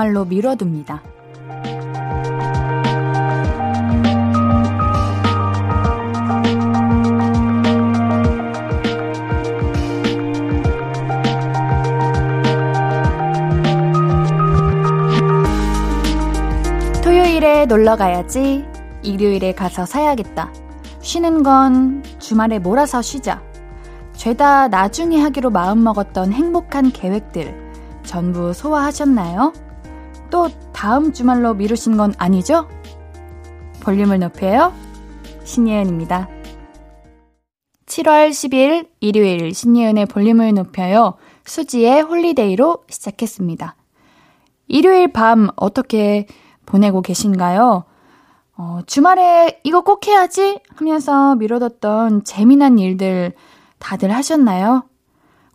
주말로 0.00 0.24
미뤄둡니다. 0.24 1.02
토요일에 17.02 17.66
놀러 17.66 17.96
가야지. 17.96 18.64
일요일에 19.02 19.52
가서 19.52 19.84
사야겠다. 19.84 20.50
쉬는 21.02 21.42
건 21.42 22.02
주말에 22.18 22.58
몰아서 22.58 23.02
쉬자. 23.02 23.42
죄다 24.14 24.68
나중에 24.68 25.20
하기로 25.20 25.50
마음먹었던 25.50 26.32
행복한 26.32 26.90
계획들 26.90 27.70
전부 28.02 28.54
소화하셨나요? 28.54 29.52
또 30.80 30.86
다음 30.86 31.12
주말로 31.12 31.52
미루신 31.52 31.98
건 31.98 32.14
아니죠? 32.16 32.66
볼륨을 33.82 34.18
높여요. 34.18 34.72
신예은입니다. 35.44 36.26
7월 37.84 38.30
10일 38.30 38.88
일요일 39.00 39.52
신예은의 39.52 40.06
볼륨을 40.06 40.54
높여요. 40.54 41.16
수지의 41.44 42.00
Holiday로 42.00 42.84
시작했습니다. 42.88 43.76
일요일 44.68 45.12
밤 45.12 45.50
어떻게 45.56 46.26
보내고 46.64 47.02
계신가요? 47.02 47.84
어, 48.56 48.80
주말에 48.86 49.60
이거 49.64 49.82
꼭 49.82 50.06
해야지 50.06 50.60
하면서 50.76 51.34
미뤄뒀던 51.34 52.24
재미난 52.24 52.78
일들 52.78 53.34
다들 53.78 54.10
하셨나요? 54.14 54.84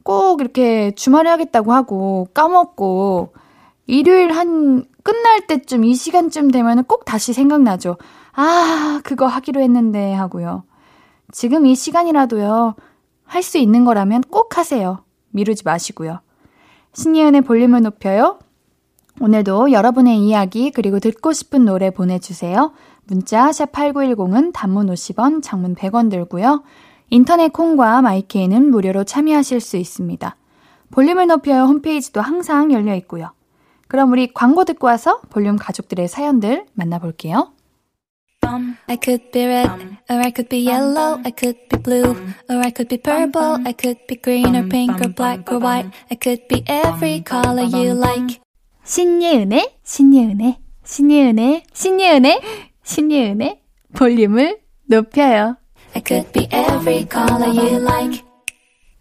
꼭 0.04 0.42
이렇게 0.42 0.92
주말에 0.92 1.32
하겠다고 1.32 1.74
하고 1.74 2.28
까먹고 2.36 3.34
일요일 3.88 4.32
한 4.32 4.86
끝날 5.04 5.46
때쯤 5.48 5.84
이 5.84 5.94
시간쯤 5.94 6.52
되면 6.52 6.84
꼭 6.86 7.06
다시 7.06 7.34
생각나죠. 7.34 7.98
아, 8.34 9.02
그거 9.04 9.28
하기로 9.28 9.62
했는데 9.62 10.14
하고요. 10.14 10.64
지금 11.32 11.66
이 11.66 11.76
시간이라도요. 11.76 12.76
할 13.26 13.44
수 13.44 13.58
있는 13.58 13.86
거라면 13.86 14.22
꼭 14.30 14.58
하세요. 14.58 15.04
미루지 15.32 15.64
마시고요. 15.66 16.22
신예은의 16.94 17.42
볼륨을 17.42 17.82
높여요. 17.82 18.40
오늘도 19.20 19.72
여러분의 19.72 20.20
이야기 20.20 20.72
그리고 20.72 21.00
듣고 21.00 21.34
싶은 21.34 21.66
노래 21.66 21.90
보내주세요. 21.90 22.72
문자 23.06 23.52
샵 23.52 23.72
8910은 23.72 24.52
단문 24.54 24.88
50원, 24.88 25.42
장문 25.42 25.76
100원 25.76 26.10
들고요. 26.10 26.64
인터넷 27.10 27.54
콩과 27.54 28.02
마이케이는 28.02 28.72
무료로 28.72 29.04
참여하실 29.04 29.60
수 29.60 29.78
있습니다. 29.78 30.36
볼륨을 30.92 31.28
높여요 31.28 31.64
홈페이지도 31.64 32.22
항상 32.22 32.72
열려 32.72 32.96
있고요. 32.96 33.32
그럼 33.88 34.12
우리 34.12 34.32
광고 34.34 34.66
듣고 34.66 34.88
와서 34.88 35.22
볼륨 35.30 35.58
가족들의 35.58 36.08
사연들 36.08 36.66
만나볼게요. 36.74 37.54
I 38.88 38.98
could 39.02 39.32
be 39.32 39.46
red, 39.46 39.70
or 40.10 40.20
I 40.20 40.32
could 40.32 40.50
be 40.50 40.68
yellow, 40.68 41.20
I 41.26 41.32
could 41.32 41.58
be 41.68 41.82
blue, 41.82 42.16
or 42.48 42.60
I 42.60 42.72
could 42.72 42.88
be 42.88 42.98
purple, 42.98 43.58
I 43.66 43.74
could 43.74 44.06
be 44.08 44.16
green 44.22 44.56
or 44.56 44.70
pink 44.70 45.02
or 45.02 45.12
black 45.14 45.52
or 45.52 45.60
white, 45.60 45.90
I 46.12 46.16
could 46.16 46.48
be 46.48 46.64
every 46.68 47.24
color 47.24 47.64
you 47.66 47.98
like. 47.98 48.40
신예은의, 48.84 49.80
신예은의, 49.84 50.58
신예은의, 50.84 51.64
신예은의, 51.74 52.42
신예은의 52.84 53.62
볼륨을 53.96 54.60
높여요. 54.88 55.58
I 55.96 56.04
could 56.06 56.32
be 56.32 56.48
every 56.52 57.08
color 57.12 57.50
you 57.50 57.82
like. 57.82 58.24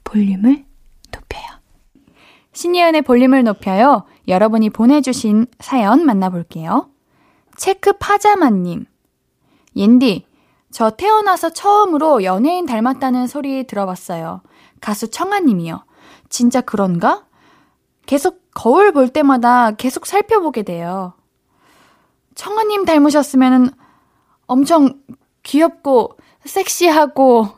볼륨을 0.04 0.64
높여요. 1.12 1.44
신예은의 2.54 3.02
볼륨을 3.02 3.44
높여요. 3.44 4.06
여러분이 4.28 4.70
보내주신 4.70 5.46
사연 5.60 6.04
만나볼게요. 6.04 6.88
체크 7.56 7.92
파자마님. 7.98 8.86
옌디, 9.76 10.26
저 10.70 10.90
태어나서 10.90 11.50
처음으로 11.50 12.24
연예인 12.24 12.66
닮았다는 12.66 13.26
소리 13.26 13.66
들어봤어요. 13.66 14.40
가수 14.80 15.10
청아님이요. 15.10 15.84
진짜 16.28 16.60
그런가? 16.60 17.24
계속 18.06 18.42
거울 18.54 18.92
볼 18.92 19.08
때마다 19.08 19.72
계속 19.72 20.06
살펴보게 20.06 20.62
돼요. 20.62 21.14
청아님 22.34 22.84
닮으셨으면 22.84 23.70
엄청 24.46 25.00
귀엽고 25.42 26.18
섹시하고 26.44 27.48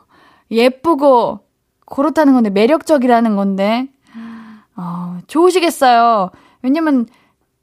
예쁘고 0.51 1.39
그렇다는 1.85 2.33
건데 2.33 2.49
매력적이라는 2.49 3.35
건데 3.35 3.89
어, 4.75 5.17
좋으시겠어요. 5.27 6.31
왜냐면 6.61 7.07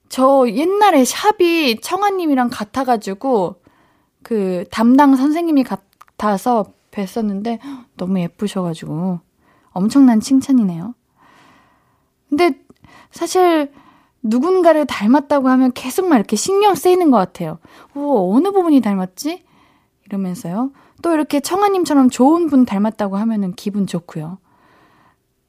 저 0.09 0.47
옛날에 0.49 1.05
샵이 1.05 1.81
청아님이랑 1.81 2.51
같아가지고 2.51 3.57
그 4.23 4.65
담당 4.71 5.17
선생님이 5.17 5.65
같아서 5.65 6.67
뵀었는데 6.93 7.59
너무 7.97 8.21
예쁘셔가지고 8.21 9.21
엄청난 9.71 10.21
칭찬이네요. 10.21 10.95
근데 12.29 12.53
사실 13.11 13.73
누군가를 14.23 14.87
닮았다고 14.87 15.49
하면 15.49 15.73
계속 15.73 16.07
막 16.09 16.17
이렇게 16.17 16.37
신경 16.37 16.75
쓰이는 16.75 17.11
것 17.11 17.19
같아요. 17.19 17.59
오, 17.95 18.35
어느 18.35 18.51
부분이 18.53 18.81
닮았지? 18.81 19.43
이러면서요. 20.07 20.71
또 21.03 21.13
이렇게 21.13 21.41
청아님처럼 21.41 22.09
좋은 22.11 22.49
분 22.49 22.65
닮았다고 22.65 23.17
하면은 23.17 23.53
기분 23.53 23.87
좋고요. 23.87 24.39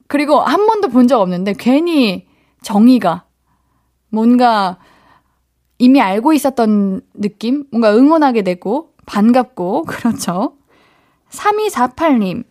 그리고 0.07 0.39
한 0.39 0.65
번도 0.67 0.89
본 0.89 1.07
적 1.07 1.21
없는데 1.21 1.53
괜히 1.57 2.27
정의가 2.61 3.24
뭔가 4.15 4.77
이미 5.77 5.99
알고 6.01 6.31
있었던 6.33 7.01
느낌? 7.13 7.65
뭔가 7.69 7.93
응원하게 7.93 8.43
되고 8.43 8.93
반갑고 9.05 9.83
그렇죠. 9.91 10.53
3248님. 11.29 12.45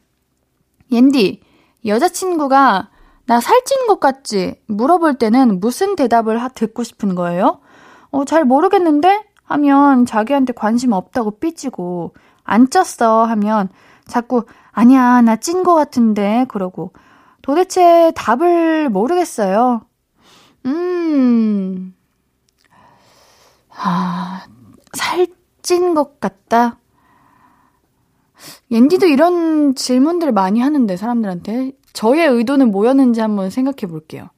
옌디, 0.92 1.40
여자친구가 1.86 2.90
나 3.26 3.40
살찐 3.40 3.86
것 3.86 3.98
같지? 3.98 4.60
물어볼 4.66 5.14
때는 5.14 5.58
무슨 5.60 5.96
대답을 5.96 6.42
하, 6.42 6.48
듣고 6.48 6.82
싶은 6.82 7.14
거예요? 7.14 7.60
어, 8.10 8.24
잘 8.26 8.44
모르겠는데? 8.44 9.24
하면 9.44 10.04
자기한테 10.06 10.52
관심 10.52 10.92
없다고 10.92 11.38
삐지고, 11.38 12.14
안 12.44 12.66
쪘어 12.68 13.24
하면 13.24 13.68
자꾸, 14.06 14.44
아니야, 14.72 15.22
나 15.22 15.36
찐 15.36 15.62
것 15.62 15.74
같은데? 15.74 16.44
그러고, 16.48 16.92
도대체 17.42 18.12
답을 18.14 18.90
모르겠어요. 18.90 19.82
음, 20.66 21.94
아, 23.70 24.46
살찐 24.92 25.94
것 25.94 26.20
같다? 26.20 26.78
옌디도 28.70 29.06
이런 29.06 29.74
질문들 29.74 30.32
많이 30.32 30.60
하는데, 30.60 30.96
사람들한테. 30.96 31.72
저의 31.92 32.26
의도는 32.26 32.70
뭐였는지 32.70 33.20
한번 33.20 33.50
생각해 33.50 33.86
볼게요. 33.88 34.28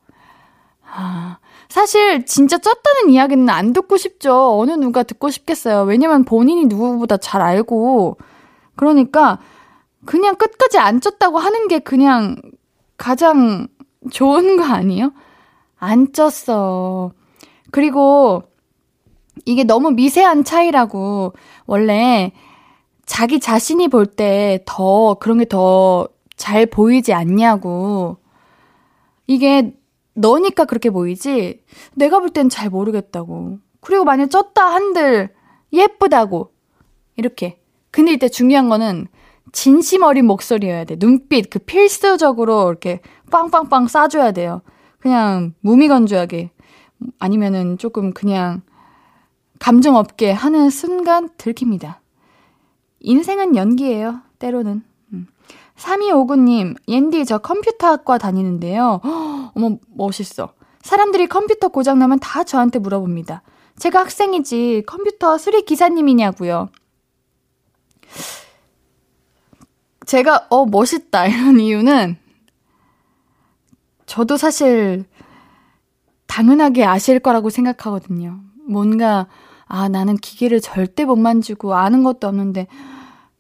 아, 0.85 1.39
사실 1.69 2.25
진짜 2.27 2.59
쪘다는 2.59 3.11
이야기는 3.11 3.49
안 3.49 3.73
듣고 3.73 3.97
싶죠. 3.97 4.59
어느 4.59 4.73
누가 4.73 5.03
듣고 5.03 5.31
싶겠어요. 5.31 5.83
왜냐면 5.83 6.25
본인이 6.25 6.67
누구보다 6.67 7.17
잘 7.17 7.43
알고 7.43 8.19
그러니까 8.77 9.39
그냥 10.05 10.37
끝까지 10.37 10.79
안 10.79 11.01
쪘다고 11.01 11.39
하는 11.39 11.69
게 11.69 11.79
그냥 11.81 12.37
가장 12.97 13.67
좋은 14.11 14.57
거 14.57 14.65
아니에요? 14.65 15.13
안 15.87 16.13
쪘어. 16.13 17.13
그리고 17.71 18.43
이게 19.45 19.65
너무 19.65 19.91
미세한 19.93 20.45
차이라고 20.45 21.35
원래 21.67 22.33
자기 23.07 23.39
자신이 23.41 23.89
볼 23.89 24.07
때 24.17 24.61
더 24.67 25.15
그런 25.21 25.39
게 25.39 25.45
더 25.47 26.09
잘 26.37 26.67
보이지 26.67 27.15
않냐고. 27.15 28.19
이게 29.27 29.75
너니까 30.15 30.65
그렇게 30.67 30.91
보이지, 30.91 31.63
내가 31.95 32.19
볼 32.21 32.31
땐 32.31 32.49
잘 32.51 32.69
모르겠다고. 32.71 33.59
그리고 33.81 34.05
만약 34.05 34.29
쪘다 34.29 34.61
한들 34.61 35.31
예쁘다고. 35.73 36.53
이렇게. 37.17 37.59
근데 37.91 38.13
이때 38.13 38.29
중요한 38.29 38.69
거는 38.69 39.07
진심 39.53 40.03
어린 40.03 40.27
목소리여야 40.27 40.85
돼. 40.85 40.97
눈빛, 40.99 41.49
그 41.49 41.59
필수적으로 41.59 42.69
이렇게 42.69 43.01
빵빵빵 43.31 43.89
싸줘야 43.89 44.33
돼요. 44.33 44.61
그냥 45.07 45.55
무미건조하게. 45.61 46.51
아니면은 47.21 47.79
조금 47.79 48.13
그냥 48.13 48.63
감정 49.61 49.95
없게 49.95 50.33
하는 50.33 50.69
순간 50.69 51.29
들킵니다. 51.39 51.99
인생은 52.99 53.55
연기예요. 53.55 54.21
때로는. 54.41 54.83
3259님, 55.77 56.75
옌디 56.89 57.25
저 57.25 57.39
컴퓨터학과 57.39 58.19
다니는데요. 58.19 59.01
허, 59.05 59.53
어머, 59.55 59.77
멋있어. 59.95 60.55
사람들이 60.83 61.29
컴퓨터 61.29 61.69
고장나면 61.69 62.19
다 62.19 62.43
저한테 62.43 62.81
물어봅니다. 62.81 63.43
제가 63.79 64.01
학생이지 64.01 64.83
컴퓨터 64.89 65.39
수리 65.39 65.63
기사님이냐고요. 65.63 66.69
제가 70.05 70.49
어 70.51 70.67
멋있다 70.67 71.29
이런 71.31 71.61
이유는 71.61 72.26
저도 74.07 74.37
사실 74.37 75.05
당연하게 76.27 76.85
아실 76.85 77.19
거라고 77.19 77.51
생각하거든요. 77.51 78.41
뭔가, 78.69 79.27
아, 79.67 79.89
나는 79.89 80.17
기계를 80.17 80.61
절대 80.61 81.05
못 81.05 81.17
만지고 81.17 81.75
아는 81.75 82.03
것도 82.03 82.27
없는데, 82.29 82.67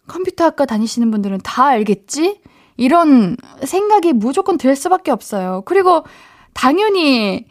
컴퓨터 0.06 0.44
학과 0.44 0.66
다니시는 0.66 1.10
분들은 1.10 1.40
다 1.42 1.66
알겠지? 1.66 2.40
이런 2.76 3.36
생각이 3.64 4.12
무조건 4.12 4.58
들 4.58 4.76
수밖에 4.76 5.10
없어요. 5.10 5.62
그리고 5.64 6.04
당연히 6.52 7.46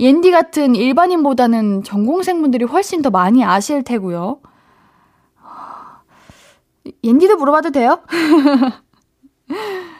옌디 0.00 0.30
같은 0.30 0.74
일반인보다는 0.74 1.84
전공생분들이 1.84 2.64
훨씬 2.64 3.00
더 3.00 3.10
많이 3.10 3.44
아실 3.44 3.82
테고요. 3.84 4.40
옌디도 7.02 7.36
물어봐도 7.36 7.70
돼요? 7.70 8.00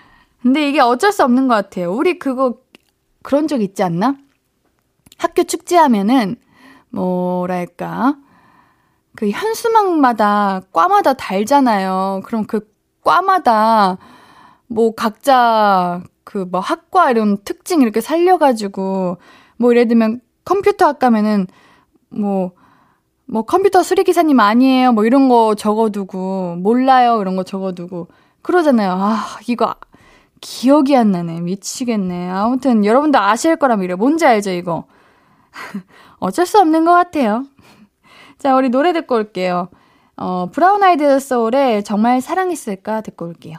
근데 0.44 0.68
이게 0.68 0.78
어쩔 0.80 1.10
수 1.10 1.24
없는 1.24 1.48
것 1.48 1.54
같아요. 1.54 1.90
우리 1.90 2.18
그거 2.18 2.58
그런 3.22 3.48
적 3.48 3.62
있지 3.62 3.82
않나? 3.82 4.14
학교 5.16 5.42
축제하면은 5.44 6.36
뭐랄까 6.90 8.16
그 9.16 9.30
현수막마다 9.30 10.60
과마다 10.70 11.14
달잖아요. 11.14 12.20
그럼 12.26 12.44
그 12.46 12.60
과마다 13.02 13.96
뭐 14.66 14.94
각자 14.94 16.02
그 16.24 16.44
뭐 16.50 16.60
학과 16.60 17.10
이런 17.10 17.38
특징 17.44 17.80
이렇게 17.80 18.02
살려가지고 18.02 19.16
뭐 19.56 19.70
예를 19.70 19.88
들면 19.88 20.20
컴퓨터 20.44 20.86
학과면은 20.86 21.46
뭐뭐 22.10 22.52
뭐 23.26 23.42
컴퓨터 23.44 23.82
수리기사님 23.82 24.40
아니에요 24.40 24.92
뭐 24.92 25.06
이런 25.06 25.30
거 25.30 25.54
적어두고 25.54 26.56
몰라요 26.56 27.22
이런 27.22 27.34
거 27.36 27.44
적어두고 27.44 28.08
그러잖아요. 28.42 28.90
아 28.92 29.38
이거 29.48 29.74
기억이 30.44 30.94
안 30.94 31.10
나네 31.10 31.40
미치겠네. 31.40 32.28
아무튼 32.28 32.84
여러분도 32.84 33.18
아실 33.18 33.56
거라면 33.56 33.82
이래 33.82 33.94
뭔지 33.94 34.26
알죠 34.26 34.50
이거. 34.50 34.84
어쩔 36.20 36.44
수 36.44 36.58
없는 36.58 36.84
것 36.84 36.92
같아요. 36.92 37.46
자 38.38 38.54
우리 38.54 38.68
노래 38.68 38.92
듣고 38.92 39.14
올게요. 39.14 39.70
어 40.16 40.50
브라운 40.52 40.82
아이드 40.82 41.18
소울의 41.18 41.82
정말 41.84 42.20
사랑했을까 42.20 43.00
듣고 43.00 43.24
올게요. 43.24 43.56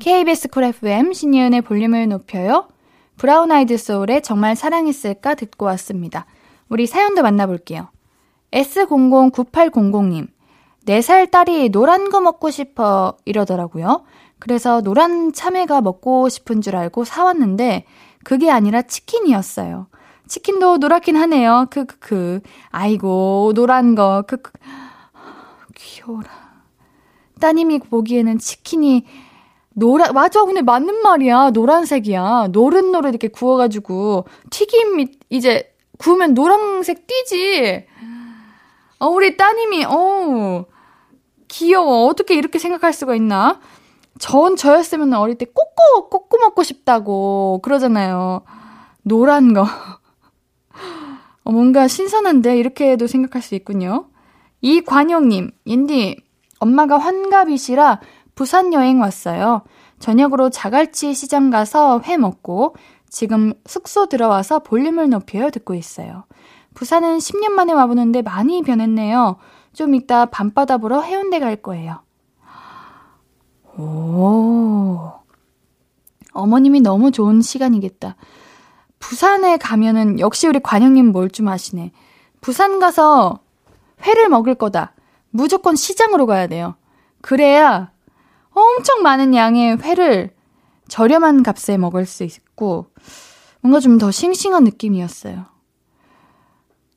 KBS 0.00 0.48
쿨 0.48 0.64
FM 0.64 1.12
신예은의 1.12 1.62
볼륨을 1.62 2.08
높여요. 2.08 2.66
브라운 3.16 3.52
아이드 3.52 3.76
소울의 3.76 4.22
정말 4.22 4.56
사랑했을까 4.56 5.36
듣고 5.36 5.64
왔습니다. 5.66 6.26
우리 6.68 6.88
사연도 6.88 7.22
만나볼게요. 7.22 7.88
S009800님. 8.50 10.26
4살 10.86 11.30
딸이 11.30 11.68
노란 11.70 12.10
거 12.10 12.20
먹고 12.20 12.50
싶어 12.50 13.16
이러더라고요. 13.24 14.04
그래서 14.38 14.80
노란 14.80 15.32
참외가 15.32 15.80
먹고 15.80 16.28
싶은 16.28 16.60
줄 16.60 16.76
알고 16.76 17.04
사왔는데 17.04 17.84
그게 18.24 18.50
아니라 18.50 18.82
치킨이었어요. 18.82 19.88
치킨도 20.28 20.78
노랗긴 20.78 21.16
하네요. 21.16 21.66
크크크. 21.70 22.40
아이고, 22.70 23.52
노란 23.54 23.94
거. 23.94 24.24
크크. 24.26 24.50
귀여워라. 25.76 26.28
따님이 27.40 27.78
보기에는 27.78 28.38
치킨이 28.38 29.06
노란, 29.74 30.12
맞아. 30.14 30.44
근데 30.44 30.62
맞는 30.62 31.02
말이야. 31.02 31.50
노란색이야. 31.50 32.48
노릇노릇 32.50 33.10
이렇게 33.10 33.28
구워가지고, 33.28 34.26
튀김, 34.50 35.06
이제, 35.30 35.72
구우면 35.98 36.34
노란색 36.34 37.06
띄지. 37.06 37.86
어, 38.98 39.06
우리 39.06 39.36
따님이, 39.36 39.84
어 39.84 40.64
귀여워. 41.48 42.06
어떻게 42.06 42.34
이렇게 42.34 42.58
생각할 42.58 42.92
수가 42.92 43.14
있나? 43.14 43.60
전 44.18 44.56
저였으면 44.56 45.12
어릴 45.14 45.36
때 45.36 45.44
꼬꼬, 45.46 46.08
꼬꼬 46.08 46.38
먹고 46.38 46.62
싶다고 46.62 47.60
그러잖아요. 47.62 48.42
노란 49.02 49.52
거. 49.52 49.66
어, 51.44 51.52
뭔가 51.52 51.86
신선한데? 51.86 52.58
이렇게도 52.58 53.06
생각할 53.06 53.42
수 53.42 53.54
있군요. 53.54 54.08
이관영님, 54.62 55.52
옌디, 55.66 56.16
엄마가 56.58 56.98
환갑이시라 56.98 58.00
부산 58.34 58.72
여행 58.72 59.00
왔어요. 59.00 59.62
저녁으로 59.98 60.50
자갈치 60.50 61.14
시장 61.14 61.50
가서 61.50 62.00
회 62.04 62.16
먹고 62.16 62.74
지금 63.08 63.54
숙소 63.64 64.06
들어와서 64.06 64.58
볼륨을 64.60 65.08
높여요 65.08 65.50
듣고 65.50 65.74
있어요. 65.74 66.24
부산은 66.74 67.18
10년 67.18 67.52
만에 67.52 67.72
와보는데 67.72 68.22
많이 68.22 68.62
변했네요. 68.62 69.36
좀 69.72 69.94
이따 69.94 70.26
밤바다 70.26 70.78
보러 70.78 71.00
해운대 71.00 71.38
갈 71.38 71.56
거예요. 71.56 72.00
오. 73.78 75.12
어머님이 76.32 76.80
너무 76.80 77.10
좋은 77.10 77.40
시간이겠다. 77.42 78.16
부산에 78.98 79.56
가면은 79.56 80.18
역시 80.20 80.46
우리 80.46 80.60
관영님 80.60 81.12
뭘 81.12 81.28
좀 81.30 81.48
아시네. 81.48 81.92
부산 82.40 82.78
가서 82.78 83.40
회를 84.02 84.28
먹을 84.28 84.54
거다. 84.54 84.94
무조건 85.30 85.76
시장으로 85.76 86.26
가야 86.26 86.46
돼요. 86.46 86.76
그래야 87.20 87.90
엄청 88.52 89.02
많은 89.02 89.34
양의 89.34 89.78
회를 89.82 90.30
저렴한 90.88 91.42
값에 91.42 91.76
먹을 91.78 92.06
수 92.06 92.24
있고, 92.24 92.86
뭔가 93.60 93.80
좀 93.80 93.98
더 93.98 94.10
싱싱한 94.10 94.64
느낌이었어요. 94.64 95.46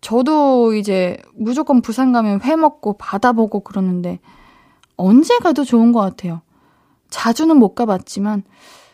저도 0.02 0.74
이제 0.76 1.18
무조건 1.34 1.82
부산 1.82 2.12
가면 2.14 2.42
회 2.44 2.56
먹고 2.56 2.98
바다 2.98 3.34
보고 3.34 3.62
그러는데, 3.62 4.20
언제 4.96 5.40
가도 5.40 5.64
좋은 5.64 5.92
것 5.92 6.00
같아요. 6.02 6.42
자주는 7.10 7.56
못 7.56 7.76
가봤지만, 7.76 8.44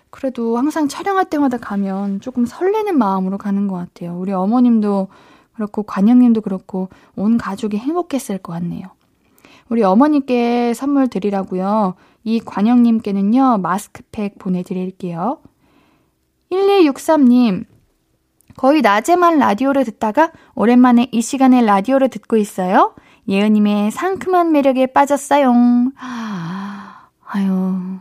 그래도 0.10 0.58
항상 0.58 0.88
촬영할 0.88 1.26
때마다 1.26 1.58
가면 1.58 2.22
조금 2.22 2.46
설레는 2.46 2.98
마음으로 2.98 3.38
가는 3.38 3.68
것 3.68 3.76
같아요. 3.76 4.18
우리 4.18 4.32
어머님도 4.32 5.08
그렇고, 5.56 5.84
관영님도 5.84 6.42
그렇고, 6.42 6.90
온 7.16 7.38
가족이 7.38 7.78
행복했을 7.78 8.38
것 8.38 8.54
같네요. 8.54 8.88
우리 9.70 9.84
어머니께 9.84 10.74
선물 10.74 11.08
드리라고요. 11.08 11.96
이 12.24 12.40
관영님께는요, 12.40 13.58
마스크팩 13.60 14.38
보내드릴게요. 14.40 15.40
1263님, 16.52 17.66
거의 18.58 18.82
낮에만 18.82 19.38
라디오를 19.38 19.84
듣다가 19.84 20.32
오랜만에 20.56 21.10
이 21.12 21.22
시간에 21.22 21.62
라디오를 21.62 22.10
듣고 22.10 22.38
있어요. 22.38 22.96
예은님의 23.28 23.92
상큼한 23.92 24.52
매력에 24.52 24.88
빠졌어요. 24.88 25.52
아유, 27.26 28.00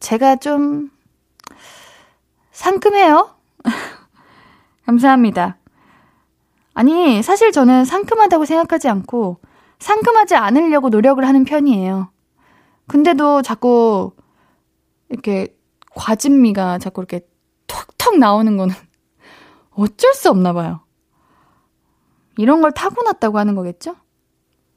제가 0.00 0.36
좀 0.36 0.90
상큼해요. 2.50 3.36
감사합니다. 4.86 5.58
아니, 6.74 7.22
사실 7.22 7.52
저는 7.52 7.84
상큼하다고 7.84 8.44
생각하지 8.44 8.88
않고 8.88 9.40
상큼하지 9.78 10.36
않으려고 10.36 10.88
노력을 10.88 11.26
하는 11.26 11.44
편이에요. 11.44 12.10
근데도 12.86 13.42
자꾸 13.42 14.12
이렇게 15.08 15.56
과즙미가 15.94 16.78
자꾸 16.78 17.00
이렇게 17.00 17.26
톡톡 17.66 18.18
나오는 18.18 18.56
거는 18.56 18.74
어쩔 19.72 20.14
수 20.14 20.30
없나 20.30 20.52
봐요. 20.52 20.80
이런 22.38 22.60
걸 22.60 22.72
타고났다고 22.72 23.38
하는 23.38 23.54
거겠죠? 23.54 23.96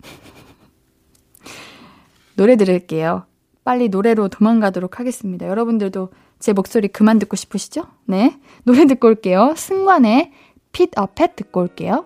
노래 2.36 2.56
들을게요. 2.56 3.26
빨리 3.70 3.88
노래로 3.90 4.30
도망가도록 4.30 5.00
하겠습니다. 5.00 5.48
여러분들도 5.48 6.10
제 6.40 6.54
목소리 6.54 6.88
그만 6.88 7.20
듣고 7.20 7.36
싶으시죠? 7.36 7.84
네. 8.06 8.36
노래 8.64 8.88
듣고 8.88 9.08
올게요. 9.08 9.54
승관의 9.56 10.32
핏 10.72 10.98
어팻 10.98 11.36
듣고 11.36 11.62
올게요. 11.62 12.06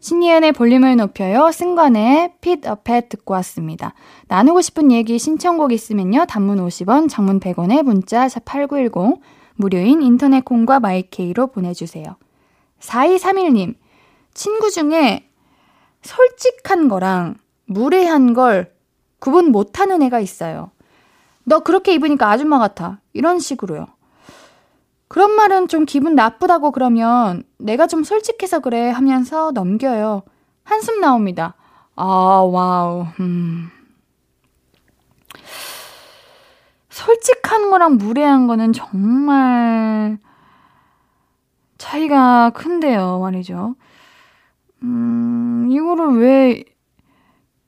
신예은의 0.00 0.52
볼륨을 0.52 0.96
높여요. 0.96 1.50
승관의 1.52 2.36
핏 2.40 2.66
어팻 2.66 3.10
듣고 3.10 3.34
왔습니다. 3.34 3.92
나누고 4.28 4.62
싶은 4.62 4.92
얘기 4.92 5.18
신청곡 5.18 5.72
있으면요. 5.72 6.24
단문 6.24 6.56
50원, 6.56 7.10
장문 7.10 7.38
100원에 7.38 7.82
문자 7.82 8.26
샵8910 8.26 9.20
무료인 9.56 10.00
인터넷 10.00 10.42
콩과 10.42 10.80
마이케이로 10.80 11.48
보내주세요. 11.48 12.16
4231님, 12.80 13.74
친구 14.32 14.70
중에 14.70 15.28
솔직한 16.00 16.88
거랑 16.88 17.36
무례한 17.66 18.32
걸 18.32 18.73
구분 19.24 19.52
못하는 19.52 20.02
애가 20.02 20.20
있어요. 20.20 20.70
너 21.44 21.60
그렇게 21.60 21.94
입으니까 21.94 22.28
아줌마 22.28 22.58
같아. 22.58 23.00
이런 23.14 23.38
식으로요. 23.38 23.86
그런 25.08 25.30
말은 25.30 25.68
좀 25.68 25.86
기분 25.86 26.14
나쁘다고 26.14 26.72
그러면 26.72 27.42
내가 27.56 27.86
좀 27.86 28.04
솔직해서 28.04 28.60
그래 28.60 28.90
하면서 28.90 29.50
넘겨요. 29.52 30.24
한숨 30.62 31.00
나옵니다. 31.00 31.54
아, 31.96 32.04
와우. 32.04 33.06
음. 33.18 33.70
솔직한 36.90 37.70
거랑 37.70 37.96
무례한 37.96 38.46
거는 38.46 38.74
정말 38.74 40.18
차이가 41.78 42.50
큰데요, 42.50 43.20
말이죠. 43.20 43.74
음, 44.82 45.68
이거를 45.70 46.18
왜 46.18 46.64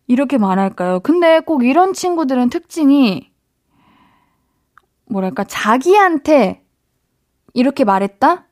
이렇게 0.07 0.39
말할까요? 0.39 1.01
근데 1.01 1.41
꼭 1.41 1.65
이런 1.65 1.93
친구들은 1.93 2.51
특징이 2.51 3.31
뭐랄까, 5.07 5.45
자기한테 5.45 6.65
이렇게 7.55 7.85
말했다? 7.85 8.47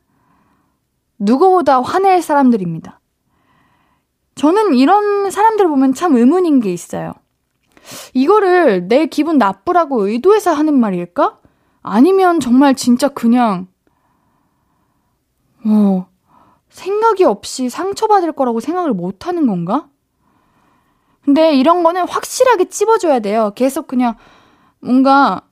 누구보다 1.18 1.80
화낼 1.80 2.22
사람들입니다. 2.22 3.00
저는 4.34 4.74
이런 4.74 5.30
사람들 5.30 5.68
보면 5.68 5.94
참 5.94 6.16
의문인 6.16 6.60
게 6.60 6.72
있어요. 6.72 7.12
이거를 8.14 8.88
내 8.88 9.06
기분 9.06 9.38
나쁘라고 9.38 10.06
의도해서 10.06 10.52
하는 10.52 10.78
말일까? 10.78 11.38
아니면 11.82 12.40
정말 12.40 12.74
진짜 12.74 13.08
그냥, 13.08 13.68
어, 15.66 16.06
생각이 16.70 17.24
없이 17.24 17.68
상처받을 17.68 18.32
거라고 18.32 18.60
생각을 18.60 18.92
못 18.92 19.26
하는 19.26 19.46
건가? 19.46 19.88
근데 21.24 21.54
이런 21.56 21.82
거는 21.82 22.06
확실하게 22.08 22.66
찝어줘야 22.66 23.20
돼요. 23.20 23.52
계속 23.54 23.86
그냥 23.86 24.14
뭔가 24.80 25.42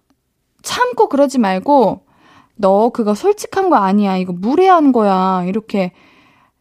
참고 0.63 1.09
그러지 1.09 1.39
말고, 1.39 2.05
너 2.57 2.91
그거 2.91 3.15
솔직한 3.15 3.71
거 3.71 3.77
아니야. 3.77 4.17
이거 4.17 4.33
무례한 4.33 4.93
거야. 4.93 5.45
이렇게 5.47 5.93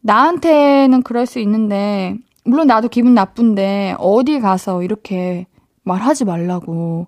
나한테는 0.02 1.04
그럴 1.04 1.26
수 1.26 1.40
있는데, 1.40 2.18
물론 2.46 2.68
나도 2.68 2.88
기분 2.88 3.14
나쁜데, 3.14 3.96
어디 4.00 4.40
가서 4.40 4.82
이렇게 4.84 5.46
말하지 5.84 6.26
말라고. 6.26 7.08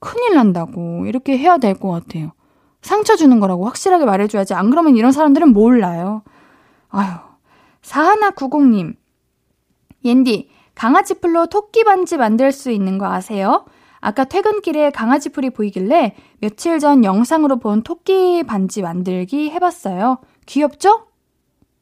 큰일 0.00 0.34
난다고. 0.36 1.04
이렇게 1.06 1.36
해야 1.36 1.58
될 1.58 1.74
것 1.74 1.90
같아요. 1.90 2.32
상처 2.80 3.16
주는 3.16 3.40
거라고 3.40 3.66
확실하게 3.66 4.04
말해줘야지. 4.04 4.54
안 4.54 4.70
그러면 4.70 4.96
이런 4.96 5.10
사람들은 5.12 5.52
몰라요. 5.52 6.22
아유. 6.90 7.10
사하나90님. 7.82 8.94
옌디, 10.04 10.48
강아지 10.78 11.14
풀로 11.14 11.46
토끼 11.46 11.82
반지 11.82 12.16
만들 12.16 12.52
수 12.52 12.70
있는 12.70 12.98
거 12.98 13.06
아세요? 13.06 13.66
아까 13.98 14.22
퇴근길에 14.22 14.90
강아지 14.90 15.30
풀이 15.30 15.50
보이길래 15.50 16.14
며칠 16.38 16.78
전 16.78 17.02
영상으로 17.02 17.58
본 17.58 17.82
토끼 17.82 18.44
반지 18.44 18.80
만들기 18.80 19.50
해봤어요. 19.50 20.18
귀엽죠? 20.46 21.08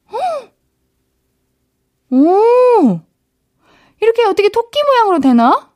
오! 2.10 3.00
이렇게 4.00 4.24
어떻게 4.24 4.48
토끼 4.48 4.80
모양으로 4.82 5.20
되나? 5.20 5.72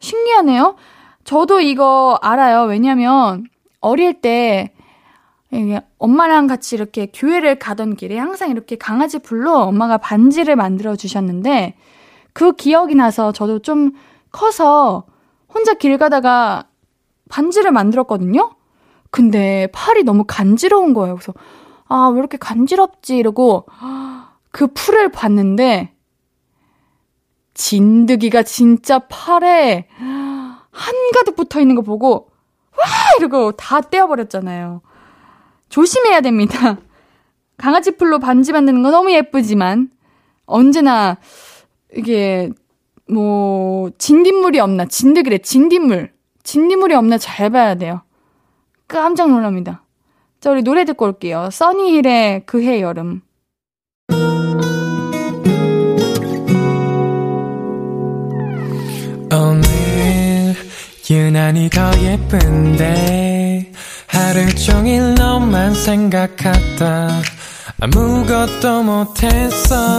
신기하네요. 0.00 0.76
저도 1.24 1.60
이거 1.60 2.18
알아요. 2.20 2.64
왜냐면, 2.64 3.44
어릴 3.80 4.20
때, 4.20 4.74
엄마랑 5.96 6.46
같이 6.46 6.76
이렇게 6.76 7.06
교회를 7.06 7.58
가던 7.58 7.96
길에 7.96 8.18
항상 8.18 8.50
이렇게 8.50 8.76
강아지 8.76 9.18
풀로 9.18 9.62
엄마가 9.62 9.96
반지를 9.96 10.56
만들어 10.56 10.94
주셨는데, 10.94 11.74
그 12.38 12.52
기억이 12.52 12.94
나서 12.94 13.32
저도 13.32 13.58
좀 13.58 13.90
커서 14.30 15.06
혼자 15.52 15.74
길 15.74 15.98
가다가 15.98 16.68
반지를 17.28 17.72
만들었거든요? 17.72 18.52
근데 19.10 19.66
팔이 19.72 20.04
너무 20.04 20.22
간지러운 20.24 20.94
거예요. 20.94 21.16
그래서, 21.16 21.34
아, 21.88 22.06
왜 22.12 22.20
이렇게 22.20 22.36
간지럽지? 22.38 23.16
이러고 23.16 23.66
그 24.52 24.68
풀을 24.68 25.10
봤는데 25.10 25.96
진드기가 27.54 28.44
진짜 28.44 29.00
팔에 29.00 29.88
한가득 30.70 31.34
붙어 31.34 31.58
있는 31.60 31.74
거 31.74 31.82
보고 31.82 32.30
와! 32.78 32.84
이러고 33.18 33.50
다 33.56 33.80
떼어버렸잖아요. 33.80 34.80
조심해야 35.70 36.20
됩니다. 36.20 36.78
강아지 37.56 37.96
풀로 37.96 38.20
반지 38.20 38.52
만드는 38.52 38.84
거 38.84 38.92
너무 38.92 39.10
예쁘지만 39.10 39.90
언제나 40.46 41.16
이게 41.94 42.50
뭐 43.08 43.90
진딧물이 43.98 44.60
없나 44.60 44.86
진드기래 44.86 45.38
진딧물 45.38 46.12
진딧물이 46.42 46.94
없나 46.94 47.18
잘 47.18 47.50
봐야 47.50 47.74
돼요. 47.74 48.02
깜짝 48.86 49.30
놀랍니다. 49.30 49.84
자, 50.40 50.50
우리 50.50 50.62
노래 50.62 50.84
듣고 50.84 51.04
올게요. 51.04 51.50
써니힐의 51.50 52.46
그해 52.46 52.80
여름. 52.80 53.22
오늘 59.30 60.54
유난히 61.10 61.68
더 61.68 61.90
예쁜데 62.00 63.72
하루 64.06 64.54
종일 64.54 65.14
너만 65.14 65.74
생각하다 65.74 67.08
아무것도 67.80 68.82
못했어 68.82 69.98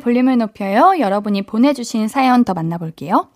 볼륨을 0.00 0.38
높여요. 0.38 0.98
여러분이 0.98 1.42
보내주신 1.42 2.08
사연 2.08 2.44
더 2.44 2.54
만나볼게요. 2.54 3.28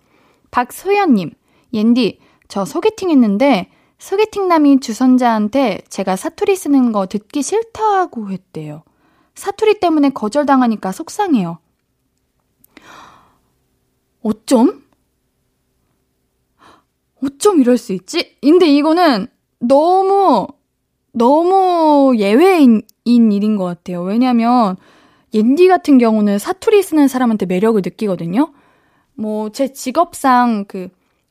박소연님, 0.51 1.31
옌디, 1.73 2.19
저 2.47 2.65
소개팅 2.65 3.09
했는데, 3.09 3.69
소개팅남이 3.97 4.81
주선자한테 4.81 5.81
제가 5.87 6.15
사투리 6.15 6.55
쓰는 6.55 6.91
거 6.91 7.05
듣기 7.05 7.41
싫다고 7.41 8.31
했대요. 8.31 8.83
사투리 9.35 9.79
때문에 9.79 10.09
거절당하니까 10.09 10.91
속상해요. 10.91 11.59
어쩜? 14.21 14.83
어쩜 17.23 17.61
이럴 17.61 17.77
수 17.77 17.93
있지? 17.93 18.37
근데 18.41 18.67
이거는 18.67 19.27
너무, 19.59 20.47
너무 21.13 22.13
예외인 22.17 22.81
일인 23.05 23.55
것 23.55 23.63
같아요. 23.63 24.03
왜냐면, 24.03 24.75
옌디 25.33 25.67
같은 25.67 25.97
경우는 25.97 26.39
사투리 26.39 26.83
쓰는 26.83 27.07
사람한테 27.07 27.45
매력을 27.45 27.81
느끼거든요. 27.83 28.53
뭐, 29.15 29.49
제 29.49 29.73
직업상 29.73 30.65
그 30.67 30.89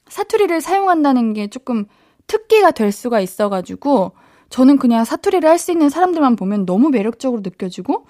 사투리를 0.09 0.61
사용한다는 0.61 1.33
게 1.35 1.49
조금 1.49 1.87
특기가 2.27 2.71
될 2.71 2.93
수가 2.93 3.21
있어가지고, 3.21 4.13
저는 4.51 4.79
그냥 4.79 5.05
사투리를 5.05 5.49
할 5.49 5.59
수 5.59 5.73
있는 5.73 5.89
사람들만 5.89 6.37
보면 6.37 6.67
너무 6.67 6.91
매력적으로 6.91 7.43
느껴지고, 7.43 8.07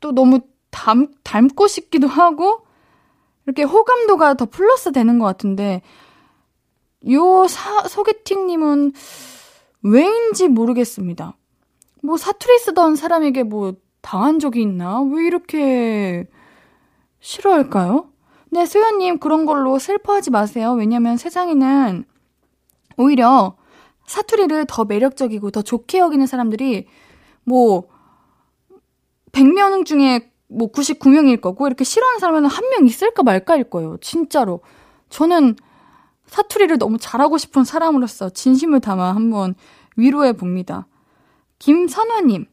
또 0.00 0.12
너무 0.12 0.40
닮, 0.70 1.08
닮고 1.24 1.66
싶기도 1.66 2.08
하고, 2.08 2.66
이렇게 3.46 3.62
호감도가 3.62 4.34
더 4.34 4.46
플러스 4.46 4.92
되는 4.92 5.18
것 5.18 5.26
같은데, 5.26 5.82
요 7.10 7.46
사, 7.48 7.86
소개팅님은 7.86 8.92
왜인지 9.82 10.48
모르겠습니다. 10.48 11.36
뭐 12.02 12.16
사투리 12.16 12.58
쓰던 12.58 12.96
사람에게 12.96 13.44
뭐 13.44 13.74
당한 14.00 14.38
적이 14.38 14.62
있나? 14.62 15.00
왜 15.02 15.26
이렇게 15.26 16.26
싫어할까요? 17.20 18.10
네, 18.50 18.64
소연님, 18.64 19.18
그런 19.18 19.44
걸로 19.46 19.78
슬퍼하지 19.78 20.30
마세요. 20.30 20.72
왜냐면 20.72 21.16
세상에는 21.16 22.04
오히려 22.96 23.56
사투리를 24.06 24.64
더 24.66 24.84
매력적이고 24.84 25.50
더 25.50 25.62
좋게 25.62 25.98
여기는 25.98 26.26
사람들이 26.26 26.86
뭐 27.44 27.88
100명 29.32 29.84
중에 29.84 30.32
뭐 30.48 30.72
99명일 30.72 31.40
거고 31.40 31.66
이렇게 31.66 31.84
싫어하는 31.84 32.18
사람은 32.18 32.46
한 32.46 32.64
명 32.70 32.86
있을까 32.86 33.22
말까일 33.22 33.64
거예요. 33.64 33.98
진짜로. 34.00 34.60
저는 35.10 35.56
사투리를 36.26 36.78
너무 36.78 36.98
잘하고 36.98 37.38
싶은 37.38 37.64
사람으로서 37.64 38.30
진심을 38.30 38.80
담아 38.80 39.14
한번 39.14 39.54
위로해 39.96 40.32
봅니다. 40.32 40.86
김선화님, 41.58 42.46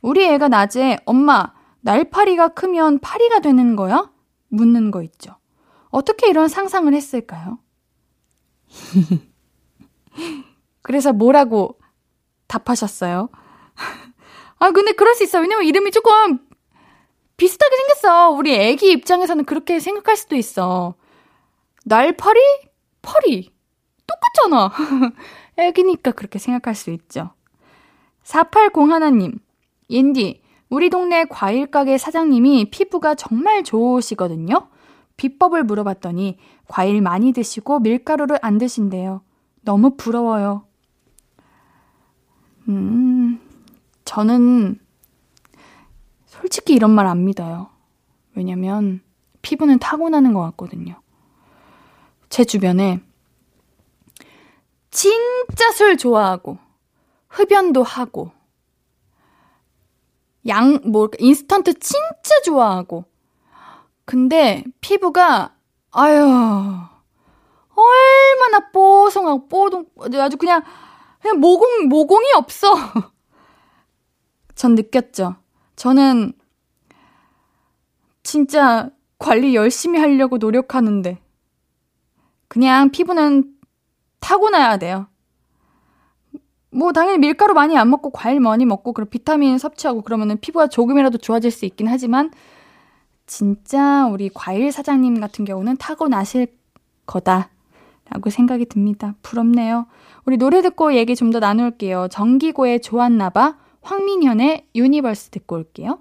우리 0.00 0.24
애가 0.24 0.48
낮에 0.48 0.98
엄마, 1.04 1.52
날파리가 1.80 2.48
크면 2.48 2.98
파리가 3.00 3.40
되는 3.40 3.76
거야? 3.76 4.10
묻는 4.48 4.90
거 4.90 5.02
있죠. 5.02 5.36
어떻게 5.90 6.28
이런 6.28 6.48
상상을 6.48 6.92
했을까요? 6.92 7.58
그래서 10.82 11.12
뭐라고 11.12 11.78
답하셨어요? 12.46 13.28
아, 14.58 14.70
근데 14.70 14.92
그럴 14.92 15.14
수 15.14 15.24
있어. 15.24 15.40
왜냐면 15.40 15.64
이름이 15.64 15.90
조금 15.90 16.38
비슷하게 17.36 17.76
생겼어. 17.76 18.30
우리 18.30 18.54
애기 18.54 18.90
입장에서는 18.90 19.44
그렇게 19.44 19.80
생각할 19.80 20.16
수도 20.16 20.34
있어. 20.36 20.94
날파리? 21.84 22.40
파리. 23.02 23.54
똑같잖아. 24.06 24.72
애기니까 25.56 26.12
그렇게 26.12 26.38
생각할 26.38 26.74
수 26.74 26.90
있죠. 26.90 27.30
4801님, 28.24 29.38
옌디, 29.90 30.42
우리 30.70 30.90
동네 30.90 31.24
과일 31.24 31.70
가게 31.70 31.96
사장님이 31.98 32.70
피부가 32.70 33.14
정말 33.14 33.64
좋으시거든요. 33.64 34.68
비법을 35.16 35.64
물어봤더니 35.64 36.38
과일 36.68 37.00
많이 37.00 37.32
드시고 37.32 37.80
밀가루를 37.80 38.38
안 38.42 38.58
드신대요. 38.58 39.22
너무 39.62 39.96
부러워요. 39.96 40.64
음, 42.68 43.40
저는 44.04 44.78
솔직히 46.26 46.74
이런 46.74 46.90
말 46.90 47.06
안 47.06 47.24
믿어요. 47.24 47.70
왜냐면 48.34 49.00
피부는 49.42 49.78
타고나는 49.78 50.34
것 50.34 50.40
같거든요. 50.42 51.00
제 52.28 52.44
주변에 52.44 53.00
진짜 54.90 55.72
술 55.72 55.96
좋아하고 55.96 56.58
흡연도 57.28 57.82
하고 57.82 58.30
양, 60.48 60.80
뭐, 60.84 61.08
인스턴트 61.18 61.78
진짜 61.78 62.40
좋아하고. 62.44 63.04
근데 64.04 64.64
피부가, 64.80 65.54
아유, 65.90 66.18
얼마나 67.74 68.70
뽀송하고 68.72 69.48
뽀동, 69.48 69.86
아주 70.14 70.36
그냥, 70.36 70.62
그냥 71.20 71.40
모공, 71.40 71.88
모공이 71.88 72.32
없어. 72.34 72.74
전 74.54 74.74
느꼈죠. 74.74 75.36
저는 75.76 76.32
진짜 78.22 78.90
관리 79.18 79.54
열심히 79.54 79.98
하려고 79.98 80.38
노력하는데, 80.38 81.20
그냥 82.48 82.90
피부는 82.90 83.54
타고나야 84.20 84.78
돼요. 84.78 85.08
뭐 86.70 86.92
당연히 86.92 87.18
밀가루 87.18 87.54
많이 87.54 87.76
안 87.76 87.88
먹고 87.90 88.10
과일 88.10 88.40
많이 88.40 88.66
먹고 88.66 88.92
그런 88.92 89.08
비타민 89.08 89.58
섭취하고 89.58 90.02
그러면은 90.02 90.38
피부가 90.38 90.66
조금이라도 90.66 91.18
좋아질 91.18 91.50
수 91.50 91.64
있긴 91.64 91.88
하지만 91.88 92.30
진짜 93.26 94.06
우리 94.06 94.30
과일 94.32 94.72
사장님 94.72 95.20
같은 95.20 95.44
경우는 95.44 95.76
타고나실 95.78 96.48
거다라고 97.06 98.30
생각이 98.30 98.66
듭니다. 98.66 99.14
부럽네요. 99.22 99.86
우리 100.24 100.36
노래 100.36 100.60
듣고 100.62 100.94
얘기 100.94 101.14
좀 101.16 101.30
더 101.30 101.38
나눌게요. 101.40 102.08
정기고의 102.10 102.80
좋았나봐 102.80 103.56
황민현의 103.82 104.66
Universe 104.74 105.30
듣고 105.30 105.56
올게요. 105.56 106.00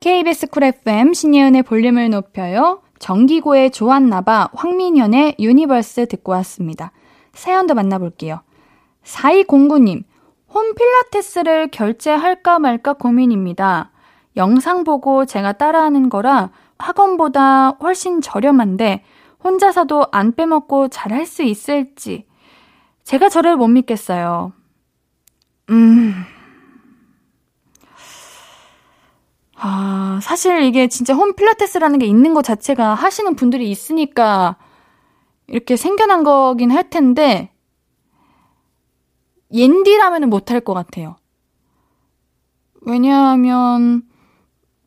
KBS 0.00 0.48
쿨 0.48 0.64
FM 0.64 1.14
신예은의 1.14 1.62
볼륨을 1.62 2.10
높여요. 2.10 2.82
정기고의 2.98 3.70
좋았나봐 3.70 4.50
황민현의 4.54 5.36
Universe 5.38 6.06
듣고 6.06 6.32
왔습니다. 6.32 6.92
사연도 7.32 7.74
만나볼게요. 7.74 8.40
4209님, 9.04 10.04
홈 10.48 10.74
필라테스를 10.74 11.68
결제할까 11.70 12.58
말까 12.58 12.94
고민입니다. 12.94 13.90
영상 14.36 14.84
보고 14.84 15.24
제가 15.26 15.52
따라하는 15.52 16.08
거라 16.08 16.50
학원보다 16.78 17.70
훨씬 17.80 18.20
저렴한데 18.20 19.04
혼자서도 19.44 20.06
안 20.12 20.32
빼먹고 20.34 20.88
잘 20.88 21.12
할 21.12 21.26
수 21.26 21.42
있을지 21.42 22.26
제가 23.04 23.28
저를 23.28 23.56
못 23.56 23.68
믿겠어요. 23.68 24.52
음. 25.70 26.14
아, 29.56 30.18
사실 30.22 30.62
이게 30.62 30.88
진짜 30.88 31.14
홈 31.14 31.34
필라테스라는 31.34 31.98
게 31.98 32.06
있는 32.06 32.34
것 32.34 32.42
자체가 32.42 32.94
하시는 32.94 33.34
분들이 33.36 33.70
있으니까 33.70 34.56
이렇게 35.46 35.76
생겨난 35.76 36.24
거긴 36.24 36.70
할 36.72 36.90
텐데 36.90 37.51
옌디라면은 39.52 40.30
못할 40.30 40.60
것 40.60 40.74
같아요. 40.74 41.16
왜냐하면, 42.82 44.02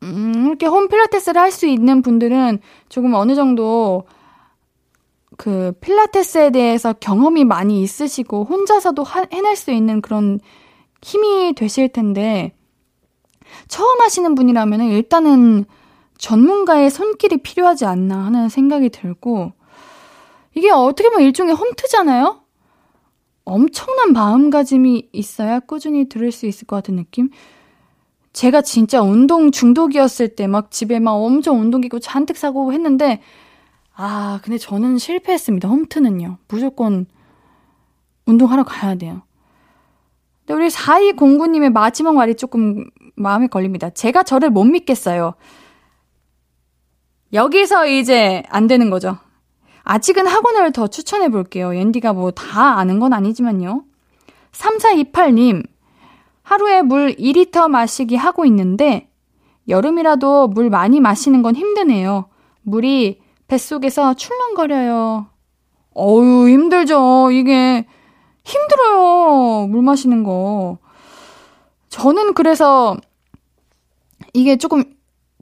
음, 0.02 0.44
이렇게 0.46 0.66
홈 0.66 0.88
필라테스를 0.88 1.40
할 1.40 1.50
수 1.50 1.66
있는 1.66 2.02
분들은 2.02 2.60
조금 2.88 3.14
어느 3.14 3.34
정도 3.34 4.04
그 5.36 5.72
필라테스에 5.80 6.50
대해서 6.50 6.92
경험이 6.92 7.44
많이 7.44 7.82
있으시고 7.82 8.44
혼자서도 8.44 9.02
하, 9.02 9.26
해낼 9.32 9.56
수 9.56 9.70
있는 9.70 10.00
그런 10.00 10.40
힘이 11.02 11.54
되실 11.54 11.88
텐데 11.88 12.54
처음 13.68 14.00
하시는 14.00 14.34
분이라면 14.34 14.82
일단은 14.82 15.64
전문가의 16.18 16.90
손길이 16.90 17.36
필요하지 17.38 17.84
않나 17.84 18.24
하는 18.24 18.48
생각이 18.48 18.88
들고 18.88 19.52
이게 20.54 20.70
어떻게 20.70 21.10
보면 21.10 21.24
일종의 21.26 21.54
홈트잖아요? 21.54 22.40
엄청난 23.46 24.12
마음가짐이 24.12 25.10
있어야 25.12 25.60
꾸준히 25.60 26.08
들을 26.08 26.30
수 26.32 26.46
있을 26.46 26.66
것 26.66 26.76
같은 26.76 26.96
느낌? 26.96 27.30
제가 28.34 28.60
진짜 28.60 29.00
운동 29.00 29.50
중독이었을 29.50 30.34
때 30.36 30.46
막 30.46 30.70
집에 30.70 30.98
막 30.98 31.12
엄청 31.12 31.60
운동기구 31.60 32.00
잔뜩 32.00 32.36
사고 32.36 32.72
했는데, 32.74 33.22
아, 33.94 34.40
근데 34.42 34.58
저는 34.58 34.98
실패했습니다. 34.98 35.68
홈트는요. 35.68 36.36
무조건 36.48 37.06
운동하러 38.26 38.64
가야 38.64 38.96
돼요. 38.96 39.22
근데 40.44 40.54
우리 40.62 40.68
4209님의 40.68 41.72
마지막 41.72 42.14
말이 42.14 42.34
조금 42.34 42.84
마음에 43.14 43.46
걸립니다. 43.46 43.90
제가 43.90 44.22
저를 44.24 44.50
못 44.50 44.64
믿겠어요. 44.64 45.34
여기서 47.32 47.86
이제 47.86 48.42
안 48.48 48.66
되는 48.66 48.90
거죠. 48.90 49.18
아직은 49.88 50.26
학원을 50.26 50.72
더 50.72 50.88
추천해 50.88 51.28
볼게요. 51.28 51.74
옌디가 51.74 52.12
뭐 52.12 52.32
다 52.32 52.76
아는 52.78 52.98
건 52.98 53.12
아니지만요. 53.12 53.84
3428님, 54.50 55.64
하루에 56.42 56.82
물 56.82 57.14
2리터 57.14 57.68
마시기 57.68 58.16
하고 58.16 58.44
있는데, 58.46 59.08
여름이라도 59.68 60.48
물 60.48 60.70
많이 60.70 60.98
마시는 60.98 61.42
건 61.42 61.54
힘드네요. 61.54 62.26
물이 62.62 63.20
뱃속에서 63.46 64.14
출렁거려요. 64.14 65.26
어유 65.96 66.48
힘들죠. 66.48 67.30
이게 67.30 67.86
힘들어요. 68.44 69.68
물 69.68 69.82
마시는 69.82 70.24
거. 70.24 70.78
저는 71.90 72.34
그래서 72.34 72.96
이게 74.32 74.56
조금 74.56 74.82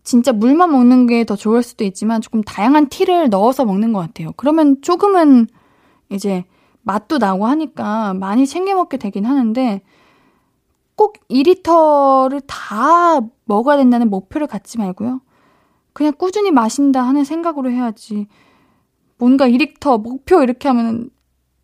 진짜 0.05 0.33
물만 0.33 0.71
먹는 0.71 1.07
게 1.07 1.25
더 1.25 1.35
좋을 1.35 1.63
수도 1.63 1.85
있지만 1.85 2.21
조금 2.21 2.43
다양한 2.43 2.89
티를 2.89 3.31
넣어서 3.31 3.65
먹는 3.65 3.93
것 3.93 4.01
같아요. 4.01 4.33
그러면 4.37 4.81
조금은 4.83 5.47
이제 6.11 6.45
맛도 6.83 7.19
나고 7.19 7.47
하니까 7.47 8.15
많이 8.15 8.47
챙겨 8.47 8.75
먹게 8.75 8.99
되긴 8.99 9.25
하는데 9.25 9.83
꼭 10.97 11.17
2리터를 11.29 12.43
다 12.47 13.21
먹어야 13.47 13.79
된다는 13.79 14.11
목표를 14.11 14.47
갖지 14.47 14.79
말고요. 14.79 15.21
그냥 15.93 16.13
꾸준히 16.17 16.51
마신다 16.51 17.03
하는 17.03 17.25
생각으로 17.25 17.71
해야지. 17.71 18.27
뭔가 19.17 19.49
2리터 19.49 20.01
목표 20.01 20.43
이렇게 20.43 20.69
하면 20.69 21.09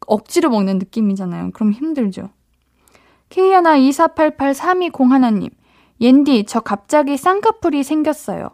억지로 0.06 0.50
먹는 0.50 0.78
느낌이잖아요. 0.78 1.50
그럼 1.52 1.72
힘들죠. 1.72 2.30
K124883201님. 3.28 5.50
옌디, 6.00 6.44
저 6.46 6.60
갑자기 6.60 7.16
쌍꺼풀이 7.16 7.82
생겼어요. 7.82 8.50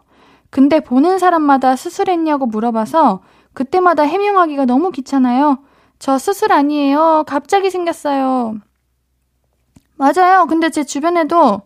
근데 0.49 0.79
보는 0.79 1.19
사람마다 1.19 1.75
수술했냐고 1.75 2.45
물어봐서 2.45 3.21
그때마다 3.53 4.03
해명하기가 4.03 4.65
너무 4.65 4.91
귀찮아요. 4.91 5.59
저 5.99 6.17
수술 6.17 6.51
아니에요. 6.51 7.23
갑자기 7.27 7.69
생겼어요. 7.69 8.57
맞아요. 9.95 10.45
근데 10.47 10.69
제 10.69 10.83
주변에도 10.83 11.61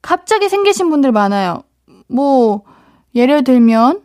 갑자기 0.00 0.48
생기신 0.48 0.90
분들 0.90 1.12
많아요. 1.12 1.62
뭐, 2.06 2.62
예를 3.14 3.44
들면, 3.44 4.02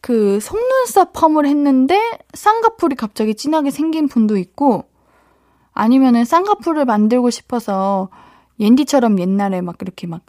그, 0.00 0.38
속눈썹 0.40 1.12
펌을 1.12 1.46
했는데, 1.46 1.98
쌍꺼풀이 2.34 2.94
갑자기 2.94 3.34
진하게 3.34 3.70
생긴 3.70 4.06
분도 4.06 4.36
있고, 4.36 4.84
아니면은 5.72 6.24
쌍꺼풀을 6.24 6.84
만들고 6.84 7.30
싶어서, 7.30 8.10
옌디처럼 8.60 9.18
옛날에 9.18 9.60
막 9.60 9.76
이렇게 9.80 10.06
막 10.06 10.22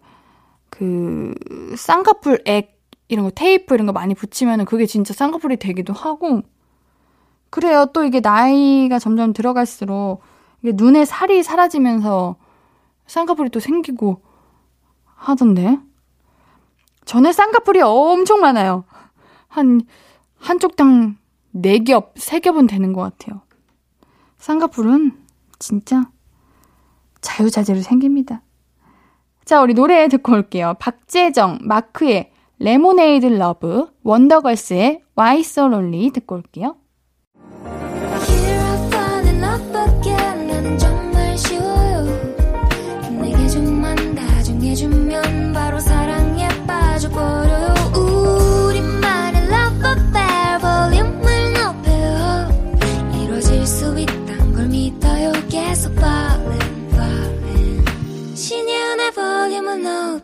그 0.70 1.34
쌍꺼풀 1.76 2.44
액 2.46 2.78
이런 3.08 3.26
거 3.26 3.32
테이프 3.32 3.74
이런 3.74 3.88
거 3.88 3.94
많이 3.94 4.14
붙이면은 4.14 4.66
그게 4.66 4.86
진짜 4.86 5.14
쌍꺼풀이 5.14 5.58
되기도 5.58 5.94
하고 5.94 6.42
그래요. 7.50 7.88
또 7.94 8.04
이게 8.04 8.20
나이가 8.20 9.00
점점 9.00 9.34
들어갈수록 9.34 10.22
이게 10.62 10.74
눈에 10.76 11.06
살이 11.06 11.42
사라지면서 11.44 12.36
쌍꺼풀이 13.08 13.50
또 13.50 13.60
생기고 13.60 14.22
하던데. 15.16 15.80
전에 17.06 17.32
쌍꺼풀이 17.32 17.82
엄청 17.82 18.42
많아요. 18.42 18.84
한 19.48 19.82
한쪽당 20.40 21.18
4겹, 21.56 22.14
3겹은 22.16 22.68
되는 22.68 22.92
것 22.92 23.02
같아요. 23.02 23.42
쌍꺼풀은 24.38 25.18
진짜 25.58 26.12
자유자재로 27.22 27.82
생깁니다. 27.82 28.42
자, 29.46 29.62
우리 29.62 29.74
노래 29.74 30.08
듣고 30.08 30.34
올게요. 30.34 30.76
박재정, 30.80 31.60
마크의 31.62 32.32
레모네이드 32.60 33.26
러브, 33.28 33.88
원더걸스의 34.04 35.04
Why 35.18 35.40
So 35.40 35.68
Lonely 35.68 36.12
듣고 36.12 36.36
올게요. 36.36 36.78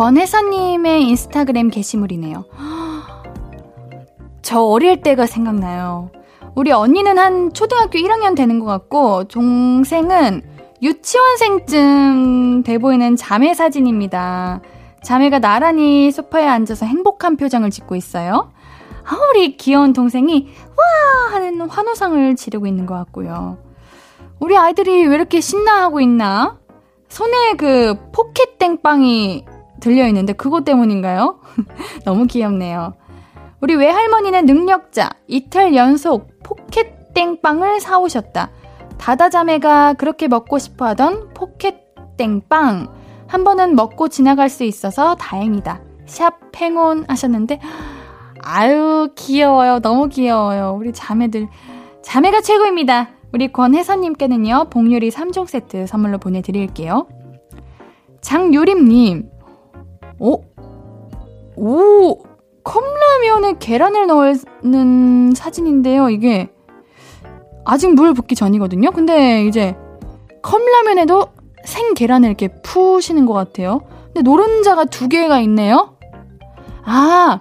권혜선님의 0.00 1.08
인스타그램 1.08 1.68
게시물이네요. 1.68 2.46
저 4.40 4.62
어릴 4.62 5.02
때가 5.02 5.26
생각나요. 5.26 6.10
우리 6.54 6.72
언니는 6.72 7.18
한 7.18 7.52
초등학교 7.52 7.98
1학년 7.98 8.34
되는 8.34 8.60
것 8.60 8.64
같고, 8.64 9.24
동생은 9.24 10.40
유치원생쯤 10.80 12.62
돼 12.62 12.78
보이는 12.78 13.14
자매 13.14 13.52
사진입니다. 13.52 14.62
자매가 15.02 15.40
나란히 15.40 16.10
소파에 16.10 16.46
앉아서 16.46 16.86
행복한 16.86 17.36
표정을 17.36 17.68
짓고 17.68 17.94
있어요. 17.94 18.52
아, 19.04 19.18
우리 19.30 19.58
귀여운 19.58 19.92
동생이 19.92 20.48
와 20.78 21.34
하는 21.34 21.60
환호상을 21.68 22.36
지르고 22.36 22.66
있는 22.66 22.86
것 22.86 22.94
같고요. 22.94 23.58
우리 24.38 24.56
아이들이 24.56 25.06
왜 25.06 25.14
이렇게 25.14 25.42
신나하고 25.42 26.00
있나? 26.00 26.58
손에 27.10 27.56
그 27.58 27.98
포켓 28.12 28.56
땡빵이 28.56 29.44
들려 29.80 30.06
있는데 30.08 30.32
그것 30.32 30.64
때문인가요? 30.64 31.40
너무 32.04 32.26
귀엽네요. 32.26 32.94
우리 33.60 33.74
외할머니는 33.74 34.46
능력자 34.46 35.10
이틀 35.26 35.74
연속 35.74 36.30
포켓 36.42 37.12
땡빵을 37.14 37.80
사오셨다. 37.80 38.50
다다자매가 38.98 39.94
그렇게 39.94 40.28
먹고 40.28 40.58
싶어 40.58 40.86
하던 40.86 41.34
포켓 41.34 41.90
땡빵. 42.16 42.88
한 43.26 43.44
번은 43.44 43.76
먹고 43.76 44.08
지나갈 44.08 44.48
수 44.48 44.64
있어서 44.64 45.14
다행이다. 45.14 45.80
샵 46.06 46.38
팽온 46.52 47.04
하셨는데, 47.08 47.60
아유, 48.42 49.08
귀여워요. 49.14 49.80
너무 49.80 50.08
귀여워요. 50.08 50.76
우리 50.78 50.92
자매들. 50.92 51.48
자매가 52.02 52.40
최고입니다. 52.40 53.10
우리 53.32 53.52
권혜선님께는요, 53.52 54.66
복요리 54.70 55.10
3종 55.10 55.46
세트 55.46 55.86
선물로 55.86 56.18
보내드릴게요. 56.18 57.06
장유림님, 58.20 59.29
오, 60.20 60.44
오, 61.56 62.22
컵라면에 62.62 63.54
계란을 63.58 64.06
넣는 64.06 65.34
사진인데요. 65.34 66.10
이게 66.10 66.50
아직 67.64 67.92
물 67.94 68.12
붓기 68.12 68.34
전이거든요. 68.34 68.90
근데 68.92 69.44
이제 69.44 69.74
컵라면에도 70.42 71.28
생 71.64 71.94
계란을 71.94 72.28
이렇게 72.28 72.48
푸시는 72.62 73.26
것 73.26 73.32
같아요. 73.32 73.80
근데 74.06 74.22
노른자가 74.22 74.84
두 74.84 75.08
개가 75.08 75.40
있네요. 75.40 75.96
아, 76.84 77.40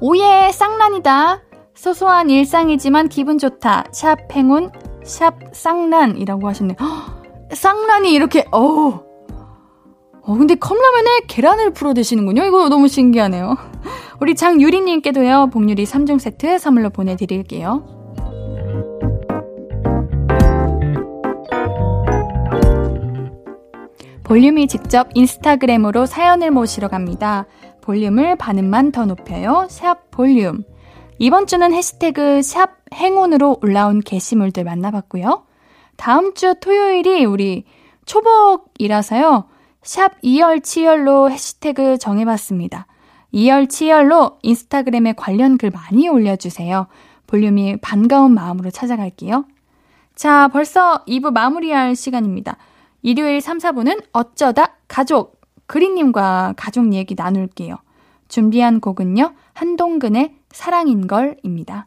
오예, 0.00 0.50
쌍란이다. 0.52 1.42
소소한 1.74 2.30
일상이지만 2.30 3.08
기분 3.08 3.38
좋다. 3.38 3.84
샵 3.92 4.18
행운, 4.32 4.70
샵 5.04 5.34
쌍란이라고 5.52 6.48
하셨네요. 6.48 6.76
쌍란이 7.52 8.12
이렇게, 8.12 8.46
어우. 8.50 9.09
어, 10.30 10.36
근데 10.36 10.54
컵라면에 10.54 11.22
계란을 11.26 11.72
풀어 11.72 11.92
드시는군요. 11.92 12.44
이거 12.44 12.68
너무 12.68 12.86
신기하네요. 12.86 13.56
우리 14.20 14.36
장유리님께도요, 14.36 15.50
복유리 15.52 15.82
3종 15.82 16.20
세트 16.20 16.60
선물로 16.60 16.90
보내드릴게요. 16.90 17.84
볼륨이 24.22 24.68
직접 24.68 25.08
인스타그램으로 25.14 26.06
사연을 26.06 26.52
모시러 26.52 26.86
갑니다. 26.86 27.46
볼륨을 27.80 28.36
반음만 28.36 28.92
더 28.92 29.06
높여요. 29.06 29.66
샵 29.68 30.12
볼륨. 30.12 30.62
이번 31.18 31.48
주는 31.48 31.72
해시태그 31.74 32.42
샵 32.42 32.76
행운으로 32.94 33.58
올라온 33.64 33.98
게시물들 33.98 34.62
만나봤고요. 34.62 35.42
다음 35.96 36.34
주 36.34 36.54
토요일이 36.60 37.24
우리 37.24 37.64
초복이라서요. 38.06 39.49
샵 39.82 40.12
이열치열로 40.22 41.30
해시태그 41.30 41.98
정해봤습니다. 41.98 42.86
이열치열로 43.32 44.38
인스타그램에 44.42 45.14
관련 45.14 45.56
글 45.56 45.70
많이 45.70 46.08
올려주세요. 46.08 46.86
볼륨이 47.26 47.76
반가운 47.78 48.34
마음으로 48.34 48.70
찾아갈게요. 48.70 49.46
자, 50.14 50.48
벌써 50.48 51.04
2부 51.06 51.32
마무리할 51.32 51.94
시간입니다. 51.94 52.56
일요일 53.02 53.40
3, 53.40 53.58
4부는 53.58 54.04
어쩌다 54.12 54.76
가족, 54.88 55.40
그린님과 55.66 56.54
가족 56.56 56.92
얘기 56.92 57.14
나눌게요. 57.14 57.76
준비한 58.28 58.80
곡은요, 58.80 59.32
한동근의 59.54 60.36
사랑인걸입니다. 60.50 61.86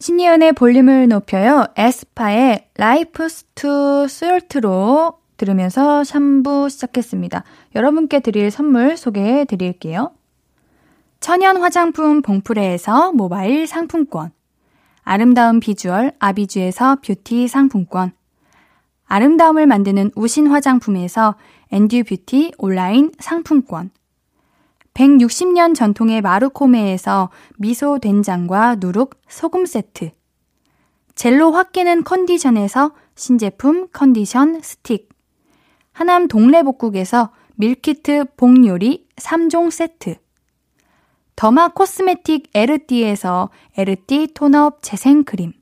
신예은의 0.00 0.52
볼륨을 0.52 1.08
높여요 1.08 1.66
에스파의 1.76 2.68
Life's 2.78 3.44
Too 3.56 4.04
Short로 4.04 5.18
들으면서 5.36 6.02
3부 6.02 6.70
시작했습니다. 6.70 7.44
여러분께 7.74 8.20
드릴 8.20 8.50
선물 8.50 8.96
소개해 8.96 9.44
드릴게요. 9.44 10.12
천연 11.20 11.56
화장품 11.56 12.22
봉프레에서 12.22 13.12
모바일 13.12 13.66
상품권 13.66 14.30
아름다운 15.02 15.58
비주얼 15.58 16.12
아비주에서 16.20 16.98
뷰티 17.04 17.48
상품권 17.48 18.12
아름다움을 19.06 19.66
만드는 19.66 20.12
우신 20.14 20.46
화장품에서 20.46 21.34
엔듀 21.72 22.04
뷰티 22.04 22.52
온라인 22.58 23.10
상품권 23.18 23.90
160년 24.98 25.76
전통의 25.76 26.20
마루코메에서 26.22 27.30
미소 27.56 28.00
된장과 28.00 28.78
누룩 28.80 29.14
소금 29.28 29.64
세트. 29.64 30.10
젤로 31.14 31.52
확 31.52 31.70
깨는 31.70 32.02
컨디션에서 32.02 32.92
신제품 33.14 33.90
컨디션 33.92 34.60
스틱. 34.60 35.08
하남 35.92 36.26
동래복국에서 36.26 37.30
밀키트 37.54 38.24
복요리 38.36 39.06
3종 39.14 39.70
세트. 39.70 40.16
derma 41.36 41.68
cosmetic 41.68 42.50
에르띠에서 42.52 43.50
에르띠 43.76 44.34
tone 44.34 44.66
up 44.66 44.82
재생크림. 44.82 45.52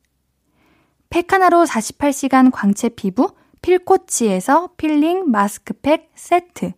팩 1.10 1.32
하나로 1.32 1.64
48시간 1.64 2.50
광채 2.50 2.88
피부 2.88 3.34
필코치에서 3.60 4.70
필링 4.78 5.30
마스크팩 5.30 6.10
세트. 6.14 6.72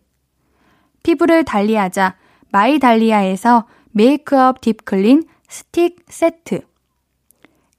피부를 1.03 1.45
달리하자 1.45 2.17
마이달리아에서 2.51 3.65
메이크업 3.91 4.61
deep 4.61 4.89
clean 4.89 5.23
스틱 5.47 6.05
세트. 6.07 6.61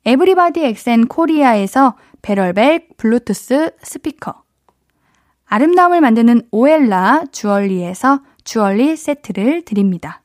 everybody 0.05 0.65
엑센 0.65 1.07
코리아에서 1.07 1.97
베럴백 2.23 2.97
블루투스 2.97 3.73
스피커. 3.83 4.43
아름다움을 5.47 6.01
만드는 6.01 6.43
오엘라 6.51 7.25
주얼리에서 7.33 8.21
주얼리 8.45 8.97
세트를 8.97 9.63
드립니다. 9.63 10.23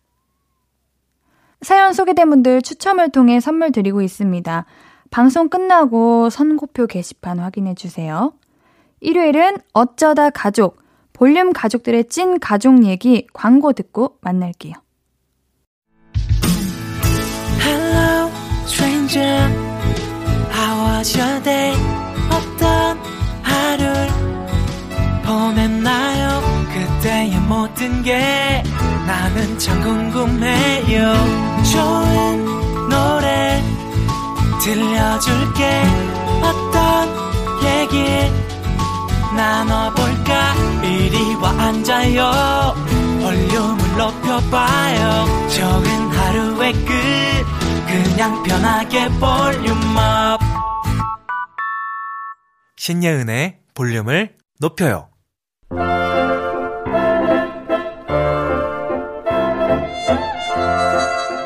사연 1.62 1.94
소개된 1.94 2.30
분들 2.30 2.62
추첨을 2.62 3.10
통해 3.10 3.40
선물 3.40 3.72
드리고 3.72 4.02
있습니다. 4.02 4.66
방송 5.10 5.50
끝나고 5.50 6.30
선고표 6.30 6.88
게시판 6.88 7.40
확인해 7.40 7.74
주세요. 7.74 8.34
일요일은 9.00 9.58
어쩌다 9.74 10.30
가족, 10.30 10.82
볼륨 11.16 11.54
가족들의 11.54 12.10
찐 12.10 12.40
가족 12.40 12.86
얘기 12.86 13.26
광고 13.34 13.72
듣고 13.72 14.18
만날게요. 14.22 14.74
Hello, 17.62 18.30
stranger. 18.68 19.50
How 20.52 21.00
was 21.00 21.18
your 21.18 21.42
day? 21.44 21.74
어떤 22.30 23.00
하루를 23.42 24.10
보냈나요? 25.26 26.42
그때의 26.74 27.40
모든 27.48 28.04
게 28.04 28.62
나는 29.08 29.58
참 29.58 29.82
궁금해요 29.82 31.14
좋은 31.72 32.90
노래 32.90 33.64
들려줄게 34.62 35.82
어떤 36.44 37.08
얘기 37.64 38.04
나눠볼까 39.34 40.65
이리 40.86 41.36
와 41.36 41.50
앉아요. 41.50 42.74
볼륨을 43.22 43.98
높여봐요. 43.98 45.26
적은 45.50 45.90
하루의 46.10 46.74
끝. 46.74 46.94
그냥 47.88 48.44
편하게 48.44 49.08
볼륨업. 49.20 50.40
신예은의 52.78 53.60
볼륨을 53.74 54.36
높여요. 54.60 55.10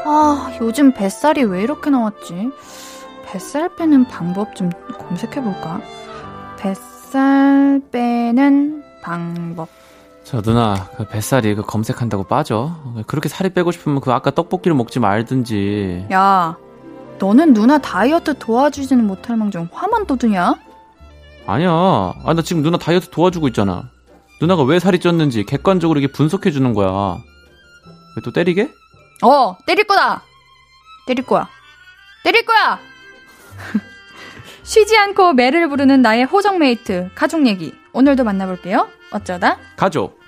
아, 0.05 0.57
요즘 0.61 0.93
뱃살이 0.93 1.43
왜 1.43 1.63
이렇게 1.63 1.89
나왔지? 1.89 2.51
뱃살 3.25 3.75
빼는 3.75 4.07
방법 4.07 4.55
좀 4.55 4.69
검색해볼까? 4.97 5.81
뱃살 6.57 7.81
빼는 7.91 8.83
방법. 9.01 9.67
저 10.23 10.41
누나 10.41 10.89
그 10.97 11.07
뱃살이 11.07 11.55
그 11.55 11.61
검색한다고 11.63 12.25
빠져 12.25 12.75
그렇게 13.07 13.29
살이 13.29 13.49
빼고 13.51 13.71
싶으면 13.71 13.99
그 13.99 14.11
아까 14.11 14.29
떡볶이를 14.31 14.75
먹지 14.75 14.99
말든지 14.99 16.07
야, 16.11 16.55
너는 17.19 17.53
누나 17.53 17.77
다이어트 17.79 18.37
도와주지는 18.37 19.07
못할 19.07 19.37
망정 19.37 19.67
화만 19.71 20.05
돋으냐? 20.05 20.55
아니야 21.47 21.71
아 21.71 22.33
나 22.35 22.41
지금 22.43 22.61
누나 22.61 22.77
다이어트 22.77 23.09
도와주고 23.09 23.47
있잖아 23.47 23.89
누나가 24.39 24.61
왜 24.63 24.77
살이 24.79 24.99
쪘는지 24.99 25.45
객관적으로 25.47 25.99
이게 25.99 26.07
분석해 26.11 26.51
주는 26.51 26.73
거야 26.73 27.17
왜 28.15 28.21
또 28.23 28.31
때리게? 28.31 28.69
어, 29.23 29.57
때릴 29.65 29.85
거다! 29.85 30.21
때릴 31.07 31.25
거야. 31.25 31.47
때릴 32.23 32.45
거야! 32.45 32.79
쉬지 34.63 34.97
않고 34.97 35.33
매를 35.33 35.67
부르는 35.69 36.01
나의 36.01 36.25
호정메이트, 36.25 37.09
가족 37.15 37.47
얘기. 37.47 37.73
오늘도 37.93 38.23
만나볼게요. 38.23 38.87
어쩌다? 39.11 39.57
가족. 39.75 40.19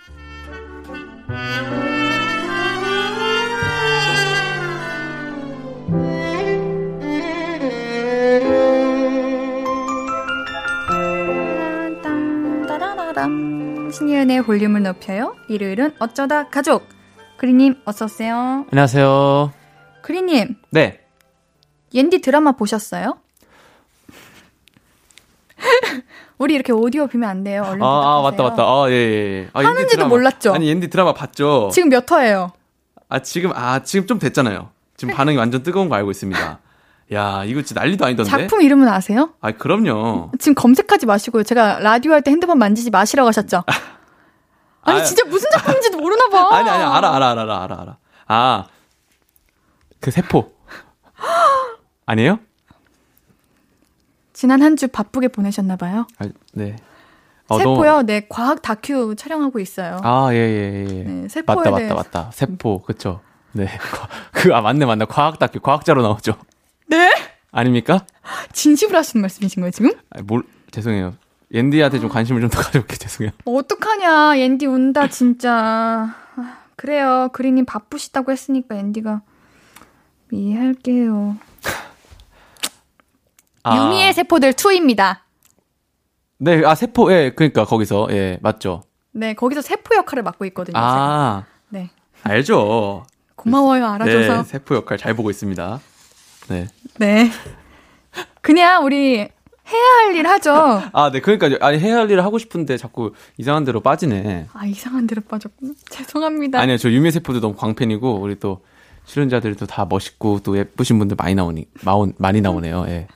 신예은의 13.91 14.43
볼륨을 14.43 14.83
높여요. 14.83 15.35
일요일은 15.47 15.93
어쩌다 15.99 16.47
가족. 16.49 16.87
그리님, 17.37 17.75
어서 17.85 18.05
오세요. 18.05 18.65
안녕하세요 18.71 19.51
그리님, 20.01 20.55
네 20.69 21.05
옌디 21.93 22.21
드라마 22.21 22.53
보셨어요? 22.53 23.17
우리 26.41 26.55
이렇게 26.55 26.71
오디오 26.73 27.05
비면 27.05 27.29
안 27.29 27.43
돼요. 27.43 27.63
얼른 27.67 27.83
아, 27.83 27.85
아. 27.85 28.21
맞다 28.23 28.41
맞다 28.43 28.63
아 28.63 28.85
예 28.89 28.93
예, 28.93 29.49
아, 29.53 29.59
옌디 29.59 29.67
하는지도 29.67 29.89
드라마. 29.97 30.09
몰랐죠? 30.09 30.53
아니 30.55 30.67
옌디 30.69 30.89
드라마 30.89 31.13
봤죠 31.13 31.69
지금 31.71 31.89
몇 31.89 32.11
화예요? 32.11 32.51
아 33.09 33.19
지금 33.19 33.51
아 33.53 33.83
지금 33.83 34.07
좀 34.07 34.17
됐잖아요 34.17 34.69
지금 34.97 35.13
반응이 35.13 35.37
완전 35.37 35.61
뜨거운 35.61 35.87
거 35.87 35.95
알고 35.95 36.09
있습니다 36.09 36.59
야 37.13 37.43
이거 37.45 37.61
진짜 37.61 37.81
난리도 37.81 38.05
아니던데 38.05 38.29
작품 38.29 38.61
이름은 38.61 38.87
아세요? 38.87 39.29
아 39.41 39.51
그럼요 39.51 40.31
지금 40.39 40.55
검색하지 40.55 41.05
마시고요. 41.05 41.43
제가 41.43 41.79
라디오 41.79 42.13
할 42.13 42.21
때 42.23 42.31
핸드폰 42.31 42.57
만지지 42.57 42.89
마시라고 42.89 43.27
하셨죠? 43.27 43.63
아니 44.83 44.99
아, 44.99 45.03
진짜 45.03 45.23
무슨 45.27 45.47
작품인지도 45.51 45.99
모르나 45.99 46.27
봐. 46.29 46.55
아니 46.55 46.69
아니 46.69 46.83
알아 46.83 47.15
알아 47.17 47.31
알아 47.31 47.41
알아 47.63 47.81
알아. 47.81 47.97
아. 48.27 48.65
그 49.99 50.09
세포. 50.09 50.51
아니에요? 52.07 52.39
지난 54.41 54.63
한 54.63 54.75
주 54.75 54.87
바쁘게 54.87 55.27
보내셨나 55.27 55.75
봐요. 55.75 56.07
아, 56.17 56.25
네. 56.53 56.75
어, 57.47 57.59
세포요. 57.59 58.01
네, 58.01 58.25
과학 58.27 58.63
다큐 58.63 59.13
촬영하고 59.15 59.59
있어요. 59.59 59.99
아, 60.01 60.29
예, 60.33 60.35
예, 60.37 60.87
예. 60.89 61.03
네, 61.03 61.27
세포에 61.27 61.55
맞다, 61.57 61.75
대해서. 61.75 61.93
맞다, 61.93 62.19
맞다. 62.21 62.31
세포, 62.31 62.81
그쵸. 62.81 63.21
네. 63.51 63.67
그, 64.33 64.51
아, 64.55 64.61
맞네, 64.61 64.87
맞네. 64.87 65.05
과학 65.05 65.37
다큐, 65.37 65.59
과학자로 65.59 66.01
나오죠. 66.01 66.33
네? 66.87 67.11
아닙니까? 67.51 68.03
진심으로 68.51 68.97
하시는 68.97 69.21
말씀이신 69.21 69.61
거예요, 69.61 69.69
지금? 69.69 69.91
아, 70.09 70.21
뭘, 70.23 70.41
죄송해요. 70.71 71.13
옌디한테 71.53 71.99
좀 71.99 72.09
관심을 72.09 72.41
좀 72.41 72.49
더 72.49 72.61
가져볼게, 72.61 72.95
죄송해요. 72.97 73.31
어떡하냐. 73.45 74.37
앤디 74.37 74.65
운다, 74.65 75.07
진짜. 75.09 76.15
아, 76.35 76.57
그래요. 76.77 77.29
그리님 77.33 77.65
바쁘시다고 77.65 78.31
했으니까 78.31 78.75
앤디가 78.75 79.21
이해할게요. 80.31 81.35
아, 83.63 83.77
유미의 83.77 84.13
세포들 84.13 84.53
2입니다. 84.53 85.19
네, 86.37 86.63
아, 86.65 86.73
세포, 86.75 87.11
예, 87.13 87.31
그니까, 87.35 87.65
거기서, 87.65 88.07
예, 88.11 88.39
맞죠. 88.41 88.83
네, 89.11 89.33
거기서 89.33 89.61
세포 89.61 89.95
역할을 89.95 90.23
맡고 90.23 90.45
있거든요. 90.45 90.73
제가. 90.73 90.87
아, 90.87 91.45
네. 91.69 91.89
알죠. 92.23 93.05
고마워요, 93.35 93.85
알아줘서. 93.87 94.37
네, 94.37 94.43
세포 94.43 94.75
역할 94.75 94.97
잘 94.97 95.13
보고 95.13 95.29
있습니다. 95.29 95.79
네. 96.49 96.67
네. 96.97 97.29
그냥 98.41 98.83
우리 98.85 99.17
해야 99.19 99.29
할 100.05 100.15
일 100.15 100.27
하죠. 100.27 100.53
아, 100.93 101.11
네, 101.11 101.19
그러니까요. 101.21 101.57
아니, 101.61 101.77
해야 101.79 101.97
할 101.97 102.09
일을 102.09 102.23
하고 102.25 102.37
싶은데 102.39 102.77
자꾸 102.77 103.13
이상한 103.37 103.63
데로 103.63 103.79
빠지네. 103.81 104.47
아, 104.53 104.65
이상한 104.65 105.05
데로 105.07 105.21
빠졌구나. 105.21 105.73
죄송합니다. 105.89 106.59
아니요, 106.59 106.77
저 106.77 106.89
유미세포도 106.89 107.39
너무 107.39 107.55
광팬이고, 107.55 108.15
우리 108.19 108.39
또 108.39 108.63
출연자들도 109.05 109.67
다 109.67 109.85
멋있고, 109.87 110.39
또 110.43 110.57
예쁘신 110.57 110.97
분들 110.99 111.15
많이 111.17 111.35
나오니, 111.35 111.65
마온, 111.83 112.13
많이 112.17 112.41
나오네요, 112.41 112.85
예. 112.87 113.07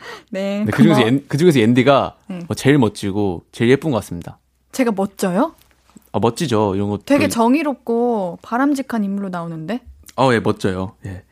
네. 0.30 0.64
네, 0.64 0.70
그 0.70 0.82
중에서, 0.82 1.00
고마워. 1.00 1.08
엔, 1.08 1.24
그 1.28 1.36
중에서 1.38 1.60
앤디가 1.60 2.16
네. 2.28 2.40
뭐 2.46 2.54
제일 2.54 2.78
멋지고, 2.78 3.44
제일 3.52 3.70
예쁜 3.70 3.90
것 3.90 3.98
같습니다. 3.98 4.38
제가 4.72 4.92
멋져요? 4.92 5.54
아, 6.12 6.18
멋지죠, 6.20 6.74
이런 6.74 6.88
거. 6.90 6.98
되게 6.98 7.28
정의롭고 7.28 8.38
바람직한 8.42 9.04
인물로 9.04 9.28
나오는데. 9.28 9.80
어, 10.16 10.32
예, 10.32 10.40
멋져요. 10.40 10.94
예. 11.06 11.22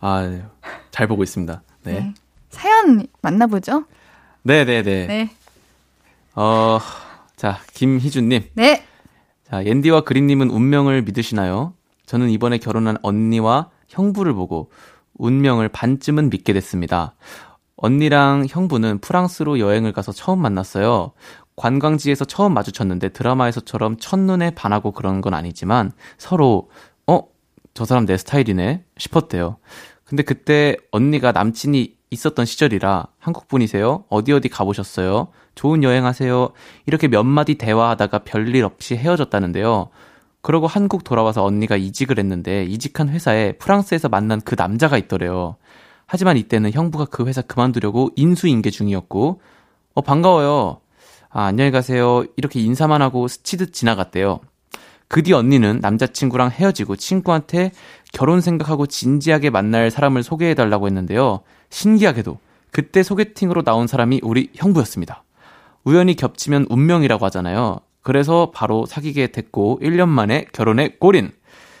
아, 0.00 0.22
네. 0.22 0.44
잘 0.90 1.06
보고 1.06 1.22
있습니다. 1.22 1.62
네. 1.84 1.92
네. 1.92 2.14
사연 2.50 3.06
만나보죠. 3.22 3.84
네, 4.42 4.64
네, 4.64 4.82
네. 4.82 5.06
네. 5.06 5.30
어, 6.34 6.78
자, 7.36 7.60
김희준님. 7.74 8.50
네. 8.54 8.84
자, 9.48 9.64
옌디와 9.64 10.02
그린님은 10.02 10.50
운명을 10.50 11.02
믿으시나요? 11.02 11.74
저는 12.06 12.30
이번에 12.30 12.58
결혼한 12.58 12.98
언니와 13.02 13.70
형부를 13.88 14.34
보고 14.34 14.70
운명을 15.16 15.68
반쯤은 15.68 16.30
믿게 16.30 16.52
됐습니다. 16.52 17.14
언니랑 17.84 18.46
형부는 18.48 19.00
프랑스로 19.00 19.58
여행을 19.58 19.92
가서 19.92 20.10
처음 20.10 20.40
만났어요. 20.40 21.12
관광지에서 21.56 22.24
처음 22.24 22.54
마주쳤는데 22.54 23.10
드라마에서처럼 23.10 23.98
첫눈에 23.98 24.52
반하고 24.52 24.92
그런 24.92 25.20
건 25.20 25.34
아니지만 25.34 25.92
서로, 26.16 26.70
어? 27.06 27.24
저 27.74 27.84
사람 27.84 28.06
내 28.06 28.16
스타일이네? 28.16 28.84
싶었대요. 28.96 29.58
근데 30.06 30.22
그때 30.22 30.76
언니가 30.92 31.32
남친이 31.32 31.94
있었던 32.08 32.46
시절이라 32.46 33.08
한국 33.18 33.48
분이세요? 33.48 34.04
어디 34.08 34.32
어디 34.32 34.48
가보셨어요? 34.48 35.28
좋은 35.54 35.82
여행하세요. 35.82 36.52
이렇게 36.86 37.06
몇 37.08 37.22
마디 37.24 37.56
대화하다가 37.56 38.20
별일 38.20 38.64
없이 38.64 38.96
헤어졌다는데요. 38.96 39.90
그러고 40.40 40.66
한국 40.66 41.04
돌아와서 41.04 41.44
언니가 41.44 41.76
이직을 41.76 42.18
했는데 42.18 42.64
이직한 42.64 43.10
회사에 43.10 43.52
프랑스에서 43.52 44.08
만난 44.08 44.40
그 44.40 44.54
남자가 44.56 44.96
있더래요. 44.96 45.56
하지만 46.06 46.36
이때는 46.36 46.72
형부가 46.72 47.06
그 47.06 47.26
회사 47.26 47.42
그만두려고 47.42 48.10
인수인계 48.16 48.70
중이었고, 48.70 49.40
어, 49.94 50.00
반가워요. 50.00 50.80
아, 51.30 51.44
안녕히 51.44 51.70
가세요. 51.70 52.24
이렇게 52.36 52.60
인사만 52.60 53.02
하고 53.02 53.26
스치듯 53.28 53.72
지나갔대요. 53.72 54.40
그 55.08 55.22
뒤 55.22 55.32
언니는 55.32 55.78
남자친구랑 55.80 56.50
헤어지고 56.50 56.96
친구한테 56.96 57.70
결혼 58.12 58.40
생각하고 58.40 58.86
진지하게 58.86 59.50
만날 59.50 59.90
사람을 59.90 60.22
소개해달라고 60.22 60.86
했는데요. 60.86 61.40
신기하게도 61.70 62.38
그때 62.70 63.02
소개팅으로 63.02 63.62
나온 63.62 63.86
사람이 63.86 64.20
우리 64.22 64.50
형부였습니다. 64.54 65.22
우연히 65.84 66.16
겹치면 66.16 66.66
운명이라고 66.68 67.24
하잖아요. 67.26 67.78
그래서 68.02 68.50
바로 68.52 68.86
사귀게 68.86 69.28
됐고 69.28 69.80
1년 69.82 70.08
만에 70.08 70.46
결혼에 70.52 70.96
골인. 70.98 71.30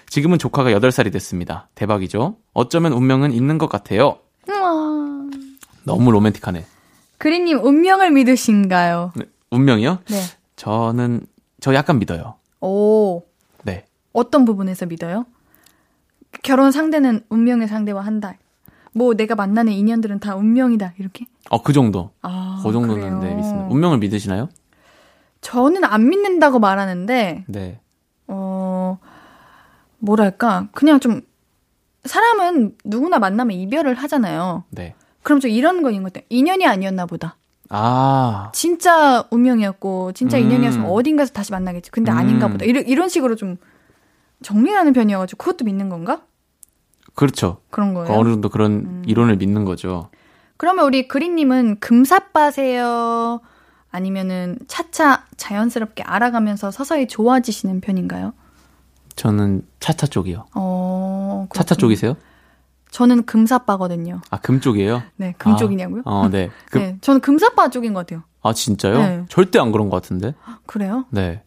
지금은 0.08 0.38
조카가 0.38 0.70
8살이 0.70 1.12
됐습니다. 1.12 1.68
대박이죠? 1.74 2.36
어쩌면 2.52 2.92
운명은 2.92 3.32
있는 3.32 3.58
것 3.58 3.68
같아요. 3.68 4.18
우와. 4.48 5.28
너무 5.84 6.10
로맨틱하네. 6.12 6.64
그린님 7.18 7.64
운명을 7.64 8.10
믿으신가요? 8.10 9.12
네, 9.16 9.24
운명이요? 9.50 9.98
네. 10.08 10.20
저는 10.56 11.26
저 11.60 11.74
약간 11.74 11.98
믿어요. 11.98 12.34
오. 12.60 13.22
네. 13.64 13.86
어떤 14.12 14.44
부분에서 14.44 14.86
믿어요? 14.86 15.26
결혼 16.42 16.70
상대는 16.72 17.22
운명의 17.28 17.68
상대와 17.68 18.02
한다. 18.02 18.34
뭐 18.92 19.14
내가 19.14 19.34
만나는 19.34 19.72
인연들은 19.72 20.20
다 20.20 20.36
운명이다. 20.36 20.94
이렇게? 20.98 21.26
어, 21.50 21.62
그 21.62 21.72
정도. 21.72 22.10
아. 22.22 22.60
그 22.64 22.72
정도는. 22.72 23.20
네, 23.20 23.34
믿습니다. 23.34 23.66
운명을 23.68 23.98
믿으시나요? 23.98 24.48
저는 25.40 25.84
안 25.84 26.08
믿는다고 26.08 26.58
말하는데 26.58 27.44
네. 27.48 27.80
어, 28.28 28.98
뭐랄까, 30.04 30.68
그냥 30.72 31.00
좀, 31.00 31.22
사람은 32.04 32.76
누구나 32.84 33.18
만나면 33.18 33.56
이별을 33.56 33.94
하잖아요. 33.94 34.64
네. 34.70 34.94
그럼 35.22 35.40
좀 35.40 35.50
이런 35.50 35.82
거 35.82 35.90
있는 35.90 36.02
것 36.02 36.12
같아요. 36.12 36.26
인연이 36.28 36.66
아니었나 36.66 37.06
보다. 37.06 37.36
아, 37.70 38.50
진짜 38.52 39.24
운명이었고, 39.30 40.12
진짜 40.12 40.36
음. 40.36 40.44
인연이었으면 40.44 40.90
어딘가서 40.90 41.32
다시 41.32 41.52
만나겠지. 41.52 41.90
근데 41.90 42.12
음. 42.12 42.18
아닌가 42.18 42.48
보다. 42.48 42.64
이런, 42.66 42.86
이런 42.86 43.08
식으로 43.08 43.36
좀 43.36 43.56
정리하는 44.42 44.92
편이어가지고, 44.92 45.38
그것도 45.38 45.64
믿는 45.64 45.88
건가? 45.88 46.22
그렇죠. 47.14 47.58
그런 47.70 47.94
거예요. 47.94 48.12
어느 48.12 48.28
정도 48.28 48.48
그런 48.50 48.72
음. 48.72 49.02
이론을 49.06 49.36
믿는 49.36 49.64
거죠. 49.64 50.10
그러면 50.56 50.84
우리 50.84 51.08
그린님은 51.08 51.80
금사빠세요? 51.80 53.40
아니면은 53.90 54.58
차차 54.66 55.24
자연스럽게 55.36 56.02
알아가면서 56.02 56.70
서서히 56.70 57.06
좋아지시는 57.06 57.80
편인가요? 57.80 58.34
저는 59.16 59.62
차차 59.80 60.06
쪽이요. 60.06 60.46
어, 60.54 61.46
차차. 61.54 61.74
쪽이세요? 61.76 62.16
저는 62.90 63.26
금사빠거든요. 63.26 64.20
아, 64.30 64.38
금 64.38 64.60
쪽이에요? 64.60 65.02
네, 65.16 65.34
금 65.38 65.56
쪽이냐고요? 65.56 66.02
어, 66.04 66.28
네. 66.28 66.50
금, 66.70 66.80
네, 66.80 66.98
저는 67.00 67.20
금사빠 67.20 67.68
쪽인 67.70 67.92
것 67.92 68.00
같아요. 68.06 68.22
아, 68.42 68.52
진짜요? 68.52 68.98
네. 68.98 69.24
절대 69.28 69.58
안 69.58 69.72
그런 69.72 69.88
것 69.90 70.00
같은데? 70.00 70.34
그래요? 70.66 71.06
네. 71.10 71.42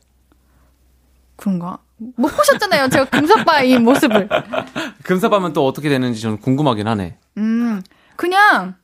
그런가? 1.36 1.78
못 1.98 2.28
보셨잖아요. 2.28 2.90
제가 2.90 3.06
금사빠의 3.06 3.80
모습을. 3.80 4.30
금사빠면 5.04 5.54
또 5.54 5.66
어떻게 5.66 5.90
되는지 5.90 6.22
저는 6.22 6.40
궁금하긴 6.40 6.88
하네. 6.88 7.18
음, 7.38 7.82
그냥, 8.16 8.76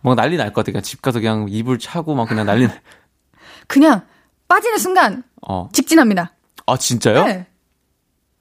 뭔가 0.00 0.22
난리 0.22 0.36
날 0.36 0.48
것 0.48 0.54
같아. 0.56 0.72
그냥 0.72 0.82
집 0.82 1.02
가서 1.02 1.20
그냥 1.20 1.46
이불 1.48 1.78
차고 1.78 2.14
막 2.14 2.28
그냥 2.28 2.46
난리, 2.46 2.66
날- 2.66 2.80
그냥 3.68 4.02
빠지는 4.48 4.78
순간 4.78 5.22
어. 5.46 5.68
직진합니다. 5.72 6.32
아, 6.66 6.76
진짜요? 6.76 7.24
네. 7.26 7.46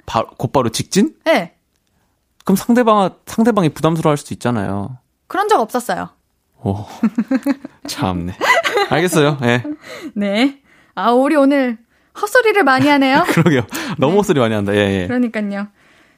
바, 0.07 0.23
곧바로 0.23 0.69
직진? 0.69 1.15
네. 1.25 1.53
그럼 2.43 2.55
상대방, 2.55 3.15
상대방이 3.27 3.69
부담스러워 3.69 4.11
할 4.11 4.17
수도 4.17 4.33
있잖아요. 4.33 4.97
그런 5.27 5.49
적 5.49 5.59
없었어요. 5.59 6.09
오. 6.63 6.85
참네. 7.87 8.33
알겠어요. 8.89 9.37
예. 9.43 9.63
네. 10.15 10.61
아, 10.95 11.11
우리 11.11 11.35
오늘 11.35 11.77
헛소리를 12.19 12.63
많이 12.63 12.87
하네요. 12.87 13.25
그러게요. 13.29 13.67
너무 13.99 14.17
헛소리 14.17 14.39
많이 14.39 14.55
한다. 14.55 14.73
예, 14.73 15.01
예. 15.01 15.07
그러니까요. 15.07 15.67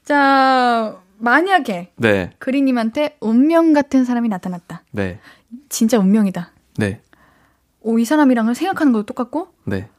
자, 0.06 0.97
만약에 1.17 1.91
네. 1.97 2.32
그리님한테 2.38 3.17
운명 3.19 3.73
같은 3.73 4.06
사람이 4.06 4.30
나타났다. 4.30 4.84
네. 4.91 5.19
진짜 5.67 5.97
운명이다. 5.97 6.52
네. 6.78 7.02
오, 7.82 7.97
이 7.97 8.06
사람이랑은 8.06 8.54
생각하는 8.54 8.93
것도 8.93 9.06
똑같고, 9.08 9.49
네. 9.65 9.89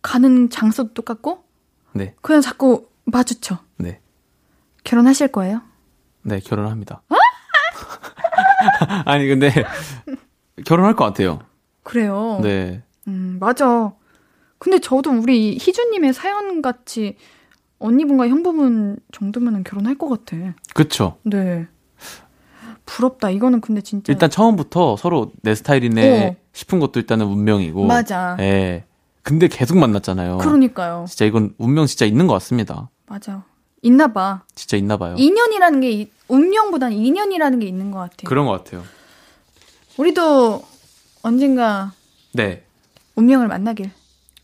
가는 0.00 0.48
장소도 0.48 0.94
똑같고, 0.94 1.44
네. 1.92 2.14
그냥 2.22 2.40
자꾸 2.40 2.88
마주쳐. 3.04 3.58
네. 3.78 4.00
결혼하실 4.84 5.28
거예요? 5.28 5.62
네, 6.22 6.40
결혼합니다. 6.40 7.02
아니, 9.04 9.26
근데, 9.26 9.50
결혼할 10.64 10.94
것 10.96 11.04
같아요. 11.04 11.40
그래요. 11.82 12.40
네. 12.42 12.82
음, 13.08 13.36
맞아. 13.40 13.92
근데 14.58 14.78
저도 14.78 15.10
우리 15.10 15.58
희주님의 15.60 16.14
사연 16.14 16.62
같이 16.62 17.16
언니분과 17.78 18.28
형부분 18.28 18.96
정도면은 19.12 19.62
결혼할 19.64 19.96
것 19.96 20.08
같아. 20.08 20.54
그쵸. 20.74 21.18
네. 21.22 21.66
부럽다. 22.86 23.30
이거는 23.30 23.60
근데 23.60 23.80
진짜. 23.80 24.12
일단 24.12 24.30
처음부터 24.30 24.96
서로 24.96 25.32
내 25.42 25.54
스타일이네 25.54 26.28
어. 26.28 26.36
싶은 26.52 26.80
것도 26.80 27.00
일단은 27.00 27.26
운명이고. 27.26 27.84
맞아. 27.86 28.36
예. 28.40 28.84
근데 29.22 29.48
계속 29.48 29.78
만났잖아요. 29.78 30.38
그러니까요. 30.38 31.06
진짜 31.08 31.24
이건 31.24 31.54
운명 31.58 31.86
진짜 31.86 32.04
있는 32.04 32.26
것 32.26 32.34
같습니다. 32.34 32.90
맞아. 33.06 33.44
있나 33.82 34.08
봐. 34.12 34.42
진짜 34.54 34.76
있나 34.76 34.96
봐요. 34.96 35.14
인연이라는 35.18 35.80
게 35.80 35.90
이- 35.90 36.10
운명보다는 36.28 36.96
인연이라는 36.96 37.58
게 37.60 37.66
있는 37.66 37.90
것 37.90 37.98
같아요. 37.98 38.28
그런 38.28 38.46
것 38.46 38.52
같아요. 38.64 38.82
우리도 39.98 40.64
언젠가 41.22 41.92
네. 42.32 42.64
운명을 43.16 43.46
만나길, 43.46 43.90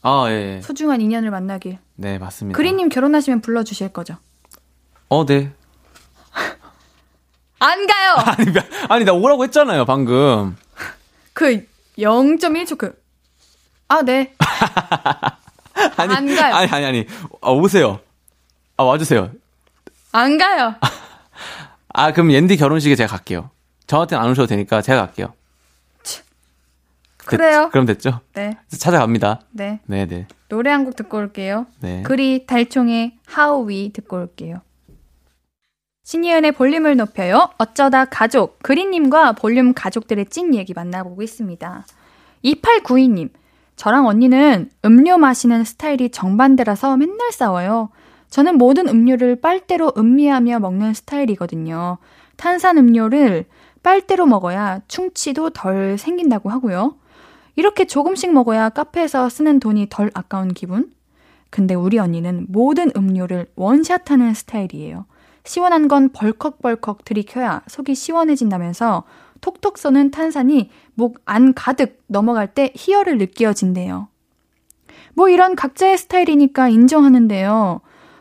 아, 0.02 0.26
예. 0.28 0.56
예. 0.56 0.60
소중한 0.62 1.00
인연을 1.00 1.30
만나길. 1.30 1.78
네, 1.96 2.18
맞습니다. 2.18 2.56
그린님 2.56 2.88
결혼하시면 2.88 3.40
불러주실 3.40 3.92
거죠? 3.92 4.16
어, 5.08 5.24
네. 5.26 5.52
안 7.58 7.86
가요. 7.86 8.14
아니, 8.38 8.52
나- 8.52 8.64
아니, 8.88 9.04
나 9.04 9.12
오라고 9.12 9.42
했잖아요, 9.44 9.84
방금. 9.86 10.56
그 11.32 11.66
0.1초 11.98 12.78
그. 12.78 13.00
아 13.88 14.02
네. 14.02 14.34
아니, 15.96 16.14
안 16.14 16.26
가요. 16.34 16.54
아니, 16.54 16.70
아니, 16.70 16.84
아니. 16.86 17.06
아, 17.42 17.50
오세요. 17.50 18.00
아, 18.80 18.82
와주세요. 18.82 19.30
안 20.12 20.38
가요. 20.38 20.74
아, 21.92 22.12
그럼 22.14 22.32
옌디 22.32 22.56
결혼식에 22.56 22.94
제가 22.96 23.10
갈게요. 23.14 23.50
저한테는 23.86 24.24
안 24.24 24.30
오셔도 24.30 24.46
되니까 24.46 24.80
제가 24.80 25.04
갈게요. 25.04 25.34
됐- 26.02 26.24
그래요. 27.26 27.68
그럼 27.70 27.84
됐죠? 27.84 28.20
네, 28.32 28.56
찾아갑니다. 28.70 29.40
네. 29.52 29.80
네 29.84 30.06
네. 30.06 30.26
노래 30.48 30.70
한 30.70 30.86
곡 30.86 30.96
듣고 30.96 31.18
올게요. 31.18 31.66
네. 31.80 32.02
그리 32.04 32.46
달총의 32.46 33.18
How 33.36 33.68
We 33.68 33.92
듣고 33.92 34.16
올게요. 34.16 34.62
신이은의 36.04 36.52
볼륨을 36.52 36.96
높여요. 36.96 37.50
어쩌다 37.58 38.06
가족, 38.06 38.62
그린님과 38.62 39.32
볼륨 39.32 39.74
가족들의 39.74 40.24
찐 40.30 40.54
얘기 40.54 40.72
만나보고 40.72 41.20
있습니다. 41.22 41.84
2892님, 42.46 43.28
저랑 43.76 44.06
언니는 44.06 44.70
음료 44.86 45.18
마시는 45.18 45.64
스타일이 45.64 46.10
정반대라서 46.10 46.96
맨날 46.96 47.30
싸워요. 47.30 47.90
저는 48.30 48.58
모든 48.58 48.88
음료를 48.88 49.36
빨대로 49.36 49.92
음미하며 49.96 50.60
먹는 50.60 50.94
스타일이거든요. 50.94 51.98
탄산 52.36 52.78
음료를 52.78 53.44
빨대로 53.82 54.26
먹어야 54.26 54.80
충치도 54.88 55.50
덜 55.50 55.98
생긴다고 55.98 56.48
하고요. 56.50 56.96
이렇게 57.56 57.86
조금씩 57.86 58.32
먹어야 58.32 58.68
카페에서 58.70 59.28
쓰는 59.28 59.60
돈이 59.60 59.88
덜 59.90 60.10
아까운 60.14 60.54
기분? 60.54 60.92
근데 61.50 61.74
우리 61.74 61.98
언니는 61.98 62.46
모든 62.48 62.90
음료를 62.96 63.46
원샷 63.56 64.10
하는 64.10 64.32
스타일이에요. 64.34 65.04
시원한 65.44 65.88
건 65.88 66.10
벌컥벌컥 66.12 67.04
들이켜야 67.04 67.62
속이 67.66 67.94
시원해진다면서 67.94 69.04
톡톡 69.40 69.78
쏘는 69.78 70.10
탄산이 70.10 70.70
목 70.94 71.16
안 71.24 71.54
가득 71.54 72.00
넘어갈 72.06 72.54
때 72.54 72.72
희열을 72.76 73.18
느껴진대요. 73.18 74.08
뭐 75.14 75.28
이런 75.28 75.56
각자의 75.56 75.98
스타일이니까 75.98 76.68
인정하는데요. 76.68 77.80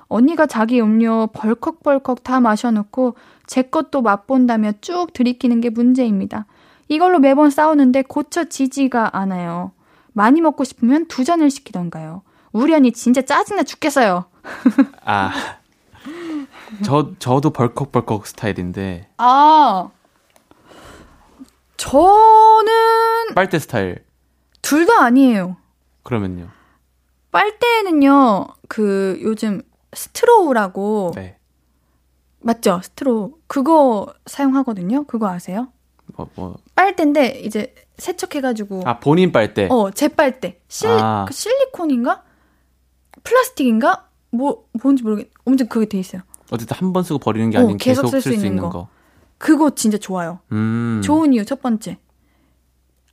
언니가 0.09 0.45
자기 0.47 0.81
음료 0.81 1.27
벌컥벌컥 1.27 2.23
다 2.23 2.39
마셔놓고 2.39 3.15
제 3.47 3.61
것도 3.61 4.01
맛본다며 4.01 4.73
쭉 4.81 5.13
들이키는 5.13 5.61
게 5.61 5.69
문제입니다. 5.69 6.45
이걸로 6.87 7.19
매번 7.19 7.49
싸우는데 7.51 8.01
고쳐지지가 8.03 9.15
않아요. 9.15 9.71
많이 10.13 10.41
먹고 10.41 10.63
싶으면 10.63 11.07
두 11.07 11.23
잔을 11.23 11.49
시키던가요. 11.51 12.23
우리 12.51 12.73
언니 12.73 12.91
진짜 12.91 13.21
짜증나 13.21 13.63
죽겠어요. 13.63 14.25
아. 15.05 15.31
저, 16.83 17.11
저도 17.19 17.49
벌컥벌컥 17.51 18.27
스타일인데, 18.27 19.09
아, 19.17 19.89
저는 21.77 23.33
빨대 23.35 23.57
스타일. 23.59 24.03
둘 24.61 24.85
다 24.85 25.03
아니에요. 25.03 25.57
그러면요. 26.03 26.49
빨대는요, 27.31 28.47
그 28.67 29.19
요즘 29.23 29.61
스트로우라고 29.93 31.11
네. 31.15 31.37
맞죠? 32.41 32.79
스트로우 32.83 33.33
그거 33.47 34.07
사용하거든요. 34.25 35.03
그거 35.05 35.27
아세요? 35.29 35.67
뭐, 36.15 36.29
뭐. 36.35 36.55
빨대인데 36.75 37.41
이제 37.41 37.73
세척해가지고 37.97 38.83
아, 38.85 38.99
본인 38.99 39.31
빨대. 39.31 39.67
어 39.69 39.91
제 39.91 40.07
빨대 40.07 40.59
실 40.67 40.89
아. 40.89 41.25
그 41.27 41.33
실리콘인가 41.33 42.23
플라스틱인가 43.23 44.07
뭐 44.31 44.65
뭔지 44.81 45.03
모르겠. 45.03 45.29
아무튼 45.45 45.67
그게 45.67 45.85
돼 45.87 45.99
있어요. 45.99 46.21
어쨌든 46.51 46.77
한 46.77 46.93
번 46.93 47.03
쓰고 47.03 47.19
버리는 47.19 47.49
게 47.49 47.57
어, 47.57 47.61
아닌 47.61 47.77
계속 47.77 48.03
계속 48.03 48.11
쓸 48.21 48.31
쓸 48.31 48.41
수 48.41 48.45
있는 48.45 48.61
거. 48.61 48.69
거. 48.69 48.87
그거 49.37 49.69
진짜 49.71 49.97
좋아요. 49.97 50.39
음. 50.51 51.01
좋은 51.03 51.33
이유 51.33 51.45
첫 51.45 51.61
번째. 51.61 51.97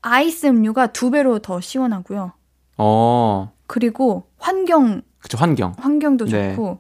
아이스 0.03 0.47
음료가 0.47 0.89
두 0.89 1.11
배로 1.11 1.39
더 1.41 1.61
시원하고요. 1.61 2.33
어. 2.79 3.53
그리고 3.66 4.29
환경 4.39 5.03
그쵸, 5.21 5.39
환경. 5.39 5.75
환경도 5.79 6.27
네. 6.27 6.51
좋고 6.55 6.79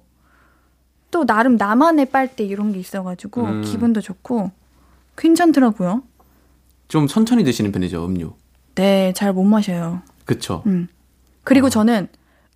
또 1.10 1.24
나름 1.24 1.56
나만의 1.56 2.06
빨대 2.10 2.44
이런 2.44 2.72
게 2.72 2.78
있어가지고 2.78 3.42
음. 3.44 3.62
기분도 3.62 4.00
좋고 4.00 4.50
괜찮더라고요. 5.16 6.02
좀 6.88 7.06
천천히 7.06 7.42
드시는 7.44 7.72
편이죠, 7.72 8.04
음료. 8.04 8.34
네, 8.74 9.12
잘 9.14 9.32
못 9.32 9.44
마셔요. 9.44 10.02
그쵸. 10.24 10.62
음. 10.66 10.88
어. 10.90 10.94
그리고 11.44 11.68
저는 11.70 12.08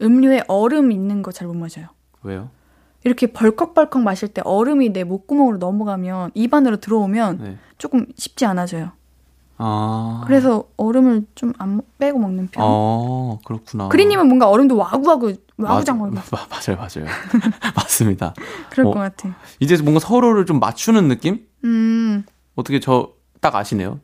음료에 0.02 0.42
얼음 0.48 0.92
있는 0.92 1.22
거 1.22 1.30
잘 1.32 1.46
못 1.48 1.54
마셔요. 1.54 1.86
왜요? 2.22 2.50
이렇게 3.04 3.28
벌컥벌컥 3.28 4.02
마실 4.02 4.28
때 4.28 4.42
얼음이 4.44 4.90
내 4.92 5.04
목구멍으로 5.04 5.56
넘어가면 5.56 6.32
입안으로 6.34 6.76
들어오면 6.78 7.38
네. 7.38 7.56
조금 7.78 8.06
쉽지 8.16 8.44
않아져요. 8.44 8.92
아. 9.62 10.22
그래서 10.26 10.64
얼음을 10.76 11.26
좀 11.34 11.52
안 11.58 11.82
빼고 11.98 12.18
먹는 12.18 12.48
편. 12.50 12.64
어, 12.66 13.38
그렇구나. 13.44 13.88
그리님은 13.88 14.26
뭔가 14.26 14.48
얼음도 14.48 14.76
와구와구 14.76 15.34
와구장 15.58 15.98
마, 16.00 16.08
맞아요, 16.10 16.76
맞아요. 16.78 17.06
맞습니다. 17.76 18.34
그럴 18.70 18.86
어. 18.86 18.90
것 18.92 18.98
같아. 19.00 19.34
이제 19.60 19.76
뭔가 19.82 20.00
서로를 20.00 20.46
좀 20.46 20.58
맞추는 20.60 21.08
느낌? 21.08 21.46
음, 21.64 22.24
어떻게 22.56 22.80
저 22.80 23.12
딱 23.40 23.54
아시네요? 23.56 24.00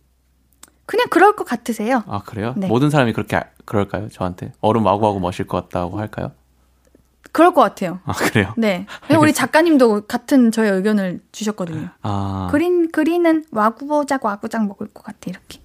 그냥 0.87 1.09
그럴 1.11 1.37
것 1.37 1.45
같으세요. 1.45 2.03
아, 2.07 2.21
그래요? 2.25 2.55
네. 2.57 2.69
모든 2.69 2.89
사람이 2.89 3.13
그렇게, 3.13 3.37
아- 3.37 3.45
그럴까요? 3.67 4.09
저한테? 4.09 4.53
얼음 4.63 4.87
와구와구 4.87 5.21
마실 5.21 5.47
것 5.47 5.63
같다고 5.65 5.99
할까요? 5.99 6.33
그럴 7.37 7.53
것 7.53 7.61
같아요. 7.61 8.01
아, 8.07 8.15
그래요? 8.15 8.55
네. 8.57 8.87
우리 9.21 9.35
작가님도 9.35 10.07
같은 10.07 10.51
저의 10.51 10.71
의견을 10.71 11.21
주셨거든요. 11.33 11.91
아. 12.01 12.49
그린 12.51 12.91
그린은 12.91 13.45
와구보작 13.53 14.25
와구장 14.25 14.67
먹을 14.67 14.87
것 14.87 15.03
같아 15.03 15.19
이렇게. 15.27 15.61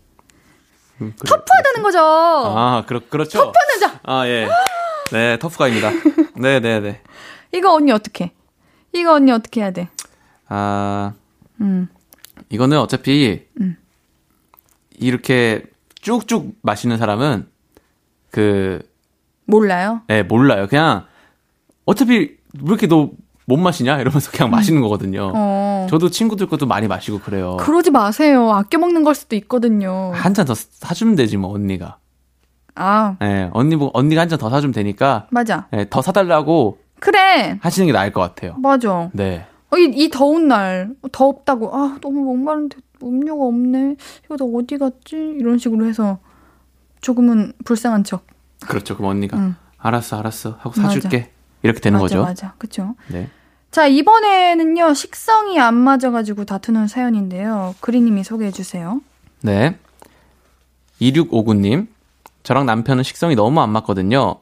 음, 1.00 1.14
그래. 1.18 1.30
터프하다는 1.30 1.82
거죠. 1.82 2.00
아, 2.02 2.84
그렇, 2.86 3.00
그렇죠. 3.08 3.38
터프하는 3.40 3.80
자. 3.80 4.02
아, 4.04 4.28
예. 4.28 4.50
네, 5.14 5.40
터프가입니다. 5.40 5.92
네, 6.36 6.60
네, 6.60 6.82
네. 6.82 7.02
이거 7.54 7.74
언니 7.74 7.94
어떻게? 7.94 8.34
이거 8.92 9.14
언니 9.14 9.32
어떻게 9.32 9.62
해야 9.62 9.72
돼? 9.72 9.88
아, 10.50 11.14
음. 11.62 11.88
이거는 12.50 12.80
어차피 12.80 13.48
음. 13.62 13.78
이렇게 15.00 15.64
쭉쭉 16.02 16.58
마시는 16.64 16.98
사람은 16.98 17.48
그, 18.30 18.82
몰라요. 19.46 20.02
예, 20.10 20.22
몰라요. 20.22 20.68
그냥 20.68 21.10
어차피 21.92 22.14
왜 22.18 22.38
이렇게 22.66 22.88
너 22.88 23.10
못 23.48 23.58
마시냐? 23.58 24.00
이러면서 24.00 24.32
그냥 24.32 24.50
마시는 24.52 24.82
거거든요. 24.82 25.30
음. 25.30 25.34
어. 25.36 25.88
저도 25.90 26.10
친구들 26.10 26.48
것도 26.48 26.68
많이 26.68 26.88
마시고 26.88 27.20
그래요. 27.20 27.58
그러지 27.60 27.90
마세요. 27.92 28.52
아껴 28.54 28.78
먹는 28.78 29.04
걸 29.04 29.14
수도 29.16 29.36
있거든요. 29.36 30.12
한 30.14 30.34
잔 30.34 30.46
더 30.46 30.54
사주면 30.56 31.16
되지 31.16 31.36
뭐 31.38 31.52
언니가. 31.54 31.98
아, 32.76 33.18
예, 33.22 33.50
언니 33.52 33.76
뭐 33.76 33.90
언니가 33.94 34.22
한 34.22 34.30
잔 34.30 34.40
더 34.40 34.50
사주면 34.50 34.74
되니까 34.74 35.28
맞아. 35.32 35.68
예, 35.74 35.86
더 35.90 36.02
사달라고 36.02 36.78
그래. 37.00 37.58
하시는 37.62 37.88
게 37.88 37.92
나을 37.92 38.14
것 38.14 38.22
같아요. 38.22 38.56
맞아. 38.58 39.10
네. 39.14 39.46
어, 39.72 39.78
이, 39.78 39.86
이 39.96 40.10
더운 40.10 40.48
날 40.48 40.92
더웠다고 41.12 41.76
아 41.76 41.98
너무 42.00 42.22
목마른데 42.22 42.78
음료가 43.04 43.44
없네. 43.44 43.96
이거 44.26 44.38
다 44.38 44.46
어디 44.46 44.78
갔지? 44.78 45.16
이런 45.40 45.58
식으로 45.58 45.88
해서 45.88 46.20
조금은 47.02 47.54
불쌍한 47.66 48.04
척. 48.04 48.26
그렇죠. 48.68 48.96
그럼 48.96 49.12
언니가 49.12 49.38
응. 49.38 49.56
알았어, 49.78 50.20
알았어 50.20 50.52
하고 50.60 50.80
맞아. 50.80 50.84
사줄게. 50.94 51.32
이렇게 51.64 51.80
되는 51.80 52.00
맞아, 52.00 52.16
거죠. 52.18 52.24
맞아. 52.24 52.54
그쵸. 52.58 52.96
네. 53.08 53.30
자, 53.72 53.88
이번에는요, 53.88 54.94
식성이 54.94 55.60
안 55.60 55.76
맞아가지고 55.76 56.46
다투는 56.46 56.88
사연인데요. 56.88 57.76
그리님이 57.80 58.24
소개해 58.24 58.52
주세요. 58.52 59.02
네. 59.42 59.78
2659님. 61.02 61.88
저랑 62.44 62.66
남편은 62.66 63.04
식성이 63.04 63.36
너무 63.36 63.62
안 63.62 63.70
맞거든요. 63.70 64.36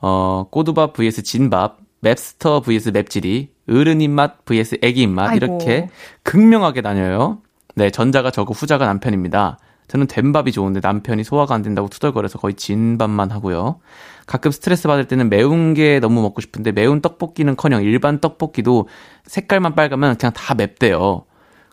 어, 0.00 0.46
꼬두밥 0.50 0.94
vs 0.94 1.22
진밥, 1.22 1.78
맵스터 2.00 2.60
vs 2.62 2.90
맵찔이, 2.90 3.50
어른 3.70 4.00
입맛 4.00 4.44
vs 4.44 4.78
애기 4.82 5.02
입맛, 5.02 5.30
아이고. 5.30 5.36
이렇게 5.44 5.88
극명하게 6.22 6.80
나뉘어요. 6.80 7.38
네, 7.74 7.90
전자가 7.90 8.30
저고 8.30 8.54
후자가 8.54 8.86
남편입니다. 8.86 9.58
저는 9.94 10.08
된 10.08 10.32
밥이 10.32 10.50
좋은데 10.50 10.80
남편이 10.82 11.22
소화가 11.22 11.54
안 11.54 11.62
된다고 11.62 11.88
투덜거려서 11.88 12.40
거의 12.40 12.54
진 12.54 12.98
밥만 12.98 13.30
하고요. 13.30 13.78
가끔 14.26 14.50
스트레스 14.50 14.88
받을 14.88 15.06
때는 15.06 15.28
매운 15.28 15.72
게 15.72 16.00
너무 16.00 16.20
먹고 16.20 16.40
싶은데 16.40 16.72
매운 16.72 17.00
떡볶이는 17.00 17.54
커녕 17.54 17.80
일반 17.84 18.18
떡볶이도 18.18 18.88
색깔만 19.26 19.76
빨가면 19.76 20.16
그냥 20.16 20.32
다 20.32 20.56
맵대요. 20.56 21.26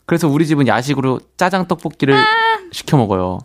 그래서 0.05 0.28
우리 0.28 0.45
집은 0.45 0.67
야식으로 0.67 1.19
짜장 1.36 1.67
떡볶이를 1.67 2.15
시켜 2.72 2.95
먹어요. 2.95 3.39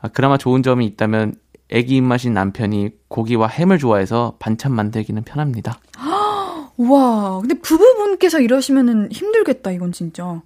아, 0.00 0.08
그나마 0.08 0.38
좋은 0.38 0.62
점이 0.62 0.86
있다면 0.86 1.34
애기 1.68 1.96
입맛인 1.96 2.32
남편이 2.32 2.92
고기와 3.08 3.46
햄을 3.48 3.76
좋아해서 3.76 4.36
반찬 4.38 4.72
만들기는 4.72 5.22
편합니다. 5.24 5.80
우와, 6.78 7.40
근데 7.40 7.60
부부분께서 7.60 8.40
이러시면은 8.40 9.12
힘들겠다, 9.12 9.70
이건 9.72 9.92
진짜. 9.92 10.40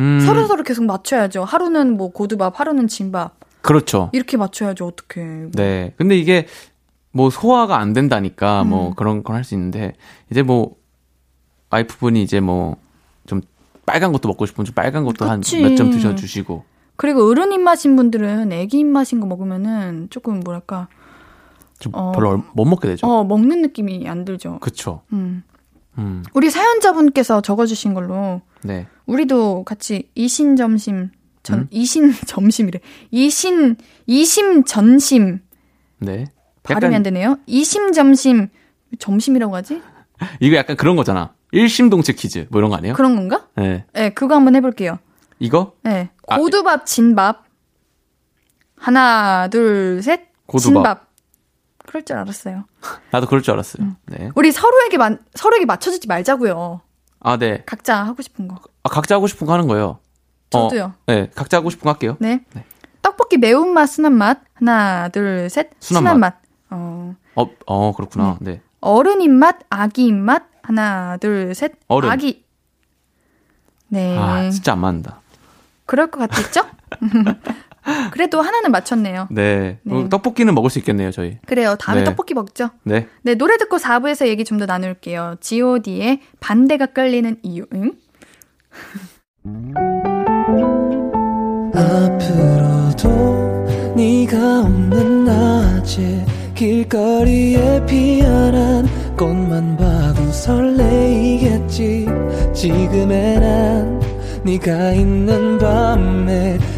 음, 0.00 0.20
서로 0.20 0.46
서로 0.46 0.62
계속 0.62 0.84
맞춰야죠. 0.84 1.44
하루는 1.44 1.96
뭐 1.96 2.10
고두밥, 2.12 2.58
하루는 2.60 2.88
진밥. 2.88 3.36
그렇죠. 3.62 4.10
이렇게 4.12 4.36
맞춰야죠, 4.36 4.86
어떡해. 4.86 5.50
네. 5.52 5.92
근데 5.96 6.16
이게 6.16 6.46
뭐 7.10 7.30
소화가 7.30 7.78
안 7.78 7.92
된다니까 7.92 8.64
뭐 8.64 8.88
음. 8.90 8.94
그런 8.94 9.22
건 9.24 9.34
할 9.36 9.44
수 9.44 9.54
있는데 9.54 9.94
이제 10.30 10.42
뭐 10.42 10.76
와이프분이 11.70 12.22
이제 12.22 12.40
뭐 12.40 12.76
좀 13.26 13.42
빨간 13.84 14.12
것도 14.12 14.28
먹고 14.28 14.46
싶으면 14.46 14.64
좀 14.64 14.74
빨간 14.74 15.04
것도 15.04 15.26
한. 15.28 15.40
몇 15.60 15.76
점 15.76 15.90
드셔주시고 15.90 16.64
그리고 16.96 17.28
어른 17.28 17.52
입맛인 17.52 17.94
분들은 17.96 18.52
애기 18.52 18.78
입맛인 18.80 19.20
거 19.20 19.26
먹으면은 19.26 20.08
조금 20.10 20.40
뭐랄까, 20.40 20.88
좀 21.78 21.92
어. 21.94 22.12
별로 22.12 22.30
얼- 22.30 22.42
못 22.54 22.64
먹게 22.64 22.88
되죠. 22.88 23.06
어, 23.06 23.22
먹는 23.24 23.62
느낌이 23.62 24.08
안 24.08 24.24
들죠. 24.24 24.58
그쵸. 24.60 25.02
음. 25.12 25.42
음, 25.98 26.24
우리 26.32 26.50
사연자분께서 26.50 27.40
적어주신 27.40 27.94
걸로 27.94 28.40
네. 28.62 28.86
우리도 29.06 29.64
같이 29.64 30.08
이신 30.14 30.56
점심 30.56 31.10
전 31.42 31.60
음? 31.60 31.68
이신 31.70 32.12
점심이래 32.26 32.80
이신 33.10 33.76
이심 34.06 34.64
전심 34.64 35.40
네. 35.98 36.26
발음이 36.62 36.94
안 36.94 37.02
되네요 37.02 37.38
이심 37.46 37.92
점심 37.92 38.48
점심이라고 38.98 39.54
하지 39.56 39.82
이거 40.40 40.56
약간 40.56 40.76
그런 40.76 40.96
거잖아. 40.96 41.34
일심동체 41.52 42.12
퀴즈 42.12 42.46
뭐 42.50 42.60
이런 42.60 42.70
거 42.70 42.76
아니에요? 42.76 42.94
그런 42.94 43.16
건가? 43.16 43.46
네. 43.56 43.84
네 43.94 44.10
그거 44.10 44.34
한번 44.34 44.54
해볼게요. 44.56 44.98
이거 45.38 45.72
네 45.82 46.10
아, 46.26 46.36
고두밥 46.36 46.84
진밥 46.84 47.44
하나 48.76 49.48
둘셋 49.48 50.28
고두밥. 50.46 50.62
진밥 50.62 51.07
그럴 51.88 52.04
줄 52.04 52.16
알았어요. 52.16 52.64
나도 53.12 53.26
그럴 53.26 53.40
줄 53.40 53.54
알았어요. 53.54 53.82
음. 53.82 53.96
네. 54.04 54.30
우리 54.34 54.52
서로에게 54.52 54.98
만, 54.98 55.20
서로에게 55.34 55.64
맞춰주지 55.64 56.06
말자고요. 56.06 56.82
아, 57.20 57.36
네. 57.38 57.62
각자 57.64 58.04
하고 58.04 58.20
싶은 58.20 58.46
거. 58.46 58.56
아, 58.82 58.90
각자 58.90 59.14
하고 59.14 59.26
싶은 59.26 59.46
거 59.46 59.54
하는 59.54 59.66
거예요. 59.66 59.98
저도요. 60.50 60.84
어, 60.84 60.94
네. 61.06 61.30
각자 61.34 61.56
하고 61.56 61.70
싶은 61.70 61.84
거 61.84 61.90
할게요. 61.90 62.18
네. 62.20 62.44
네. 62.52 62.64
떡볶이 63.00 63.38
매운맛, 63.38 63.88
순한 63.88 64.12
맛. 64.12 64.40
하나, 64.52 65.08
둘, 65.08 65.48
셋. 65.48 65.70
순한 65.80 66.02
순한맛. 66.02 66.34
어, 66.70 67.14
어, 67.36 67.50
어, 67.64 67.92
그렇구나. 67.94 68.36
네. 68.42 68.60
어른 68.82 69.22
입맛, 69.22 69.56
아기 69.70 70.04
입맛. 70.08 70.42
하나, 70.62 71.16
둘, 71.16 71.54
셋. 71.54 71.72
어른. 71.88 72.10
아기. 72.10 72.44
네. 73.88 74.18
아, 74.18 74.50
진짜 74.50 74.72
안 74.72 74.80
맞는다. 74.80 75.22
그럴 75.86 76.10
것 76.10 76.18
같겠죠? 76.28 76.66
그래도 78.12 78.40
하나는 78.42 78.70
맞췄네요. 78.70 79.28
네. 79.30 79.78
네. 79.82 79.94
어, 79.94 80.08
떡볶이는 80.08 80.54
먹을 80.54 80.70
수 80.70 80.78
있겠네요, 80.78 81.10
저희. 81.10 81.38
그래요. 81.46 81.76
다음에 81.78 82.00
네. 82.00 82.04
떡볶이 82.04 82.34
먹죠. 82.34 82.70
네. 82.84 83.06
네, 83.22 83.34
노래 83.34 83.56
듣고 83.56 83.76
4부에서 83.78 84.26
얘기 84.26 84.44
좀 84.44 84.58
더 84.58 84.66
나눌게요. 84.66 85.36
god의 85.40 86.20
반대가 86.40 86.86
끌리는 86.86 87.36
이유. 87.42 87.64
응? 87.74 87.92
앞으로도 92.18 93.94
네가 93.96 94.60
없는 94.62 95.24
낮에 95.24 96.24
길거리에 96.54 97.84
피어난 97.86 98.86
꽃만 99.16 99.76
봐도 99.76 100.30
설레이겠지 100.32 102.06
지금의 102.54 103.40
난 103.40 104.00
네가 104.44 104.92
있는 104.92 105.58
밤에 105.58 106.58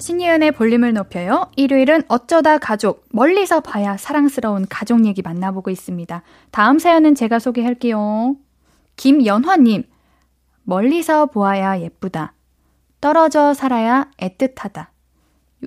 신예은의 0.00 0.52
볼륨을 0.52 0.94
높여요. 0.94 1.50
일요일은 1.56 2.02
어쩌다 2.08 2.56
가족, 2.58 3.04
멀리서 3.10 3.60
봐야 3.60 3.96
사랑스러운 3.96 4.66
가족 4.68 5.04
얘기 5.04 5.20
만나보고 5.20 5.70
있습니다. 5.70 6.22
다음 6.50 6.78
사연은 6.78 7.14
제가 7.14 7.38
소개할게요. 7.38 8.36
김연화님, 8.96 9.84
멀리서 10.64 11.26
보아야 11.26 11.80
예쁘다. 11.80 12.32
떨어져 13.00 13.54
살아야 13.54 14.08
애틋하다. 14.18 14.86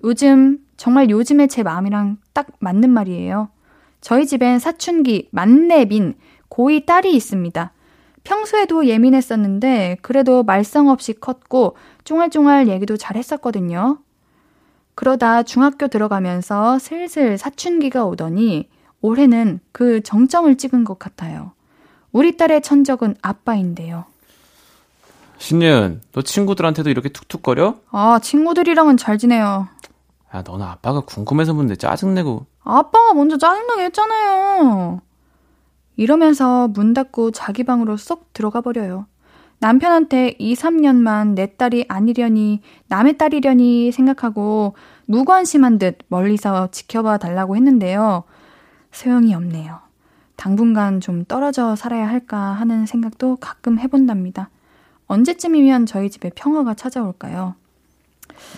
요즘, 0.03 0.59
정말 0.77 1.09
요즘에 1.09 1.47
제 1.47 1.61
마음이랑 1.61 2.17
딱 2.33 2.47
맞는 2.59 2.89
말이에요. 2.89 3.49
저희 4.01 4.25
집엔 4.25 4.59
사춘기, 4.59 5.29
만렙인 5.31 6.15
고이 6.49 6.85
딸이 6.85 7.15
있습니다. 7.15 7.71
평소에도 8.23 8.85
예민했었는데, 8.87 9.97
그래도 10.01 10.43
말썽 10.43 10.87
없이 10.87 11.13
컸고, 11.13 11.75
쫑알쫑알 12.03 12.67
얘기도 12.67 12.97
잘 12.97 13.15
했었거든요. 13.15 13.99
그러다 14.95 15.43
중학교 15.43 15.87
들어가면서 15.87 16.79
슬슬 16.79 17.37
사춘기가 17.37 18.05
오더니 18.05 18.69
올해는 19.01 19.59
그 19.71 20.01
정점을 20.01 20.55
찍은 20.57 20.83
것 20.83 20.99
같아요. 20.99 21.51
우리 22.11 22.37
딸의 22.37 22.61
천적은 22.61 23.15
아빠인데요. 23.21 24.05
신윤, 25.39 26.01
너 26.13 26.21
친구들한테도 26.21 26.89
이렇게 26.89 27.09
툭툭거려? 27.09 27.75
아, 27.91 28.19
친구들이랑은 28.21 28.97
잘 28.97 29.17
지내요. 29.17 29.67
야, 30.33 30.41
너는 30.41 30.65
아빠가 30.65 31.01
궁금해서 31.01 31.53
묻는데 31.53 31.75
짜증내고. 31.75 32.45
아빠가 32.63 33.13
먼저 33.13 33.37
짜증나게 33.37 33.83
했잖아요. 33.85 35.01
이러면서 35.95 36.69
문 36.69 36.93
닫고 36.93 37.31
자기 37.31 37.63
방으로 37.63 37.97
쏙 37.97 38.31
들어가 38.33 38.61
버려요. 38.61 39.05
남편한테 39.63 40.35
2, 40.39 40.55
3년만 40.55 41.35
내 41.35 41.55
딸이 41.55 41.85
아니려니, 41.87 42.59
남의 42.89 43.17
딸이려니 43.17 43.93
생각하고 43.93 44.75
무관심한 45.05 45.79
듯 45.79 45.99
멀리서 46.09 46.67
지켜봐 46.69 47.19
달라고 47.19 47.55
했는데요. 47.55 48.25
소용이 48.91 49.33
없네요. 49.33 49.79
당분간 50.35 50.99
좀 50.99 51.23
떨어져 51.23 51.77
살아야 51.77 52.09
할까 52.09 52.37
하는 52.37 52.85
생각도 52.85 53.37
가끔 53.37 53.79
해본답니다. 53.79 54.49
언제쯤이면 55.07 55.85
저희 55.85 56.09
집에 56.09 56.29
평화가 56.35 56.73
찾아올까요? 56.73 57.55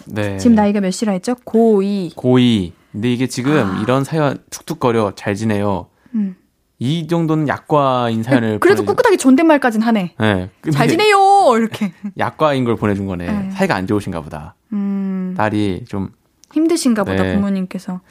네. 0.07 0.39
지금 0.39 0.55
나이가 0.55 0.79
몇이라 0.81 1.11
했죠? 1.11 1.35
고2. 1.35 2.15
고2. 2.15 2.71
근데 2.91 3.13
이게 3.13 3.27
지금 3.27 3.75
아. 3.75 3.81
이런 3.83 4.03
사연 4.03 4.39
툭툭거려 4.49 5.11
잘 5.15 5.35
지내요. 5.35 5.85
음. 6.15 6.35
이 6.79 7.07
정도는 7.07 7.47
약과인 7.47 8.23
사연을 8.23 8.59
그래도 8.61 8.83
보내준- 8.83 8.85
꿋꿋하게 8.87 9.17
존댓말까진 9.17 9.81
하네. 9.81 10.15
네. 10.19 10.49
잘 10.71 10.87
지내요! 10.87 11.15
이렇게. 11.57 11.93
약과인 12.17 12.65
걸 12.65 12.75
보내준 12.75 13.05
거네. 13.05 13.25
네. 13.31 13.51
사이가 13.51 13.75
안 13.75 13.87
좋으신가 13.87 14.21
보다. 14.21 14.55
음, 14.73 15.33
딸이 15.37 15.85
좀 15.87 16.09
힘드신가 16.53 17.03
보다, 17.03 17.23
네. 17.23 17.35
부모님께서. 17.35 18.01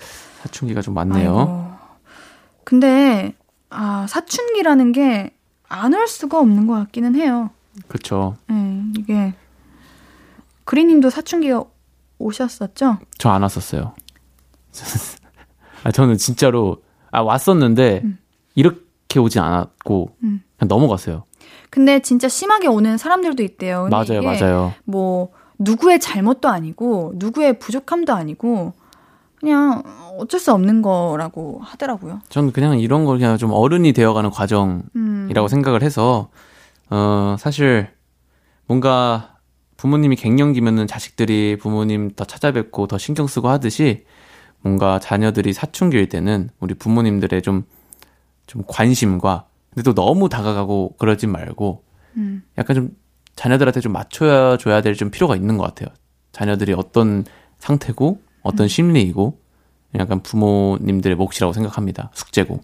사춘기가 0.42 0.80
좀 0.82 0.94
많네요. 0.94 1.36
아이고. 1.38 1.64
근데, 2.64 3.34
아, 3.70 4.06
사춘기라는 4.08 4.92
게 4.92 5.30
안 5.68 5.92
올 5.94 6.06
수가 6.06 6.38
없는 6.38 6.66
것 6.66 6.74
같기는 6.74 7.14
해요. 7.16 7.50
그렇죠. 7.88 8.36
네, 8.48 8.82
이게. 8.96 9.34
그리님도 10.64 11.10
사춘기가 11.10 11.64
오셨었죠? 12.18 12.98
저 13.18 13.30
안 13.30 13.42
왔었어요. 13.42 13.94
아, 15.84 15.90
저는 15.90 16.16
진짜로 16.16 16.82
아 17.10 17.22
왔었는데 17.22 18.02
음. 18.04 18.18
이렇게 18.55 19.18
오진 19.18 19.40
않았고 19.42 20.16
음. 20.22 20.42
그냥 20.59 20.68
넘어갔어요. 20.68 21.24
근데 21.70 22.00
진짜 22.00 22.28
심하게 22.28 22.68
오는 22.68 22.96
사람들도 22.96 23.42
있대요. 23.42 23.88
맞아요, 23.90 24.22
맞아요. 24.22 24.74
뭐, 24.84 25.30
누구의 25.59 25.98
잘못도 25.98 26.48
아니고, 26.48 27.14
누구의 27.16 27.59
부족함도 27.59 28.12
아니고, 28.12 28.72
그냥 29.44 29.82
어쩔 30.18 30.40
수 30.40 30.52
없는 30.52 30.82
거라고 30.82 31.61
하더라고요. 31.62 32.20
저는 32.30 32.52
그냥 32.52 32.78
이런 32.78 33.05
걸 33.05 33.18
그냥 33.18 33.36
좀 33.36 33.50
어른이 33.52 33.92
되어가는 33.92 34.30
과정이라고 34.30 34.88
음. 34.96 35.48
생각을 35.48 35.82
해서 35.82 36.30
어 36.88 37.36
사실 37.38 37.88
뭔가 38.66 39.36
부모님이 39.76 40.16
갱년기면은 40.16 40.86
자식들이 40.86 41.59
부모님 41.61 42.12
더 42.12 42.24
찾아뵙고 42.24 42.86
더 42.86 42.96
신경 42.96 43.26
쓰고 43.26 43.48
하듯이 43.48 44.07
뭔가 44.62 44.98
자녀들이 44.98 45.52
사춘기일 45.52 46.09
때는 46.09 46.48
우리 46.59 46.72
부모님들의 46.72 47.42
좀 47.42 47.64
좀 48.47 48.62
관심과 48.66 49.47
근데 49.70 49.82
또 49.82 49.95
너무 49.95 50.28
다가가고 50.28 50.97
그러지 50.99 51.26
말고 51.26 51.84
음. 52.16 52.42
약간 52.59 52.76
좀 52.76 52.97
자녀들한테 53.36 53.80
좀 53.80 53.92
맞춰야 53.92 54.57
줘야 54.57 54.80
될 54.82 54.95
좀 54.95 55.11
필요가 55.11 55.34
있는 55.36 55.57
것 55.57 55.64
같아요. 55.64 55.88
자녀들이 56.32 56.72
어떤 56.72 57.24
상태고 57.59 58.20
어떤 58.42 58.68
심리이고 58.68 59.40
약간 59.97 60.20
부모님들의 60.22 61.16
몫이라고 61.16 61.53
생각합니다. 61.53 62.11
숙제고. 62.14 62.61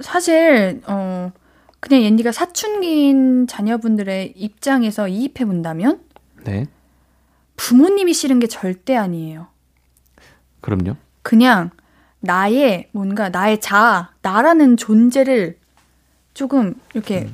사실 0.00 0.82
어 0.86 1.32
그냥 1.80 2.02
옌디가 2.02 2.32
사춘기인 2.32 3.46
자녀분들의 3.46 4.34
입장에서 4.36 5.08
이입해 5.08 5.44
본다면 5.46 6.00
네. 6.44 6.66
부모님이 7.56 8.12
싫은 8.12 8.38
게 8.38 8.46
절대 8.46 8.94
아니에요. 8.96 9.48
그럼요. 10.60 10.96
그냥 11.22 11.70
나의 12.26 12.88
뭔가 12.92 13.28
나의 13.28 13.60
자아, 13.60 14.10
나라는 14.22 14.76
존재를 14.76 15.58
조금 16.34 16.74
이렇게 16.94 17.30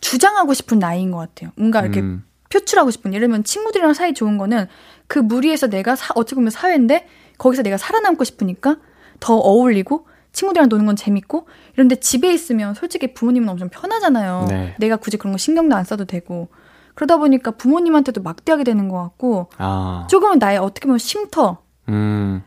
주장하고 0.00 0.54
싶은 0.54 0.78
나이인 0.78 1.10
것 1.10 1.18
같아요. 1.18 1.52
뭔가 1.56 1.82
이렇게 1.82 2.00
음, 2.00 2.24
표출하고 2.48 2.90
싶은 2.90 3.14
예를 3.14 3.28
들면 3.28 3.44
친구들이랑 3.44 3.94
사이 3.94 4.12
좋은 4.12 4.38
거는 4.38 4.66
그 5.06 5.18
무리에서 5.18 5.68
내가 5.68 5.94
사, 5.96 6.12
어떻게 6.16 6.34
보면 6.34 6.50
사회인데 6.50 7.06
거기서 7.38 7.62
내가 7.62 7.76
살아남고 7.76 8.24
싶으니까 8.24 8.76
더 9.20 9.34
어울리고 9.34 10.06
친구들이랑 10.32 10.68
노는 10.68 10.86
건 10.86 10.96
재밌고 10.96 11.46
이런데 11.74 11.96
집에 11.96 12.32
있으면 12.32 12.74
솔직히 12.74 13.14
부모님은 13.14 13.48
엄청 13.48 13.68
편하잖아요. 13.68 14.46
네. 14.48 14.74
내가 14.78 14.96
굳이 14.96 15.16
그런 15.16 15.32
거 15.32 15.38
신경도 15.38 15.74
안 15.76 15.84
써도 15.84 16.04
되고 16.04 16.48
그러다 16.94 17.16
보니까 17.16 17.52
부모님한테도 17.52 18.22
막대하게 18.22 18.64
되는 18.64 18.88
것 18.88 19.00
같고 19.02 19.48
아, 19.58 20.06
조금은 20.10 20.38
나의 20.38 20.58
어떻게 20.58 20.86
보면 20.86 20.98
쉼터 20.98 21.58
음, 21.88 22.42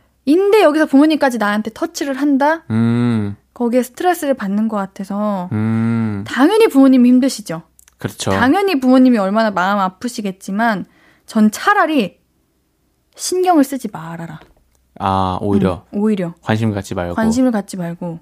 여기서 0.63 0.85
부모님까지 0.87 1.37
나한테 1.37 1.71
터치를 1.73 2.15
한다 2.15 2.63
음, 2.71 3.35
거기에 3.53 3.83
스트레스를 3.83 4.33
받는 4.33 4.67
것 4.67 4.77
같아서 4.77 5.49
음, 5.51 6.23
당연히 6.27 6.67
부모님이 6.67 7.09
힘드시죠. 7.09 7.63
그렇죠. 7.97 8.31
당연히 8.31 8.79
부모님이 8.79 9.17
얼마나 9.17 9.51
마음 9.51 9.79
아프시겠지만 9.79 10.85
전 11.25 11.51
차라리 11.51 12.19
신경을 13.15 13.63
쓰지 13.63 13.89
말아라. 13.91 14.39
아, 14.99 15.37
오히려 15.41 15.85
음, 15.93 15.99
오히려 15.99 16.33
관심 16.41 16.73
갖지 16.73 16.95
말고. 16.95 17.15
관심을 17.15 17.51
갖지 17.51 17.77
말고 17.77 18.19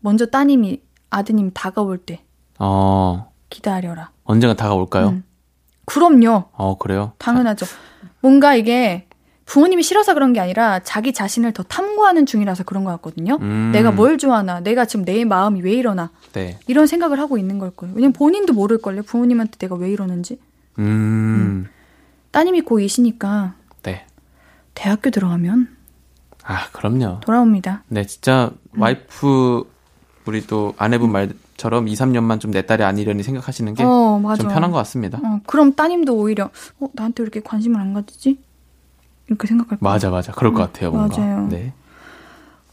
먼저 0.00 0.26
따님이 0.26 0.82
아드님이 1.10 1.50
다가올 1.54 1.98
때 1.98 2.22
어, 2.58 3.32
기다려라. 3.50 4.12
언젠가 4.24 4.54
다가올까요? 4.54 5.08
음. 5.08 5.24
그럼요. 5.86 6.44
어, 6.52 6.76
그래요? 6.78 7.12
당연하죠. 7.18 7.66
뭔가 8.20 8.54
이게 8.54 9.07
부모님이 9.48 9.82
싫어서 9.82 10.12
그런 10.12 10.34
게 10.34 10.40
아니라 10.40 10.80
자기 10.80 11.14
자신을 11.14 11.52
더 11.52 11.62
탐구하는 11.62 12.26
중이라서 12.26 12.64
그런 12.64 12.84
것 12.84 12.90
같거든요. 12.92 13.38
음. 13.40 13.70
내가 13.72 13.90
뭘 13.90 14.18
좋아하나, 14.18 14.60
내가 14.60 14.84
지금 14.84 15.06
내 15.06 15.24
마음이 15.24 15.62
왜 15.62 15.72
이러나 15.72 16.10
네. 16.34 16.58
이런 16.66 16.86
생각을 16.86 17.18
하고 17.18 17.38
있는 17.38 17.58
걸 17.58 17.70
거예요. 17.70 17.94
왜냐면 17.96 18.12
본인도 18.12 18.52
모를 18.52 18.76
걸요. 18.76 19.02
부모님한테 19.02 19.56
내가 19.56 19.74
왜 19.74 19.90
이러는지. 19.90 20.38
음, 20.78 21.66
따님이 22.30 22.60
고2시니까 22.62 23.52
네. 23.82 24.04
대학교 24.74 25.08
들어가면 25.08 25.68
아, 26.44 26.68
그럼요. 26.72 27.20
돌아옵니다. 27.20 27.84
네, 27.88 28.04
진짜 28.04 28.50
음. 28.74 28.82
와이프 28.82 29.64
우리 30.26 30.46
또 30.46 30.74
아내분 30.76 31.10
말 31.10 31.30
처럼 31.56 31.88
2, 31.88 31.94
3년만 31.94 32.38
좀 32.38 32.50
내 32.52 32.66
딸이 32.66 32.84
아니려니 32.84 33.22
생각하시는 33.22 33.72
게좀 33.74 33.86
어. 33.90 34.34
편한 34.36 34.70
것 34.70 34.76
같습니다. 34.76 35.18
어, 35.24 35.40
그럼 35.46 35.72
따님도 35.74 36.14
오히려 36.14 36.50
어, 36.80 36.88
나한테 36.92 37.22
왜 37.22 37.24
이렇게 37.24 37.40
관심을 37.40 37.80
안 37.80 37.94
가지지? 37.94 38.38
이렇게 39.28 39.46
생각할 39.46 39.78
거예요. 39.78 39.92
맞아, 39.92 40.10
맞아. 40.10 40.32
그럴 40.32 40.52
것 40.52 40.60
같아요, 40.62 40.90
뭔가. 40.90 41.16
음, 41.16 41.20
맞아요. 41.20 41.48
네. 41.48 41.72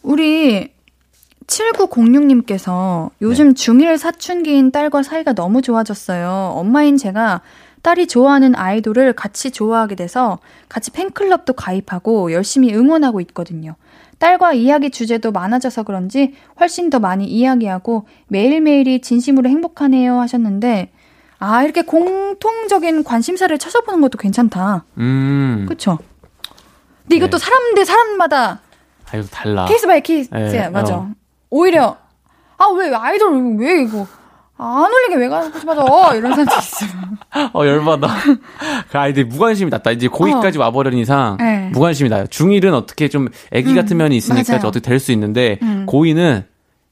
우리 0.02 0.74
7906님께서 1.48 3.10
요즘 3.22 3.54
중1 3.54 3.98
사춘기인 3.98 4.72
딸과 4.72 5.04
사이가 5.04 5.34
너무 5.34 5.62
좋아졌어요. 5.62 6.54
엄마인 6.56 6.98
제가 6.98 7.42
딸이 7.82 8.08
좋아하는 8.08 8.56
아이돌을 8.56 9.14
같이 9.14 9.52
좋아하게 9.52 9.96
돼서 9.96 10.40
같이 10.70 10.90
팬클럽도 10.92 11.54
가입하고 11.54 12.32
열심히 12.32 12.74
응원하고 12.74 13.22
있거든요. 13.22 13.76
딸과 14.18 14.54
이야기 14.54 14.90
주제도 14.90 15.32
많아져서 15.32 15.84
그런지 15.84 16.34
훨씬 16.60 16.90
더 16.90 17.00
많이 17.00 17.26
이야기하고 17.26 18.08
매일매일이 18.28 19.02
진심으로 19.02 19.50
행복하네요 19.50 20.20
하셨는데 20.20 20.92
아, 21.38 21.64
이렇게 21.64 21.84
공통적인 21.84 23.04
관심사를 23.04 23.56
찾아보는 23.58 24.02
것도 24.02 24.18
괜찮다. 24.18 24.86
음. 24.98 25.66
그쵸? 25.68 26.00
근데 27.06 27.16
이것도 27.18 27.38
네. 27.38 27.44
사람 27.46 27.76
대 27.76 27.86
사람마다 27.86 28.60
아, 29.12 29.18
이거 29.18 29.28
달라. 29.32 29.66
case 29.66 29.86
by 29.88 30.02
case야, 30.02 30.40
네, 30.40 30.70
맞아. 30.70 30.96
어. 30.96 31.10
오히려, 31.52 31.96
아, 32.58 32.66
왜, 32.76 32.92
아이돌, 32.94 33.58
왜 33.60 33.84
이거, 33.84 34.08
안 34.58 34.92
올리게 34.92 35.16
왜 35.16 35.30
가고 35.30 35.58
싶어져? 35.60 36.16
이런 36.16 36.32
사람도 36.34 36.52
있어요. 36.58 36.90
어, 37.54 37.66
열받아. 37.66 38.08
그 38.90 38.98
아이들이 38.98 39.26
무관심이 39.26 39.70
낫다. 39.70 39.92
이제 39.92 40.08
고2까지 40.08 40.60
와버린 40.60 40.98
이상, 40.98 41.38
네. 41.38 41.70
무관심이 41.72 42.10
나아요. 42.10 42.24
중1은 42.26 42.74
어떻게 42.74 43.08
좀 43.10 43.28
애기 43.52 43.70
음, 43.72 43.76
같은 43.76 43.96
면이 43.98 44.16
있으니까. 44.18 44.56
어떻게 44.68 44.80
될 44.80 45.00
수 45.00 45.12
있는데, 45.12 45.60
음. 45.62 45.86
고2는, 45.88 46.46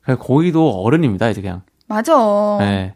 그냥 0.04 0.20
고2도 0.20 0.84
어른입니다, 0.86 1.30
이제 1.30 1.42
그냥. 1.42 1.62
맞아. 1.88 2.14
네. 2.60 2.94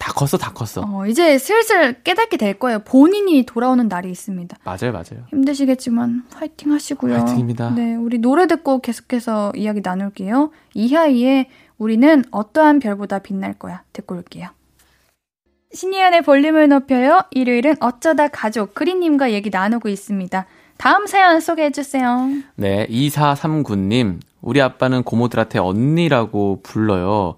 다 0.00 0.14
컸어, 0.14 0.38
다 0.38 0.50
컸어. 0.54 0.82
어, 0.86 1.06
이제 1.06 1.36
슬슬 1.36 2.02
깨닫게 2.02 2.38
될 2.38 2.54
거예요. 2.58 2.78
본인이 2.80 3.44
돌아오는 3.44 3.86
날이 3.86 4.10
있습니다. 4.10 4.56
맞아요, 4.64 4.92
맞아요. 4.92 5.26
힘드시겠지만 5.28 6.24
화이팅 6.34 6.72
하시고요. 6.72 7.14
화이팅입니다. 7.18 7.70
네, 7.74 7.94
우리 7.96 8.18
노래 8.18 8.46
듣고 8.46 8.80
계속해서 8.80 9.52
이야기 9.54 9.82
나눌게요. 9.84 10.52
이하이의 10.72 11.48
우리는 11.76 12.24
어떠한 12.30 12.78
별보다 12.78 13.18
빛날 13.18 13.52
거야. 13.52 13.82
듣고 13.92 14.14
올게요. 14.16 14.48
신이연의 15.74 16.22
볼륨을 16.22 16.68
높여요. 16.70 17.20
일요일은 17.30 17.76
어쩌다 17.80 18.28
가족 18.28 18.74
그리님과 18.74 19.32
얘기 19.32 19.50
나누고 19.50 19.90
있습니다. 19.90 20.46
다음 20.78 21.06
사연 21.06 21.40
소개해 21.40 21.72
주세요. 21.72 22.26
네, 22.56 22.86
2439님. 22.88 24.20
우리 24.40 24.62
아빠는 24.62 25.02
고모들한테 25.02 25.58
언니라고 25.58 26.60
불러요. 26.62 27.36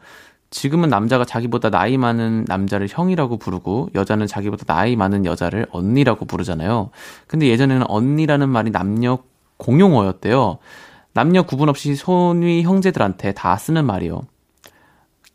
지금은 0.52 0.90
남자가 0.90 1.24
자기보다 1.24 1.70
나이 1.70 1.96
많은 1.96 2.44
남자를 2.46 2.86
형이라고 2.88 3.38
부르고 3.38 3.88
여자는 3.94 4.26
자기보다 4.26 4.64
나이 4.66 4.96
많은 4.96 5.24
여자를 5.24 5.66
언니라고 5.70 6.26
부르잖아요. 6.26 6.90
근데 7.26 7.48
예전에는 7.48 7.86
언니라는 7.88 8.50
말이 8.50 8.70
남녀 8.70 9.18
공용어였대요. 9.56 10.58
남녀 11.14 11.42
구분 11.42 11.70
없이 11.70 11.94
손위 11.94 12.62
형제들한테 12.62 13.32
다 13.32 13.56
쓰는 13.56 13.86
말이요. 13.86 14.22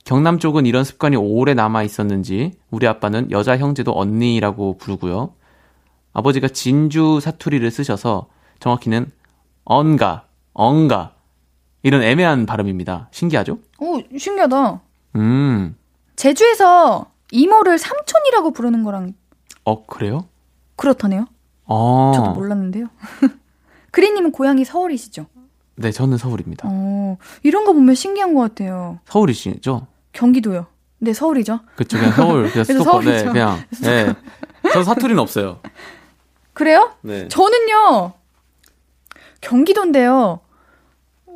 경남 0.06 0.38
쪽은 0.38 0.68
이런 0.68 0.84
습관이 0.84 1.16
오래 1.16 1.56
남아 1.56 1.82
있었는지 1.82 2.54
우리 2.70 2.88
아빠는 2.88 3.32
여자 3.32 3.58
형제도 3.58 3.98
언니라고 3.98 4.78
부르고요. 4.78 5.34
아버지가 6.14 6.48
진주 6.50 7.20
사투리를 7.20 7.70
쓰셔서 7.72 8.28
정확히는 8.60 9.12
언가, 9.66 10.26
엉가 10.54 11.16
이런 11.82 12.04
애매한 12.04 12.46
발음입니다. 12.46 13.10
신기하죠? 13.12 13.58
오, 13.80 14.00
신기하다. 14.16 14.87
음, 15.18 15.76
제주에서 16.16 17.12
이모를 17.32 17.78
삼촌이라고 17.78 18.52
부르는 18.52 18.84
거랑 18.84 19.14
어 19.66 19.86
그래요? 19.86 20.28
그렇다네요. 20.76 21.26
어, 21.66 22.12
저도 22.16 22.32
몰랐는데요. 22.32 22.88
그리님은 23.92 24.32
고향이 24.32 24.64
서울이시죠? 24.64 25.26
네, 25.76 25.92
저는 25.92 26.18
서울입니다. 26.18 26.68
어, 26.72 27.18
이런 27.44 27.66
거 27.66 27.74
보면 27.74 27.94
신기한 27.96 28.34
것 28.34 28.42
같아요. 28.42 29.00
서울이시죠? 29.06 29.88
경기도요. 30.14 30.68
네, 31.00 31.14
서울이죠. 31.14 31.60
그쵸, 31.76 31.98
그냥 31.98 32.14
서울, 32.14 32.50
그냥 32.52 32.64
수도권, 32.66 33.06
네. 33.06 33.24
그냥, 33.26 33.64
네. 33.82 34.14
저 34.74 34.84
사투리는 34.84 35.20
없어요. 35.20 35.60
그래요? 36.54 36.94
네. 37.02 37.28
저는요, 37.28 38.14
경기도인데요, 39.42 40.40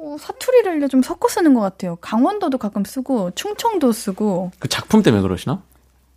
어, 0.03 0.17
사투리를 0.19 0.89
좀 0.89 1.01
섞어 1.03 1.27
쓰는 1.27 1.53
것 1.53 1.61
같아요. 1.61 1.95
강원도도 1.97 2.57
가끔 2.57 2.83
쓰고, 2.83 3.31
충청도 3.31 3.91
쓰고, 3.91 4.51
그 4.59 4.67
작품 4.67 5.03
때문에 5.03 5.21
그러시나? 5.21 5.61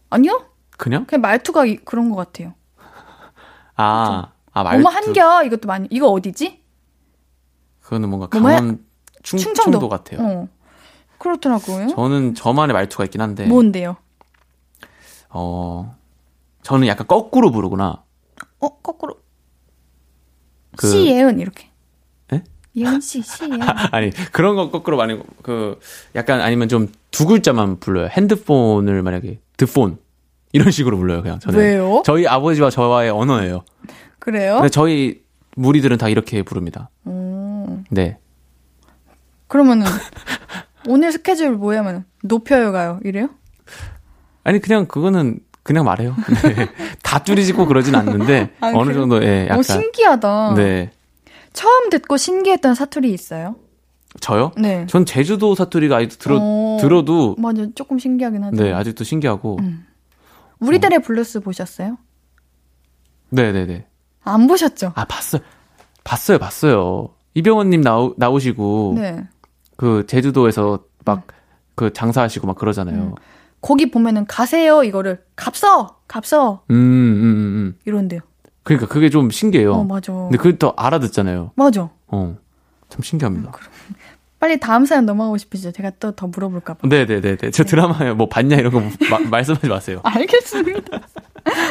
아니요? 0.08 0.46
그냥? 0.78 1.04
그냥 1.06 1.20
말투가 1.20 1.66
이- 1.66 1.76
그런 1.76 2.08
것 2.10 2.16
같아요. 2.16 2.54
아, 3.76 4.32
아, 4.52 4.62
말투. 4.62 4.78
어머 4.80 4.88
한겨 4.88 5.44
이것도 5.44 5.68
많이 5.68 5.86
이거 5.90 6.08
어디지? 6.08 6.62
그거는 7.82 8.08
뭔가? 8.08 8.28
강원, 8.28 8.84
충, 9.22 9.38
충청도 9.38 9.62
충청도 9.78 9.88
같아요. 9.90 10.20
어. 10.26 10.48
그렇더라고요. 11.18 11.88
저는 11.88 12.34
저만의 12.34 12.72
말투가 12.72 13.04
있긴 13.04 13.20
한데, 13.20 13.46
뭔데요? 13.46 13.96
어, 15.28 15.94
저는 16.62 16.86
약간 16.86 17.06
거꾸로 17.06 17.50
부르구나. 17.50 18.02
어 18.60 18.68
거꾸로 18.78 19.18
그- 20.76 20.88
시예은 20.90 21.38
이렇게. 21.40 21.70
예? 22.76 22.82
예은 22.82 23.00
씨 23.00 23.22
시예은. 23.22 23.60
아니, 23.92 24.10
그런 24.32 24.56
거 24.56 24.70
거꾸로 24.70 24.96
많이, 24.96 25.18
그, 25.42 25.78
약간 26.14 26.40
아니면 26.40 26.68
좀 26.68 26.88
두 27.14 27.26
글자만 27.26 27.78
불러요. 27.78 28.08
핸드폰을 28.10 29.00
만약에, 29.02 29.38
드폰. 29.56 29.98
이런 30.52 30.72
식으로 30.72 30.96
불러요, 30.96 31.22
그냥 31.22 31.38
저는. 31.38 31.58
왜요? 31.60 32.02
저희 32.04 32.26
아버지와 32.26 32.70
저와의 32.70 33.10
언어예요. 33.10 33.64
그래요? 34.18 34.54
근데 34.56 34.68
저희 34.68 35.22
무리들은 35.56 35.96
다 35.98 36.08
이렇게 36.08 36.42
부릅니다. 36.42 36.90
오. 37.04 37.78
네. 37.90 38.18
그러면은 39.46 39.86
오늘 40.88 41.12
스케줄 41.12 41.52
뭐야면 41.52 42.04
높여요 42.24 42.72
가요 42.72 42.98
이래요? 43.04 43.30
아니, 44.42 44.60
그냥 44.60 44.86
그거는 44.86 45.38
그냥 45.62 45.84
말해요. 45.84 46.16
네. 46.42 46.68
다 47.02 47.22
줄이고 47.22 47.66
그러진 47.66 47.94
않는데, 47.94 48.50
아, 48.60 48.72
어느 48.74 48.88
그래요? 48.90 49.00
정도, 49.02 49.22
예, 49.24 49.44
오 49.44 49.48
약간. 49.50 49.62
신기하다. 49.62 50.54
네. 50.56 50.90
처음 51.54 51.88
듣고 51.88 52.18
신기했던 52.18 52.74
사투리 52.74 53.10
있어요? 53.12 53.56
저요? 54.20 54.52
네. 54.58 54.86
전 54.86 55.06
제주도 55.06 55.54
사투리가 55.54 55.96
아직도 55.96 56.16
들어, 56.18 56.38
어. 56.40 56.76
들어도, 56.80 57.34
맞아 57.38 57.66
조금 57.74 57.98
신기하긴 57.98 58.44
하죠. 58.44 58.62
네, 58.62 58.72
아직도 58.72 59.02
신기하고, 59.04 59.56
음. 59.60 59.86
우리들의 60.60 61.00
블루스 61.00 61.40
보셨어요? 61.40 61.96
네네네. 63.30 63.86
안 64.24 64.46
보셨죠? 64.46 64.92
아, 64.94 65.04
봤어요. 65.06 65.40
봤어요, 66.04 66.38
봤어요. 66.38 67.14
이병헌님 67.32 67.80
나오, 67.80 68.14
나오시고, 68.18 68.94
네. 68.96 69.26
그 69.76 70.04
제주도에서 70.06 70.84
막 71.06 71.26
그 71.74 71.92
장사하시고 71.92 72.46
막 72.46 72.56
그러잖아요. 72.56 73.02
음. 73.02 73.14
거기 73.60 73.90
보면은 73.90 74.26
가세요 74.26 74.84
이거를 74.84 75.24
값어 75.36 76.00
값어 76.06 76.64
음, 76.70 76.74
음, 76.74 77.22
음, 77.22 77.24
음. 77.24 77.78
이런데요. 77.84 78.20
그러니까 78.64 78.88
그게 78.88 79.08
좀 79.10 79.30
신기해요. 79.30 79.72
어 79.74 79.84
맞아. 79.84 80.12
근데 80.12 80.36
그걸 80.36 80.58
또 80.58 80.72
알아듣잖아요. 80.76 81.52
맞아. 81.54 81.88
어. 82.08 82.36
참 82.88 83.02
신기합니다. 83.02 83.52
빨리 84.40 84.58
다음 84.60 84.84
사연 84.84 85.06
넘어가고 85.06 85.38
싶으시죠? 85.38 85.72
제가 85.72 85.90
또 86.00 86.12
더 86.12 86.26
물어볼까 86.26 86.74
봐. 86.74 86.86
네네네네. 86.88 87.50
저 87.52 87.64
드라마에 87.64 88.12
뭐 88.12 88.28
봤냐 88.28 88.56
이런 88.56 88.72
거 88.72 88.80
마- 89.10 89.18
말씀하지 89.30 89.68
마세요. 89.68 90.00
알겠습니다. 90.02 91.00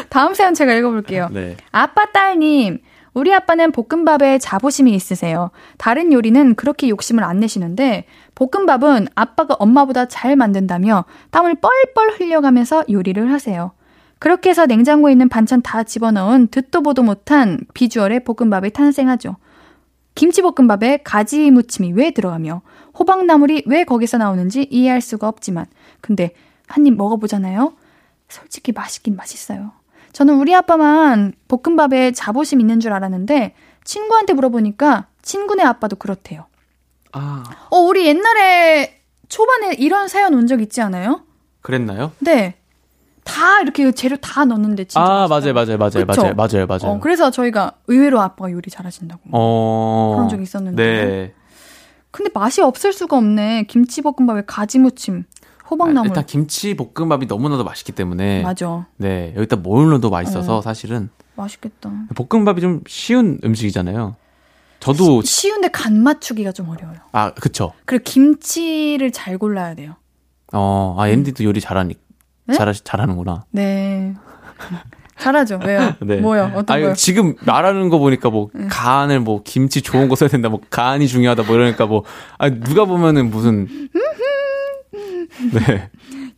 다음 0.09 0.33
사연 0.33 0.53
제가 0.53 0.73
읽어볼게요. 0.73 1.29
네. 1.31 1.55
아빠 1.71 2.11
딸님, 2.11 2.79
우리 3.13 3.31
아빠는 3.33 3.71
볶음밥에 3.73 4.39
자부심이 4.39 4.91
있으세요. 4.93 5.51
다른 5.77 6.11
요리는 6.13 6.55
그렇게 6.55 6.89
욕심을 6.89 7.23
안 7.23 7.39
내시는데 7.39 8.05
볶음밥은 8.35 9.07
아빠가 9.13 9.53
엄마보다 9.59 10.07
잘 10.07 10.35
만든다며 10.35 11.05
땀을 11.29 11.55
뻘뻘 11.55 12.19
흘려가면서 12.19 12.85
요리를 12.89 13.31
하세요. 13.31 13.71
그렇게 14.23 14.51
해서 14.51 14.65
냉장고에 14.65 15.11
있는 15.11 15.27
반찬 15.27 15.61
다 15.61 15.83
집어넣은 15.83 16.47
듣도 16.47 16.81
보도 16.81 17.03
못한 17.03 17.59
비주얼의 17.73 18.23
볶음밥이 18.23 18.69
탄생하죠. 18.69 19.35
김치볶음밥에 20.15 20.99
가지 21.03 21.51
무침이 21.51 21.91
왜 21.91 22.11
들어가며 22.11 22.61
호박나물이 22.97 23.63
왜 23.65 23.83
거기서 23.83 24.17
나오는지 24.19 24.65
이해할 24.71 25.01
수가 25.01 25.27
없지만 25.27 25.65
근데 25.99 26.31
한 26.67 26.87
입 26.87 26.95
먹어보잖아요. 26.95 27.73
솔직히 28.29 28.71
맛있긴 28.71 29.17
맛있어요. 29.17 29.73
저는 30.13 30.35
우리 30.35 30.55
아빠만 30.55 31.33
볶음밥에 31.49 32.11
자부심 32.13 32.61
있는 32.61 32.79
줄 32.79 32.93
알았는데 32.93 33.55
친구한테 33.83 34.31
물어보니까 34.31 35.07
친구네 35.21 35.63
아빠도 35.63 35.97
그렇대요. 35.97 36.45
아, 37.11 37.43
어, 37.69 37.77
우리 37.77 38.05
옛날에 38.07 39.01
초반에 39.27 39.73
이런 39.77 40.07
사연 40.07 40.33
온 40.33 40.47
적 40.47 40.61
있지 40.61 40.79
않아요? 40.79 41.25
그랬나요? 41.61 42.13
네. 42.19 42.55
다 43.23 43.61
이렇게 43.61 43.91
재료 43.91 44.17
다 44.17 44.45
넣었는데 44.45 44.85
진짜 44.85 45.01
아. 45.01 45.27
맞아요, 45.27 45.53
맞아요, 45.53 45.77
맞아요, 45.77 46.05
그쵸? 46.05 46.21
맞아요, 46.21 46.33
맞아요, 46.35 46.67
맞아요. 46.67 46.95
어, 46.95 46.99
그래서 46.99 47.31
저희가 47.31 47.73
의외로 47.87 48.21
아빠가 48.21 48.51
요리 48.51 48.69
잘하신다고. 48.69 49.21
어. 49.31 50.13
그런 50.15 50.29
적이 50.29 50.43
있었는데. 50.43 50.83
네. 50.83 51.33
근데 52.11 52.29
맛이 52.33 52.61
없을 52.61 52.93
수가 52.93 53.17
없네. 53.17 53.63
김치볶음밥에 53.63 54.43
가지무침, 54.45 55.23
호박나물. 55.71 56.01
아, 56.01 56.09
일단 56.09 56.25
김치 56.25 56.75
볶음밥이 56.75 57.25
너무나도 57.25 57.63
맛있기 57.63 57.91
때문에. 57.93 58.43
맞아. 58.43 58.85
네. 58.97 59.33
여기다 59.35 59.55
뭘 59.55 59.89
넣어도 59.89 60.09
맛있어서 60.09 60.57
어. 60.57 60.61
사실은 60.61 61.09
맛있겠다. 61.35 61.91
볶음밥이 62.15 62.61
좀 62.61 62.81
쉬운 62.87 63.39
음식이잖아요. 63.43 64.15
저도 64.79 65.21
쉬운데 65.23 65.69
간 65.69 66.03
맞추기가 66.03 66.51
좀 66.51 66.69
어려워요. 66.69 66.97
아, 67.13 67.33
그쵸. 67.33 67.71
그리고 67.85 68.03
김치를 68.03 69.11
잘 69.11 69.37
골라야 69.37 69.75
돼요. 69.75 69.95
어, 70.51 70.95
아, 70.99 71.07
MD도 71.07 71.45
요리 71.45 71.61
잘하니, 71.61 71.95
네? 72.45 72.55
잘, 72.55 72.73
잘하는구나. 72.73 73.45
네. 73.51 74.13
잘하죠. 75.17 75.59
왜요? 75.63 75.93
네. 76.01 76.17
뭐요? 76.17 76.51
어떤 76.55 76.75
아, 76.77 76.79
거요? 76.79 76.93
지금 76.95 77.35
말하는 77.45 77.89
거 77.89 77.99
보니까 77.99 78.29
뭐, 78.29 78.49
간을 78.69 79.19
뭐, 79.21 79.41
김치 79.43 79.81
좋은 79.81 80.09
거 80.09 80.15
써야 80.15 80.29
된다, 80.29 80.49
뭐, 80.49 80.59
간이 80.69 81.07
중요하다, 81.07 81.43
뭐, 81.43 81.55
이러니까 81.55 81.85
뭐, 81.85 82.03
아, 82.37 82.49
누가 82.49 82.85
보면은 82.85 83.29
무슨. 83.29 83.67
네. 85.53 85.89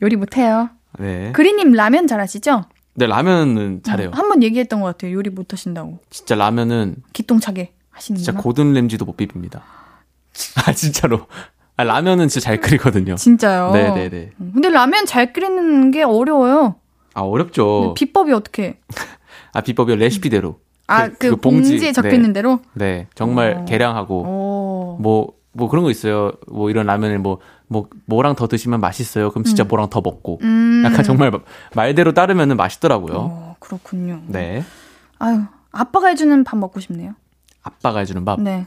요리 0.02 0.16
못 0.16 0.38
해요. 0.38 0.70
네. 1.00 1.32
그리님 1.34 1.72
라면 1.74 2.08
잘하시죠? 2.08 2.66
네, 2.96 3.08
라면은 3.08 3.82
잘해요. 3.84 4.12
한 4.14 4.30
번 4.30 4.42
얘기했던 4.44 4.80
것 4.82 4.88
같아요. 4.88 5.14
요리 5.14 5.30
못 5.30 5.52
하신다고. 5.52 6.00
진짜 6.10 6.36
라면은, 6.36 6.96
기똥차게 7.14 7.74
하시는구나. 7.92 8.24
진짜 8.26 8.42
고든 8.42 8.74
램지도 8.74 9.06
못 9.06 9.18
비빕니다. 9.18 9.62
아, 10.66 10.72
진짜로. 10.74 11.28
아, 11.78 11.84
라면은 11.84 12.28
진짜 12.28 12.46
잘 12.46 12.60
끓이거든요. 12.62 13.16
진짜요? 13.16 13.72
네네네. 13.72 14.32
음, 14.40 14.52
근데 14.54 14.70
라면 14.70 15.06
잘 15.06 15.34
끓이는 15.34 15.92
게 15.92 16.04
어려워요. 16.04 16.76
아, 17.14 17.22
어렵죠. 17.22 17.94
비법이 17.98 18.32
어떻게? 18.32 18.80
아, 19.54 19.62
비법이 19.62 19.96
레시피대로. 19.96 20.60
아, 20.88 21.10
그, 21.10 21.36
봉지 21.36 21.86
에 21.86 21.92
적혀 21.92 22.10
네. 22.10 22.16
있는 22.16 22.32
대로? 22.34 22.60
네. 22.74 23.08
정말 23.16 23.58
어. 23.62 23.66
계량하고. 23.66 24.20
오. 24.22 24.98
뭐, 25.02 25.34
뭐 25.52 25.70
그런 25.70 25.84
거 25.84 25.92
있어요. 25.92 26.32
뭐 26.48 26.70
이런 26.70 26.86
라면을 26.86 27.20
뭐, 27.20 27.40
뭐, 27.68 27.88
뭐랑 28.06 28.36
더 28.36 28.48
드시면 28.48 28.80
맛있어요. 28.80 29.32
그럼 29.32 29.44
진짜 29.44 29.64
뭐랑 29.64 29.90
더 29.90 30.02
먹고. 30.02 30.40
음. 30.44 30.84
약간 30.86 31.04
정말 31.04 31.32
마- 31.32 31.40
말대로 31.74 32.14
따르면은 32.14 32.56
맛있더라고요. 32.58 33.16
어, 33.18 33.56
그렇군요. 33.60 34.22
네. 34.28 34.64
아유, 35.20 35.42
아빠가 35.72 36.08
해주는 36.10 36.44
밥 36.44 36.58
먹고 36.58 36.80
싶네요. 36.80 37.14
아빠가 37.64 38.00
해주는 38.00 38.24
밥. 38.24 38.40
네. 38.42 38.66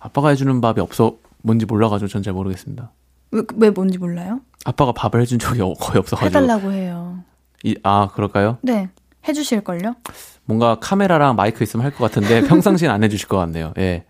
아빠가 0.00 0.30
해주는 0.30 0.60
밥이 0.60 0.80
없어, 0.80 1.16
뭔지 1.42 1.66
몰라가지고 1.66 2.08
전 2.08 2.22
잘 2.22 2.32
모르겠습니다. 2.32 2.90
왜, 3.32 3.42
왜 3.56 3.70
뭔지 3.70 3.98
몰라요? 3.98 4.40
아빠가 4.64 4.92
밥을 4.92 5.20
해준 5.20 5.38
적이 5.38 5.62
어- 5.62 5.72
거의 5.74 5.98
없어가지고. 5.98 6.38
해달라고 6.38 6.72
해요. 6.72 7.18
이, 7.64 7.76
아, 7.82 8.08
그럴까요? 8.14 8.58
네. 8.62 8.88
해주실걸요? 9.26 9.94
뭔가 10.44 10.76
카메라랑 10.80 11.36
마이크 11.36 11.62
있으면 11.62 11.84
할 11.86 11.92
것 11.92 12.10
같은데 12.10 12.40
평상시엔 12.48 12.90
안 12.90 13.02
해주실 13.04 13.28
것 13.28 13.36
같네요. 13.38 13.72
예. 13.78 14.04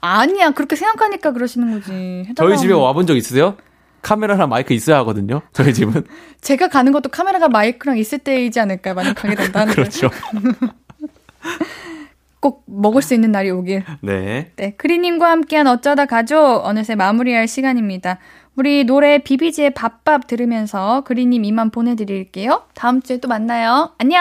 아니야. 0.00 0.50
그렇게 0.52 0.76
생각하니까 0.76 1.32
그러시는 1.32 1.72
거지. 1.72 2.24
저희 2.36 2.56
집에 2.56 2.72
와본 2.72 3.06
적 3.06 3.16
있으세요? 3.16 3.56
카메라랑 4.02 4.48
마이크 4.48 4.72
있어야 4.74 4.98
하거든요. 4.98 5.42
저희 5.52 5.74
집은. 5.74 6.04
제가 6.40 6.68
가는 6.68 6.92
것도 6.92 7.08
카메라가 7.08 7.48
마이크랑 7.48 7.98
있을 7.98 8.18
때이지 8.20 8.60
않을까요? 8.60 8.94
만약 8.94 9.14
가게 9.14 9.34
된다는 9.34 9.74
그렇죠. 9.74 10.08
꼭 12.40 12.62
먹을 12.66 13.02
수 13.02 13.14
있는 13.14 13.32
날이 13.32 13.50
오길. 13.50 13.84
네. 14.00 14.52
네, 14.56 14.74
크리님과 14.76 15.30
함께한 15.30 15.66
어쩌다 15.66 16.06
가죠. 16.06 16.60
어느새 16.64 16.94
마무리할 16.94 17.48
시간입니다. 17.48 18.18
우리 18.56 18.84
노래 18.84 19.18
비비지의 19.18 19.74
밥밥 19.74 20.26
들으면서 20.26 21.02
그리님 21.04 21.44
이만 21.44 21.70
보내드릴게요. 21.70 22.62
다음 22.74 23.00
주에 23.02 23.18
또 23.18 23.28
만나요. 23.28 23.90
안녕. 23.98 24.20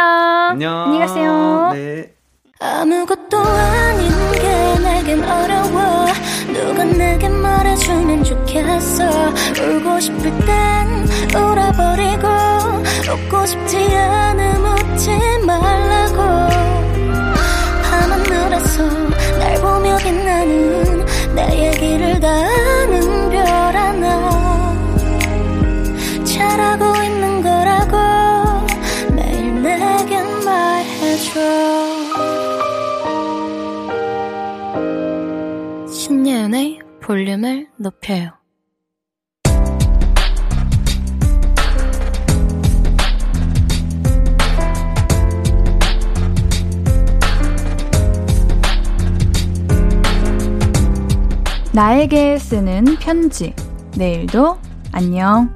안녕. 0.51 0.83
안녕히 0.83 0.99
가세요. 0.99 1.71
네. 1.73 2.13
아무것도 2.59 3.37
아닌 3.37 4.09
게 4.33 4.79
내겐 4.81 5.23
어려워 5.23 6.05
누가 6.51 6.83
내게 6.83 7.29
말해주면 7.29 8.23
좋겠어 8.23 9.05
울고 9.61 9.99
싶을 9.99 10.23
땐 10.39 11.07
울어버리고 11.35 12.27
웃고 13.13 13.45
싶지 13.45 13.77
않음 13.95 14.65
웃지 14.65 15.11
말라고 15.45 16.17
밤 16.17 16.66
하늘에서 18.57 18.83
날 19.37 19.61
보며 19.61 19.97
빛나는 19.97 21.05
내 21.35 21.67
얘기를 21.67 22.19
다 22.19 22.27
아는 22.29 23.29
별 23.29 23.45
하나 23.45 24.75
잘하고 26.23 27.03
있는 27.03 27.41
거라고 27.41 27.97
매일 29.13 29.61
내겐 29.61 30.25
말해줘 30.43 31.39
신예은의 35.91 36.79
볼륨을 37.01 37.67
높여요. 37.77 38.31
나에게 51.77 52.39
쓰는 52.39 52.85
편지. 52.99 53.53
내일도 53.95 54.57
안녕. 54.91 55.53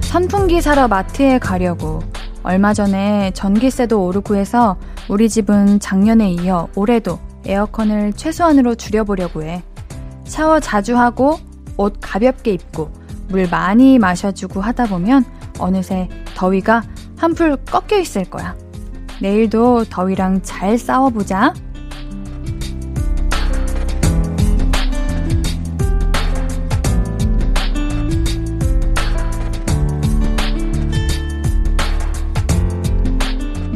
선풍기 0.00 0.60
사러 0.60 0.88
마트에 0.88 1.38
가려고 1.38 2.00
얼마 2.42 2.74
전에 2.74 3.30
전기세도 3.34 4.04
오르고 4.04 4.34
해서 4.34 4.78
우리 5.08 5.28
집은 5.28 5.78
작년에 5.78 6.32
이어 6.32 6.66
올해도 6.74 7.20
에어컨을 7.46 8.14
최소한으로 8.14 8.74
줄여보려고 8.74 9.44
해. 9.44 9.62
샤워 10.24 10.58
자주 10.58 10.98
하고 10.98 11.38
옷 11.76 11.98
가볍게 12.00 12.50
입고 12.50 12.90
물 13.28 13.48
많이 13.48 14.00
마셔주고 14.00 14.60
하다 14.60 14.86
보면 14.86 15.24
어느새 15.60 16.08
더위가 16.34 16.82
한풀 17.16 17.56
꺾여 17.66 17.98
있을 18.00 18.24
거야. 18.24 18.56
내일도 19.20 19.84
더위랑 19.84 20.42
잘 20.42 20.76
싸워보자. 20.76 21.54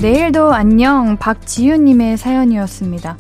내일도 0.01 0.53
안녕 0.53 1.17
박지윤님의 1.17 2.19
사연이었습니다. 2.19 3.17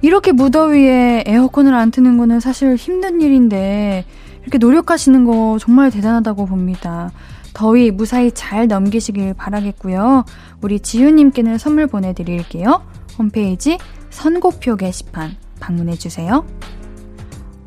이렇게 0.00 0.30
무더위에 0.30 1.24
에어컨을 1.26 1.74
안 1.74 1.90
트는 1.90 2.18
거는 2.18 2.38
사실 2.38 2.76
힘든 2.76 3.20
일인데 3.20 4.04
이렇게 4.42 4.58
노력하시는 4.58 5.24
거 5.24 5.58
정말 5.60 5.90
대단하다고 5.90 6.46
봅니다. 6.46 7.10
더위 7.58 7.90
무사히 7.90 8.30
잘 8.30 8.68
넘기시길 8.68 9.34
바라겠고요. 9.34 10.24
우리 10.60 10.78
지윤님께는 10.78 11.58
선물 11.58 11.88
보내드릴게요. 11.88 12.86
홈페이지 13.18 13.78
선고표 14.10 14.76
게시판 14.76 15.34
방문해주세요. 15.58 16.46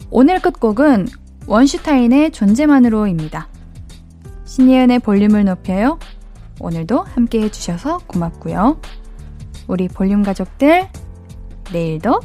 오늘 0.10 0.40
끝곡은 0.40 1.10
원슈타인의 1.46 2.32
존재만으로입니다. 2.32 3.50
신예은의 4.46 5.00
볼륨을 5.00 5.44
높여요. 5.44 6.00
오늘도 6.62 7.02
함께 7.02 7.42
해주셔서 7.42 7.98
고맙고요. 8.08 8.80
우리 9.68 9.90
볼륨 9.90 10.24
가족들, 10.24 10.88
내일도 11.74 12.22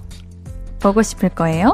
보고 0.78 1.02
싶을 1.02 1.30
거예요. 1.30 1.72